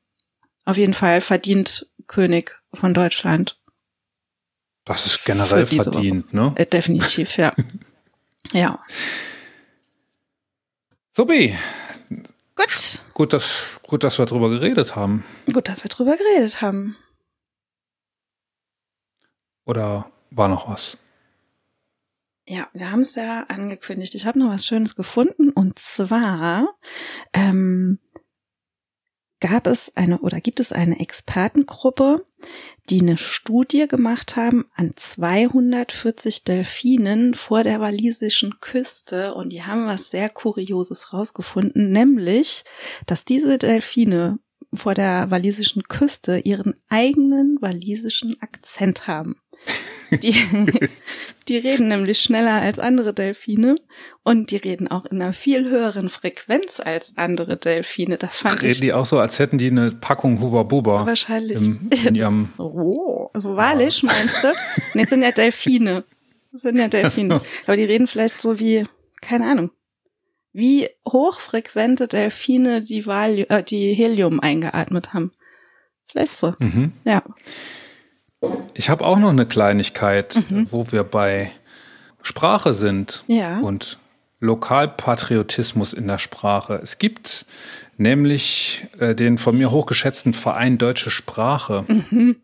[0.64, 3.58] Auf jeden Fall verdient König von Deutschland.
[4.84, 6.52] Das ist generell verdient, ne?
[6.56, 7.54] Äh, definitiv, ja.
[8.52, 8.84] ja.
[11.12, 11.56] Sobi.
[12.56, 13.00] Gut.
[13.14, 15.24] Gut, dass, gut, dass wir drüber geredet haben.
[15.52, 16.96] Gut, dass wir drüber geredet haben.
[19.64, 20.98] Oder war noch was?
[22.46, 24.14] Ja, wir haben es ja angekündigt.
[24.14, 26.74] Ich habe noch was Schönes gefunden und zwar
[27.32, 28.00] ähm,
[29.42, 32.24] gab es eine oder gibt es eine Expertengruppe,
[32.90, 39.86] die eine Studie gemacht haben an 240 Delfinen vor der walisischen Küste und die haben
[39.86, 42.64] was sehr Kurioses rausgefunden, nämlich,
[43.06, 44.38] dass diese Delfine
[44.72, 49.36] vor der walisischen Küste ihren eigenen walisischen Akzent haben.
[50.10, 50.34] Die,
[51.48, 53.76] die reden nämlich schneller als andere Delfine
[54.22, 58.18] und die reden auch in einer viel höheren Frequenz als andere Delfine.
[58.18, 58.74] Das fand reden ich.
[58.76, 61.06] Reden die auch so, als hätten die eine Packung Huba Buba?
[61.06, 61.66] Wahrscheinlich.
[61.66, 64.52] Im, in ihrem oh, so wahrlich meinst du?
[64.94, 66.04] nee, sind ja Delfine.
[66.52, 67.40] Das sind ja Delfine.
[67.66, 68.86] Aber die reden vielleicht so wie,
[69.22, 69.70] keine Ahnung,
[70.52, 75.32] wie hochfrequente Delfine die, Valium, äh, die Helium eingeatmet haben.
[76.06, 76.54] Vielleicht so.
[76.58, 76.92] Mhm.
[77.04, 77.22] Ja.
[78.74, 80.68] Ich habe auch noch eine Kleinigkeit, mhm.
[80.70, 81.50] wo wir bei
[82.22, 83.58] Sprache sind ja.
[83.60, 83.98] und
[84.40, 86.80] Lokalpatriotismus in der Sprache.
[86.82, 87.46] Es gibt
[87.96, 92.36] nämlich äh, den von mir hochgeschätzten Verein Deutsche Sprache, mhm.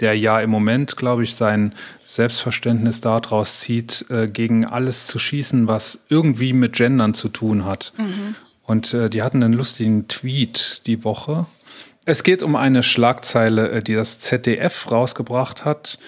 [0.00, 1.74] der ja im Moment, glaube ich, sein
[2.06, 7.92] Selbstverständnis daraus zieht, äh, gegen alles zu schießen, was irgendwie mit Gendern zu tun hat.
[7.98, 8.36] Mhm.
[8.62, 11.46] Und äh, die hatten einen lustigen Tweet die Woche.
[12.04, 15.98] Es geht um eine Schlagzeile, äh, die das ZDF rausgebracht hat,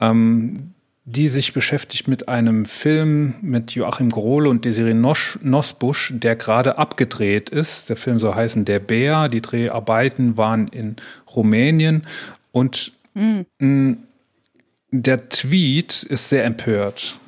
[0.00, 0.72] ähm,
[1.04, 6.78] die sich beschäftigt mit einem Film mit Joachim Grohle und Desiree Nosch, Nosbusch, der gerade
[6.78, 7.88] abgedreht ist.
[7.88, 9.28] Der Film soll heißen Der Bär.
[9.28, 10.96] Die Dreharbeiten waren in
[11.34, 12.06] Rumänien
[12.50, 13.98] und mhm.
[14.90, 17.18] der Tweet ist sehr empört.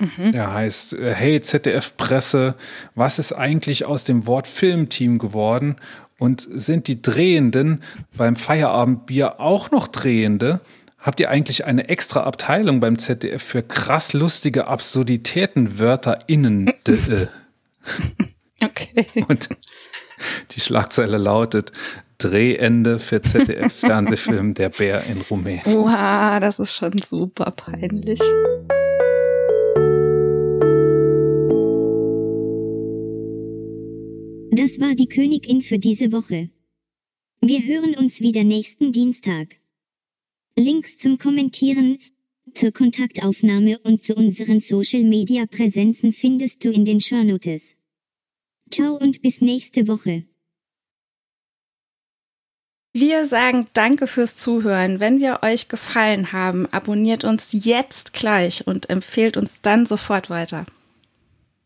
[0.00, 0.34] Mhm.
[0.34, 2.54] Er heißt, äh, hey ZDF-Presse,
[2.94, 5.76] was ist eigentlich aus dem Wort Filmteam geworden?
[6.20, 7.82] Und sind die Drehenden
[8.14, 10.60] beim Feierabendbier auch noch Drehende?
[10.98, 16.70] Habt ihr eigentlich eine extra Abteilung beim ZDF für krass lustige Absurditätenwörter innen?
[18.62, 19.06] okay.
[19.28, 19.48] Und
[20.50, 21.72] die Schlagzeile lautet
[22.18, 25.64] Drehende für ZDF-Fernsehfilm Der Bär in Rumänien.
[25.64, 28.20] Wow, das ist schon super peinlich.
[34.52, 36.50] Das war die Königin für diese Woche.
[37.40, 39.46] Wir hören uns wieder nächsten Dienstag.
[40.56, 41.98] Links zum Kommentieren,
[42.52, 47.76] zur Kontaktaufnahme und zu unseren Social Media Präsenzen findest du in den Shownotes.
[48.72, 50.24] Ciao und bis nächste Woche.
[52.92, 54.98] Wir sagen Danke fürs Zuhören.
[54.98, 60.66] Wenn wir euch gefallen haben, abonniert uns jetzt gleich und empfehlt uns dann sofort weiter.